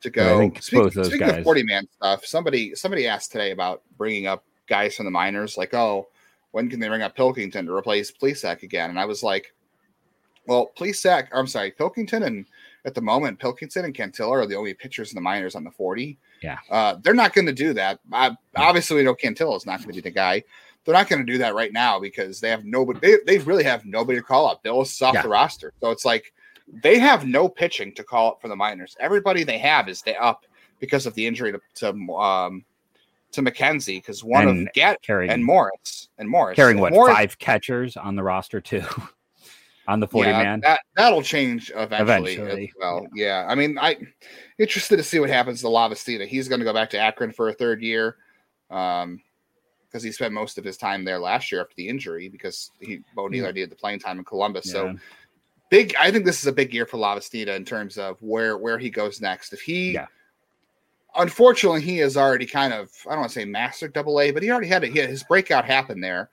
to 0.00 0.10
Yeah, 0.12 0.22
I 0.22 0.28
go. 0.30 0.38
think 0.38 0.62
Speaking, 0.62 0.90
those 0.90 1.06
speaking 1.08 1.26
guys- 1.28 1.38
of 1.38 1.44
40 1.44 1.62
man 1.64 1.86
stuff, 1.94 2.24
somebody 2.24 2.74
somebody 2.74 3.06
asked 3.06 3.30
today 3.30 3.52
about 3.52 3.82
bringing 3.96 4.26
up 4.26 4.42
guys 4.66 4.96
from 4.96 5.04
the 5.04 5.12
minors, 5.12 5.56
like, 5.56 5.72
oh, 5.74 6.08
when 6.50 6.68
can 6.68 6.80
they 6.80 6.88
bring 6.88 7.02
up 7.02 7.14
Pilkington 7.14 7.66
to 7.66 7.72
replace 7.72 8.10
Plesac 8.10 8.62
again? 8.64 8.90
And 8.90 8.98
I 8.98 9.04
was 9.04 9.22
like, 9.22 9.54
well, 10.48 10.72
Plesac, 10.76 11.28
I'm 11.32 11.46
sorry, 11.46 11.70
Pilkington 11.70 12.24
and 12.24 12.46
at 12.86 12.94
the 12.94 13.00
moment, 13.02 13.38
Pilkington 13.40 13.84
and 13.84 13.92
Cantillo 13.94 14.30
are 14.30 14.46
the 14.46 14.54
only 14.54 14.72
pitchers 14.72 15.10
in 15.10 15.16
the 15.16 15.20
minors 15.20 15.56
on 15.56 15.64
the 15.64 15.70
40. 15.72 16.16
Yeah. 16.40 16.56
Uh, 16.70 16.96
they're 17.02 17.14
not 17.14 17.34
going 17.34 17.46
to 17.46 17.52
do 17.52 17.74
that. 17.74 17.98
I, 18.12 18.34
obviously, 18.54 18.96
we 18.96 19.02
know 19.02 19.14
Cantillo 19.14 19.56
is 19.56 19.66
not 19.66 19.80
going 19.80 19.88
to 19.88 19.94
be 19.94 20.00
the 20.00 20.10
guy. 20.10 20.44
They're 20.84 20.94
not 20.94 21.08
going 21.08 21.26
to 21.26 21.30
do 21.30 21.36
that 21.38 21.56
right 21.56 21.72
now 21.72 21.98
because 21.98 22.38
they 22.40 22.48
have 22.48 22.64
nobody. 22.64 23.00
They, 23.00 23.16
they 23.26 23.38
really 23.38 23.64
have 23.64 23.84
nobody 23.84 24.20
to 24.20 24.22
call 24.22 24.46
up. 24.46 24.62
Bill 24.62 24.82
is 24.82 25.02
off 25.02 25.14
Yeah. 25.14 25.22
the 25.22 25.28
roster, 25.28 25.72
so 25.80 25.90
it's 25.90 26.04
like 26.04 26.32
they 26.80 26.96
have 27.00 27.26
no 27.26 27.48
pitching 27.48 27.92
to 27.96 28.04
call 28.04 28.28
up 28.28 28.40
for 28.40 28.46
the 28.46 28.54
minors. 28.54 28.96
Everybody 29.00 29.42
they 29.42 29.58
have 29.58 29.88
is 29.88 30.00
they 30.02 30.14
up 30.14 30.46
because 30.78 31.04
of 31.06 31.14
the 31.14 31.26
injury 31.26 31.50
to 31.50 31.60
to, 31.74 31.88
um, 32.14 32.64
to 33.32 33.42
McKenzie 33.42 33.98
because 33.98 34.22
one 34.22 34.46
And 34.46 34.68
of 34.68 34.74
Get 34.74 35.02
Carrying 35.02 35.32
and 35.32 35.44
Morris 35.44 36.08
and 36.18 36.28
Morris 36.28 36.54
carrying 36.54 36.78
what 36.78 36.92
Morris, 36.92 37.16
five 37.16 37.38
catchers 37.40 37.96
on 37.96 38.14
the 38.14 38.22
roster 38.22 38.60
too 38.60 38.84
on 39.88 40.00
the 40.00 40.08
40 40.08 40.30
yeah, 40.30 40.42
man 40.42 40.60
That 40.60 40.80
that'll 40.96 41.22
change 41.22 41.70
eventually, 41.74 42.34
Eventually, 42.34 42.64
as 42.64 42.74
well. 42.78 43.06
Yeah. 43.14 43.46
I 43.48 43.54
mean, 43.54 43.78
I 43.78 43.96
interested 44.58 44.96
to 44.96 45.02
see 45.02 45.20
what 45.20 45.30
happens 45.30 45.60
to 45.60 45.68
Lavastida. 45.68 46.26
He's 46.26 46.48
going 46.48 46.60
to 46.60 46.64
go 46.64 46.72
back 46.72 46.90
to 46.90 46.98
Akron 46.98 47.32
for 47.32 47.48
a 47.48 47.52
third 47.52 47.82
year, 47.82 48.16
um, 48.70 49.20
because 49.86 50.02
he 50.02 50.12
spent 50.12 50.34
most 50.34 50.58
of 50.58 50.64
his 50.64 50.76
time 50.76 51.04
there 51.04 51.18
last 51.18 51.50
year 51.50 51.60
after 51.60 51.74
the 51.76 51.88
injury 51.88 52.28
because 52.28 52.70
he 52.80 53.00
Bo 53.14 53.28
Naylor 53.28 53.52
needed 53.52 53.70
the 53.70 53.76
playing 53.76 54.00
time 54.00 54.18
in 54.18 54.24
Columbus. 54.24 54.66
Yeah. 54.66 54.72
So 54.72 54.94
big. 55.70 55.94
I 55.98 56.10
think 56.10 56.24
this 56.24 56.40
is 56.40 56.46
a 56.46 56.52
big 56.52 56.74
year 56.74 56.86
for 56.86 56.98
Lavastida 56.98 57.54
in 57.56 57.64
terms 57.64 57.96
of 57.96 58.20
where 58.20 58.58
where 58.58 58.78
he 58.78 58.90
goes 58.90 59.20
next. 59.20 59.52
If 59.52 59.60
he 59.60 59.92
Yeah. 59.92 60.06
Unfortunately, 61.18 61.80
he 61.80 61.96
has 61.98 62.18
already 62.18 62.44
kind 62.44 62.74
of 62.74 62.90
I 63.06 63.12
don't 63.12 63.20
want 63.20 63.32
to 63.32 63.40
say 63.40 63.46
mastered 63.46 63.94
double 63.94 64.20
A, 64.20 64.32
but 64.32 64.42
he 64.42 64.50
already 64.50 64.68
had 64.68 64.84
it. 64.84 64.92
He 64.92 65.00
his 65.00 65.24
breakout 65.24 65.64
happened 65.64 66.04
there. 66.04 66.28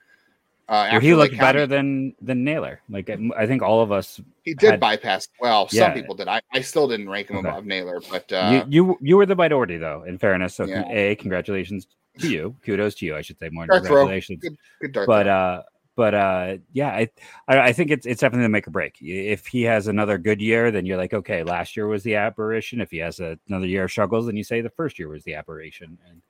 Uh, 0.70 0.88
Well, 0.94 1.02
he 1.02 1.14
looked 1.14 1.32
County. 1.34 1.42
better 1.42 1.68
than 1.68 2.16
than 2.22 2.44
Naylor. 2.44 2.82
Like 2.90 3.10
I 3.38 3.46
think 3.46 3.62
all 3.62 3.82
of 3.82 3.92
us. 3.92 4.22
He 4.44 4.54
did 4.54 4.72
had- 4.72 4.80
bypass. 4.80 5.28
Well, 5.42 5.68
Yeah. 5.72 5.86
some 5.88 5.94
people 5.94 6.16
did. 6.16 6.28
I, 6.28 6.42
I 6.54 6.62
still 6.62 6.88
didn't 6.88 7.10
rank 7.10 7.30
him 7.30 7.38
Okay. 7.38 7.50
above 7.50 7.66
Naylor, 7.66 8.02
but 8.10 8.32
uh, 8.32 8.66
you, 8.70 8.88
you 8.88 8.98
you 9.02 9.18
were 9.18 9.26
the 9.26 9.36
minority 9.36 9.78
though. 9.78 10.04
In 10.04 10.18
fairness, 10.18 10.56
so 10.56 10.66
Yeah. 10.66 10.84
a 10.90 11.16
congratulations 11.16 11.88
to 12.20 12.30
you. 12.30 12.56
Kudos 12.66 12.96
to 12.96 13.06
you. 13.06 13.16
I 13.16 13.22
should 13.22 13.40
say 13.40 13.50
more. 13.50 13.64
than 13.66 13.70
Dart 13.76 13.86
throw. 13.86 13.96
Congratulations. 14.08 14.40
good, 14.42 14.58
good. 14.94 15.06
But 15.06 15.28
uh, 15.28 15.64
but 15.96 16.14
uh, 16.14 16.58
yeah, 16.72 16.90
I, 16.90 17.10
I 17.48 17.60
I 17.60 17.74
think 17.74 17.92
it's 17.92 18.06
it's 18.06 18.22
definitely 18.22 18.46
the 18.46 18.50
make 18.50 18.68
or 18.68 18.72
break. 18.72 18.96
If 19.02 19.46
he 19.48 19.64
has 19.64 19.88
another 19.88 20.18
good 20.18 20.42
year, 20.42 20.72
then 20.72 20.86
you're 20.86 20.98
like, 20.98 21.14
okay, 21.14 21.44
last 21.44 21.76
year 21.76 21.88
was 21.88 22.04
the 22.04 22.16
aberration. 22.16 22.80
If 22.82 22.90
he 22.92 22.98
has 23.00 23.20
a, 23.20 23.38
another 23.50 23.68
year 23.68 23.84
of 23.84 23.92
struggles, 23.92 24.26
then 24.28 24.38
you 24.38 24.44
say 24.46 24.62
the 24.62 24.70
first 24.70 24.98
year 24.98 25.10
was 25.10 25.24
the 25.24 25.36
aberration. 25.36 25.98
And 26.10 26.22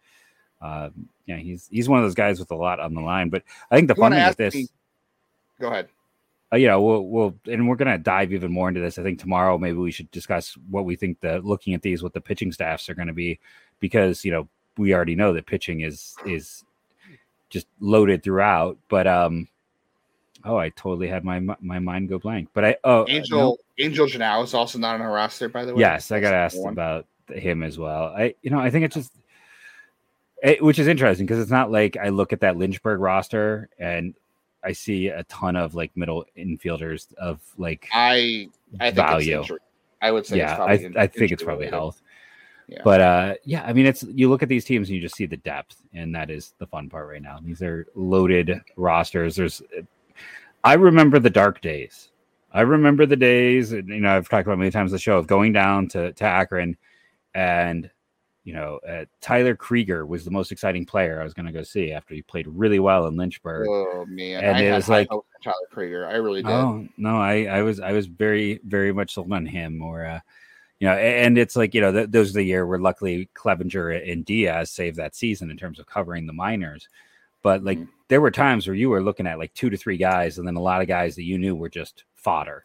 uh, 0.64 0.90
yeah, 1.28 1.38
he's 1.38 1.68
he's 1.70 1.90
one 1.90 2.00
of 2.00 2.06
those 2.06 2.16
guys 2.16 2.40
with 2.40 2.50
a 2.52 2.56
lot 2.56 2.80
on 2.80 2.94
the 2.94 3.02
line. 3.02 3.30
But 3.30 3.44
I 3.70 3.76
think 3.76 3.90
the 3.90 3.96
You 3.96 4.02
fun 4.02 4.14
thing 4.14 4.26
with 4.26 4.38
this. 4.38 4.56
me- 4.56 4.68
go 5.60 5.68
ahead. 5.68 5.90
uh, 6.54 6.56
you 6.58 6.68
know, 6.68 6.82
we'll, 6.82 7.02
we'll, 7.08 7.36
and 7.48 7.68
we're 7.68 7.76
going 7.76 7.92
to 7.92 7.98
dive 7.98 8.32
even 8.32 8.52
more 8.52 8.68
into 8.70 8.80
this. 8.80 9.00
I 9.00 9.04
think 9.04 9.20
tomorrow, 9.20 9.58
maybe 9.58 9.78
we 9.78 9.92
should 9.92 10.12
discuss 10.12 10.56
what 10.70 10.86
we 10.86 10.96
think 10.96 11.20
the 11.20 11.40
looking 11.40 11.74
at 11.74 11.82
these, 11.82 12.04
what 12.04 12.14
the 12.14 12.22
pitching 12.22 12.52
staffs 12.52 12.90
are 12.90 12.94
going 12.94 13.08
to 13.08 13.14
be, 13.14 13.40
because, 13.80 14.24
you 14.24 14.32
know, 14.32 14.48
we 14.78 14.94
already 14.94 15.16
know 15.16 15.34
that 15.34 15.48
pitching 15.48 15.82
is, 15.82 16.16
is 16.26 16.64
just 17.50 17.68
loaded 17.80 18.24
throughout. 18.24 18.78
But, 18.88 19.08
um, 19.08 19.48
oh, 20.46 20.58
I 20.58 20.70
totally 20.70 21.08
had 21.08 21.24
my, 21.24 21.40
my 21.40 21.80
mind 21.80 22.10
go 22.10 22.20
blank. 22.20 22.50
But 22.54 22.66
I, 22.66 22.78
oh, 22.84 23.06
Angel 23.08 23.40
no, 23.40 23.58
Angel 23.84 24.06
Genao 24.06 24.44
is 24.44 24.54
also 24.54 24.78
not 24.78 24.96
on 24.96 25.02
our 25.02 25.12
roster, 25.12 25.50
by 25.50 25.66
the 25.66 25.74
way. 25.74 25.80
yes, 25.80 26.12
I 26.12 26.20
got 26.20 26.32
That's 26.32 26.56
asked 26.56 26.66
about 26.68 27.08
him 27.30 27.64
as 27.64 27.80
well. 27.80 28.14
I, 28.16 28.36
you 28.44 28.52
know, 28.52 28.60
I 28.60 28.70
think 28.70 28.86
it's 28.86 28.96
just, 28.96 29.12
it, 30.44 30.62
which 30.62 30.78
is 30.78 30.88
interesting 30.88 31.26
because 31.26 31.40
it's 31.40 31.52
not 31.52 31.72
like 31.72 31.98
I 31.98 32.10
look 32.10 32.34
at 32.34 32.42
that 32.42 32.58
Lynchburg 32.58 33.00
roster 33.00 33.70
and 33.80 34.14
I 34.64 34.74
see 34.74 35.08
a 35.08 35.24
ton 35.24 35.56
of 35.56 35.74
like 35.74 35.96
middle 35.96 36.26
infielders 36.38 37.14
of 37.16 37.42
like 37.58 37.88
I 37.94 38.50
I 38.80 38.92
think 38.92 38.96
value. 38.96 39.44
I 40.02 40.12
would 40.12 40.26
say. 40.26 40.36
it's 40.36 40.40
yeah, 40.40 40.56
probably 40.56 40.74
I, 40.74 40.88
in- 40.88 40.98
I 40.98 41.08
think 41.08 41.32
it's 41.32 41.44
probably 41.44 41.66
related. 41.66 41.78
health. 41.78 42.02
Yeah. 42.68 42.82
But 42.84 43.02
uh, 43.02 43.34
yeah, 43.44 43.64
I 43.64 43.74
mean, 43.74 43.86
it's 43.86 44.04
you 44.04 44.30
look 44.30 44.44
at 44.44 44.50
these 44.50 44.66
teams 44.66 44.90
and 44.90 44.96
you 44.96 45.02
just 45.02 45.16
see 45.16 45.26
the 45.26 45.38
depth, 45.38 45.78
and 45.94 46.14
that 46.16 46.30
is 46.30 46.54
the 46.60 46.68
fun 46.68 46.90
part 46.90 47.10
right 47.10 47.22
now. 47.22 47.40
These 47.44 47.62
are 47.62 47.88
loaded 47.96 48.62
rosters. 48.78 49.36
There's, 49.36 49.62
I 50.64 50.74
remember 50.74 51.20
the 51.20 51.30
dark 51.30 51.62
days. 51.62 52.10
I 52.54 52.62
remember 52.62 53.06
the 53.06 53.18
days, 53.18 53.74
and 53.74 53.90
you 53.90 54.00
know, 54.00 54.16
I've 54.16 54.30
talked 54.30 54.48
about 54.48 54.60
many 54.60 54.72
times 54.72 54.92
the 54.92 55.00
show 55.00 55.18
of 55.18 55.28
going 55.28 55.52
down 55.52 55.88
to 55.90 56.14
to 56.14 56.24
Akron, 56.24 56.78
and 57.34 57.90
you 58.46 58.54
know, 58.54 58.80
uh, 58.88 59.06
Tyler 59.22 59.56
Krieger 59.56 60.06
was 60.06 60.26
the 60.26 60.32
most 60.32 60.52
exciting 60.52 60.86
player 60.86 61.22
I 61.22 61.24
was 61.24 61.34
going 61.34 61.46
to 61.46 61.52
go 61.54 61.64
see 61.64 61.92
after 61.94 62.14
he 62.14 62.22
played 62.22 62.48
really 62.48 62.80
well 62.80 63.08
in 63.08 63.16
Lynchburg. 63.16 63.68
Oh 63.70 64.06
man, 64.08 64.44
And 64.44 64.58
I 64.58 64.62
it 64.62 64.68
had 64.70 64.76
was 64.76 64.90
like- 64.90 65.08
Tyler 65.44 65.56
Krieger. 65.72 66.06
I 66.08 66.16
really 66.16 66.42
did. 66.44 66.52
Oh 66.52 66.88
no, 66.98 67.18
I 67.18 67.46
I 67.46 67.62
was 67.64 67.80
I 67.80 67.92
was 67.94 68.06
very 68.08 68.60
very 68.66 68.92
much 68.94 69.14
sold 69.14 69.32
on 69.32 69.46
him. 69.46 69.82
Or 69.82 70.06
uh, 70.06 70.20
you 70.80 70.88
know, 70.88 70.94
and 70.96 71.38
it's 71.38 71.56
like 71.56 71.74
you 71.74 71.82
know 71.82 71.92
th- 71.92 72.12
those 72.12 72.30
are 72.32 72.34
the 72.34 72.44
year 72.44 72.66
where 72.68 72.80
luckily 72.80 73.30
Clevinger 73.36 74.10
and 74.12 74.24
Diaz 74.26 74.72
saved 74.72 74.98
that 74.98 75.16
season 75.16 75.50
in 75.52 75.58
terms 75.58 75.80
of 75.80 75.86
covering 75.86 76.26
the 76.28 76.34
minors. 76.34 76.88
But 77.44 77.64
like 77.64 77.78
Mhm. 77.80 77.88
there 78.08 78.22
were 78.22 78.32
times 78.32 78.68
where 78.68 78.76
you 78.76 78.90
were 78.90 79.04
looking 79.04 79.28
at 79.28 79.38
like 79.38 79.54
two 79.54 79.70
to 79.70 79.76
three 79.78 79.98
guys, 79.98 80.38
and 80.38 80.48
then 80.48 80.56
a 80.56 80.62
lot 80.62 80.82
of 80.82 80.88
guys 80.88 81.16
that 81.16 81.24
you 81.24 81.38
knew 81.38 81.56
were 81.56 81.70
just 81.70 82.04
fodder. 82.16 82.64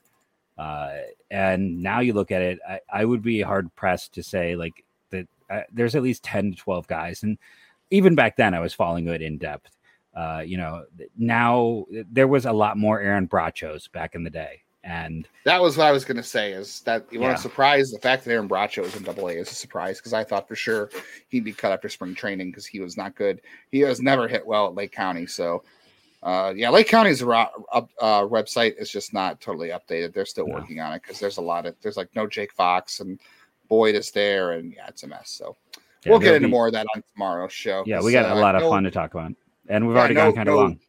Uh, 0.56 0.98
and 1.30 1.82
now 1.82 2.00
you 2.00 2.12
look 2.12 2.30
at 2.32 2.42
it, 2.42 2.58
I, 2.68 2.80
I 2.92 3.04
would 3.04 3.22
be 3.22 3.40
hard 3.42 3.74
pressed 3.76 4.14
to 4.14 4.22
say 4.24 4.56
like. 4.56 4.84
Uh, 5.50 5.62
there's 5.72 5.94
at 5.94 6.02
least 6.02 6.22
ten 6.22 6.50
to 6.52 6.56
twelve 6.56 6.86
guys, 6.86 7.22
and 7.22 7.38
even 7.90 8.14
back 8.14 8.36
then 8.36 8.54
I 8.54 8.60
was 8.60 8.74
following 8.74 9.06
it 9.08 9.22
in 9.22 9.38
depth. 9.38 9.74
Uh, 10.14 10.42
you 10.44 10.56
know, 10.56 10.84
now 11.16 11.84
there 12.10 12.26
was 12.28 12.44
a 12.46 12.52
lot 12.52 12.76
more 12.76 13.00
Aaron 13.00 13.28
Brachos 13.28 13.90
back 13.92 14.14
in 14.14 14.24
the 14.24 14.30
day, 14.30 14.62
and 14.82 15.28
That 15.44 15.62
was 15.62 15.76
what 15.76 15.86
I 15.86 15.92
was 15.92 16.04
going 16.04 16.16
to 16.16 16.22
say. 16.22 16.52
Is 16.52 16.80
that 16.80 17.06
you 17.10 17.20
Yeah. 17.20 17.26
want 17.28 17.36
to 17.36 17.42
surprise 17.42 17.90
the 17.92 17.98
fact 18.00 18.24
that 18.24 18.32
Aaron 18.32 18.48
Bracho 18.48 18.82
was 18.82 18.96
in 18.96 19.04
Double 19.04 19.28
A 19.28 19.32
is 19.32 19.50
a 19.50 19.54
surprise 19.54 19.98
because 19.98 20.12
I 20.14 20.24
thought 20.24 20.48
for 20.48 20.56
sure 20.56 20.90
he'd 21.28 21.44
be 21.44 21.52
cut 21.52 21.72
after 21.72 21.88
spring 21.88 22.14
training 22.14 22.50
because 22.50 22.66
he 22.66 22.80
was 22.80 22.96
not 22.96 23.14
good. 23.14 23.40
He 23.70 23.80
has 23.80 24.00
never 24.00 24.26
hit 24.26 24.44
well 24.46 24.66
at 24.66 24.74
Lake 24.74 24.92
County. 24.92 25.26
So, 25.26 25.62
uh, 26.22 26.52
yeah, 26.56 26.70
Lake 26.70 26.88
County's 26.88 27.22
ro- 27.22 27.66
uh, 27.72 27.82
website 28.22 28.76
is 28.76 28.90
just 28.90 29.14
not 29.14 29.40
totally 29.40 29.68
updated. 29.68 30.12
They're 30.14 30.26
still 30.26 30.48
No. 30.48 30.54
working 30.56 30.80
on 30.80 30.94
it 30.94 31.02
because 31.02 31.20
there's 31.20 31.36
a 31.38 31.42
lot 31.42 31.64
of 31.64 31.76
there's 31.80 31.96
like 31.96 32.08
no 32.16 32.26
Jake 32.26 32.52
Fox 32.52 32.98
and 33.00 33.20
Boyd 33.68 33.94
is 33.94 34.10
there 34.10 34.52
and 34.52 34.72
yeah, 34.72 34.86
it's 34.88 35.02
a 35.02 35.06
mess. 35.06 35.30
So 35.30 35.56
yeah, 36.04 36.10
we'll 36.10 36.20
get 36.20 36.34
into 36.34 36.48
be- 36.48 36.52
more 36.52 36.66
of 36.68 36.72
that 36.74 36.86
on 36.94 37.02
tomorrow's 37.12 37.52
show. 37.52 37.82
Yeah, 37.86 38.00
we 38.00 38.12
got 38.12 38.30
uh, 38.30 38.34
a 38.34 38.40
lot 38.40 38.54
of 38.54 38.62
no- 38.62 38.70
fun 38.70 38.84
to 38.84 38.90
talk 38.90 39.14
about, 39.14 39.32
and 39.68 39.86
we've 39.86 39.94
Yeah, 39.94 40.00
already 40.00 40.14
no- 40.14 40.24
gone 40.26 40.34
kind 40.34 40.48
of 40.48 40.54
no- 40.54 40.60
long. 40.60 40.80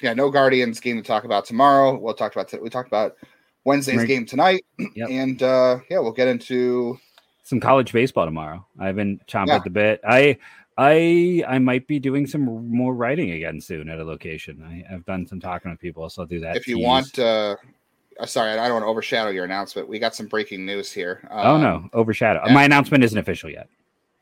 yeah, 0.00 0.14
no 0.14 0.30
Guardians 0.30 0.80
game 0.80 0.96
to 0.96 1.02
talk 1.02 1.24
about 1.24 1.44
tomorrow. 1.44 1.98
We'll 1.98 2.14
talk 2.14 2.32
about 2.34 2.52
we 2.62 2.68
talked 2.70 2.88
about 2.88 3.16
Wednesday's 3.64 4.04
game 4.04 4.26
tonight, 4.26 4.64
Yep. 4.94 5.08
and 5.10 5.42
uh, 5.42 5.78
yeah, 5.90 5.98
we'll 5.98 6.12
get 6.12 6.28
into 6.28 6.98
some 7.44 7.60
college 7.60 7.92
baseball 7.92 8.24
tomorrow. 8.24 8.66
I've 8.78 8.96
been 8.96 9.20
chomping 9.28 9.48
Yeah. 9.48 9.56
at 9.56 9.64
the 9.64 9.70
bit. 9.70 10.00
I 10.04 10.38
I 10.78 11.44
I 11.46 11.58
might 11.58 11.86
be 11.86 11.98
doing 11.98 12.26
some 12.26 12.42
more 12.74 12.94
writing 12.94 13.32
again 13.32 13.60
soon 13.60 13.88
at 13.88 13.98
a 13.98 14.04
location. 14.04 14.62
I, 14.64 14.94
I've 14.94 15.04
done 15.04 15.26
some 15.26 15.40
talking 15.40 15.70
with 15.70 15.80
people, 15.80 16.08
so 16.10 16.22
I'll 16.22 16.26
do 16.26 16.40
that. 16.40 16.56
if 16.56 16.66
you 16.66 16.76
tease. 16.76 16.84
want. 16.86 17.18
Uh, 17.18 17.56
sorry, 18.26 18.52
I 18.52 18.56
don't 18.66 18.74
want 18.74 18.84
to 18.84 18.88
overshadow 18.88 19.30
your 19.30 19.44
announcement. 19.44 19.88
We 19.88 19.98
got 19.98 20.14
some 20.14 20.26
breaking 20.26 20.64
news 20.66 20.92
here. 20.92 21.26
oh 21.30 21.54
Um, 21.56 21.60
no, 21.62 21.88
overshadow. 21.92 22.42
yeah. 22.46 22.52
My 22.52 22.64
announcement 22.64 23.04
isn't 23.04 23.18
official 23.18 23.50
yet. 23.50 23.68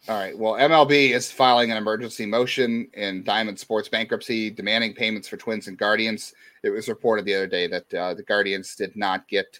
All 0.09 0.17
right. 0.19 0.37
Well, 0.39 0.55
MLB 0.55 1.11
is 1.11 1.31
filing 1.31 1.71
an 1.71 1.77
emergency 1.77 2.25
motion 2.25 2.89
in 2.95 3.25
Diamond 3.25 3.59
Sports 3.59 3.89
bankruptcy, 3.89 4.49
demanding 4.51 4.95
payments 4.95 5.29
for 5.29 5.37
Twins 5.37 5.67
and 5.69 5.77
Guardians. 5.77 6.33
It 6.63 6.71
was 6.71 6.89
reported 6.89 7.25
the 7.25 7.35
other 7.35 7.47
day 7.47 7.67
that 7.67 7.95
uh, 7.95 8.15
the 8.15 8.23
Guardians 8.23 8.75
did 8.77 8.97
not 8.97 9.27
get 9.29 9.59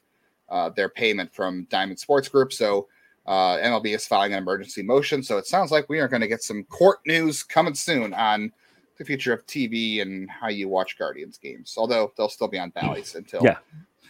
uh, 0.49 0.71
their 0.71 0.89
payment 0.89 1.35
from 1.35 1.67
Diamond 1.71 1.99
Sports 1.99 2.29
Group, 2.29 2.53
so 2.53 2.89
uh, 3.27 3.59
MLB 3.59 3.95
is 3.95 4.07
filing 4.07 4.33
an 4.33 4.39
emergency 4.39 4.83
motion. 4.83 5.23
So 5.23 5.37
it 5.37 5.47
sounds 5.47 5.71
like 5.71 5.89
we 5.91 5.99
are 5.99 6.09
going 6.09 6.23
to 6.23 6.29
get 6.29 6.43
some 6.43 6.65
court 6.65 7.01
news 7.05 7.43
coming 7.43 7.75
soon 7.75 8.15
on 8.15 8.51
the 8.97 9.05
future 9.05 9.35
of 9.35 9.45
TV 9.47 10.01
and 10.01 10.31
how 10.31 10.49
you 10.49 10.67
watch 10.69 10.97
Guardians 10.99 11.37
games. 11.37 11.75
Although 11.77 12.11
they'll 12.17 12.31
still 12.31 12.49
be 12.49 12.59
on 12.59 12.71
Bally's 12.71 13.15
until 13.17 13.43
Yeah. 13.45 13.59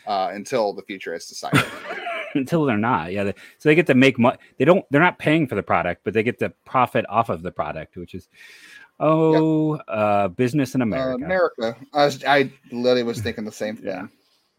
Uh, 0.08 0.30
until 0.32 0.72
the 0.72 0.82
future 0.82 1.14
is 1.14 1.26
decided. 1.26 1.64
Until 2.34 2.66
they're 2.66 2.76
not, 2.76 3.10
yeah. 3.10 3.24
They, 3.24 3.34
so 3.56 3.70
they 3.70 3.74
get 3.74 3.86
to 3.86 3.94
make 3.94 4.18
money. 4.18 4.36
They 4.58 4.66
don't. 4.66 4.84
They're 4.90 5.00
not 5.00 5.18
paying 5.18 5.46
for 5.46 5.54
the 5.54 5.62
product, 5.62 6.02
but 6.04 6.12
they 6.12 6.22
get 6.22 6.38
to 6.40 6.50
profit 6.66 7.06
off 7.08 7.30
of 7.30 7.40
the 7.42 7.50
product, 7.50 7.96
which 7.96 8.14
is 8.14 8.28
oh, 9.00 9.76
uh, 9.88 10.28
business 10.28 10.74
in 10.74 10.82
Uh, 10.82 10.84
America. 10.84 11.24
America. 11.24 11.76
I, 11.94 12.04
was, 12.04 12.22
I 12.24 12.52
literally 12.70 13.02
was 13.04 13.20
thinking 13.22 13.44
the 13.46 13.50
same 13.52 13.76
thing. 13.76 13.86
Yeah. 13.86 14.06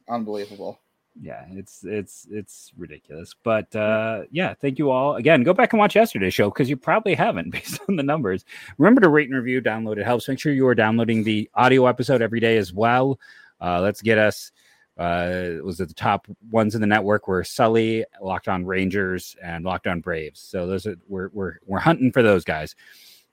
Unbelievable. 0.09 0.79
yeah 1.21 1.45
it's 1.51 1.83
it's 1.83 2.27
it's 2.31 2.71
ridiculous 2.77 3.35
but 3.43 3.75
uh 3.75 4.21
yeah 4.31 4.53
thank 4.61 4.79
you 4.79 4.89
all 4.89 5.15
again 5.15 5.43
go 5.43 5.53
back 5.53 5.73
and 5.73 5.79
watch 5.79 5.95
yesterday's 5.95 6.33
show 6.33 6.49
because 6.49 6.69
you 6.69 6.77
probably 6.77 7.13
haven't 7.15 7.49
based 7.57 7.79
on 7.89 7.95
the 7.97 8.03
numbers 8.03 8.45
remember 8.77 9.01
to 9.01 9.09
rate 9.09 9.27
and 9.27 9.35
review 9.37 9.59
download 9.61 9.97
it 9.97 10.05
helps 10.05 10.27
make 10.29 10.39
sure 10.39 10.53
you 10.53 10.67
are 10.67 10.75
downloading 10.75 11.23
the 11.23 11.49
audio 11.55 11.87
episode 11.87 12.21
every 12.21 12.39
day 12.39 12.57
as 12.57 12.71
well 12.73 13.19
uh 13.59 13.81
let's 13.81 14.01
get 14.01 14.17
us 14.17 14.51
uh 14.99 15.63
was 15.63 15.79
at 15.79 15.87
the 15.87 15.93
top 15.93 16.27
ones 16.51 16.75
in 16.75 16.81
the 16.81 16.87
network 16.87 17.27
were 17.27 17.43
sully 17.43 18.05
locked 18.21 18.47
on 18.47 18.65
rangers 18.65 19.35
and 19.41 19.63
locked 19.63 19.87
on 19.87 20.01
braves. 20.01 20.41
So 20.41 20.67
those 20.67 20.85
are 20.85 20.97
we're 21.07 21.29
we're, 21.33 21.55
we're 21.65 21.79
hunting 21.79 22.11
for 22.11 22.21
those 22.21 22.43
guys. 22.43 22.75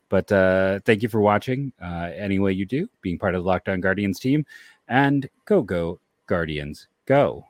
But 0.09 0.31
uh 0.31 0.81
thank 0.85 1.03
you 1.03 1.09
for 1.09 1.21
watching 1.21 1.73
uh 1.83 2.11
any 2.17 2.39
way 2.39 2.53
you 2.53 2.67
do 2.67 2.89
being 3.03 3.19
part 3.19 3.35
of 3.35 3.43
the 3.43 3.49
Locked 3.49 3.69
On 3.69 3.81
guardians 3.81 4.21
team 4.21 4.47
and 4.89 5.29
go 5.45 5.61
go 5.63 6.01
guardians 6.27 6.87
go 7.05 7.45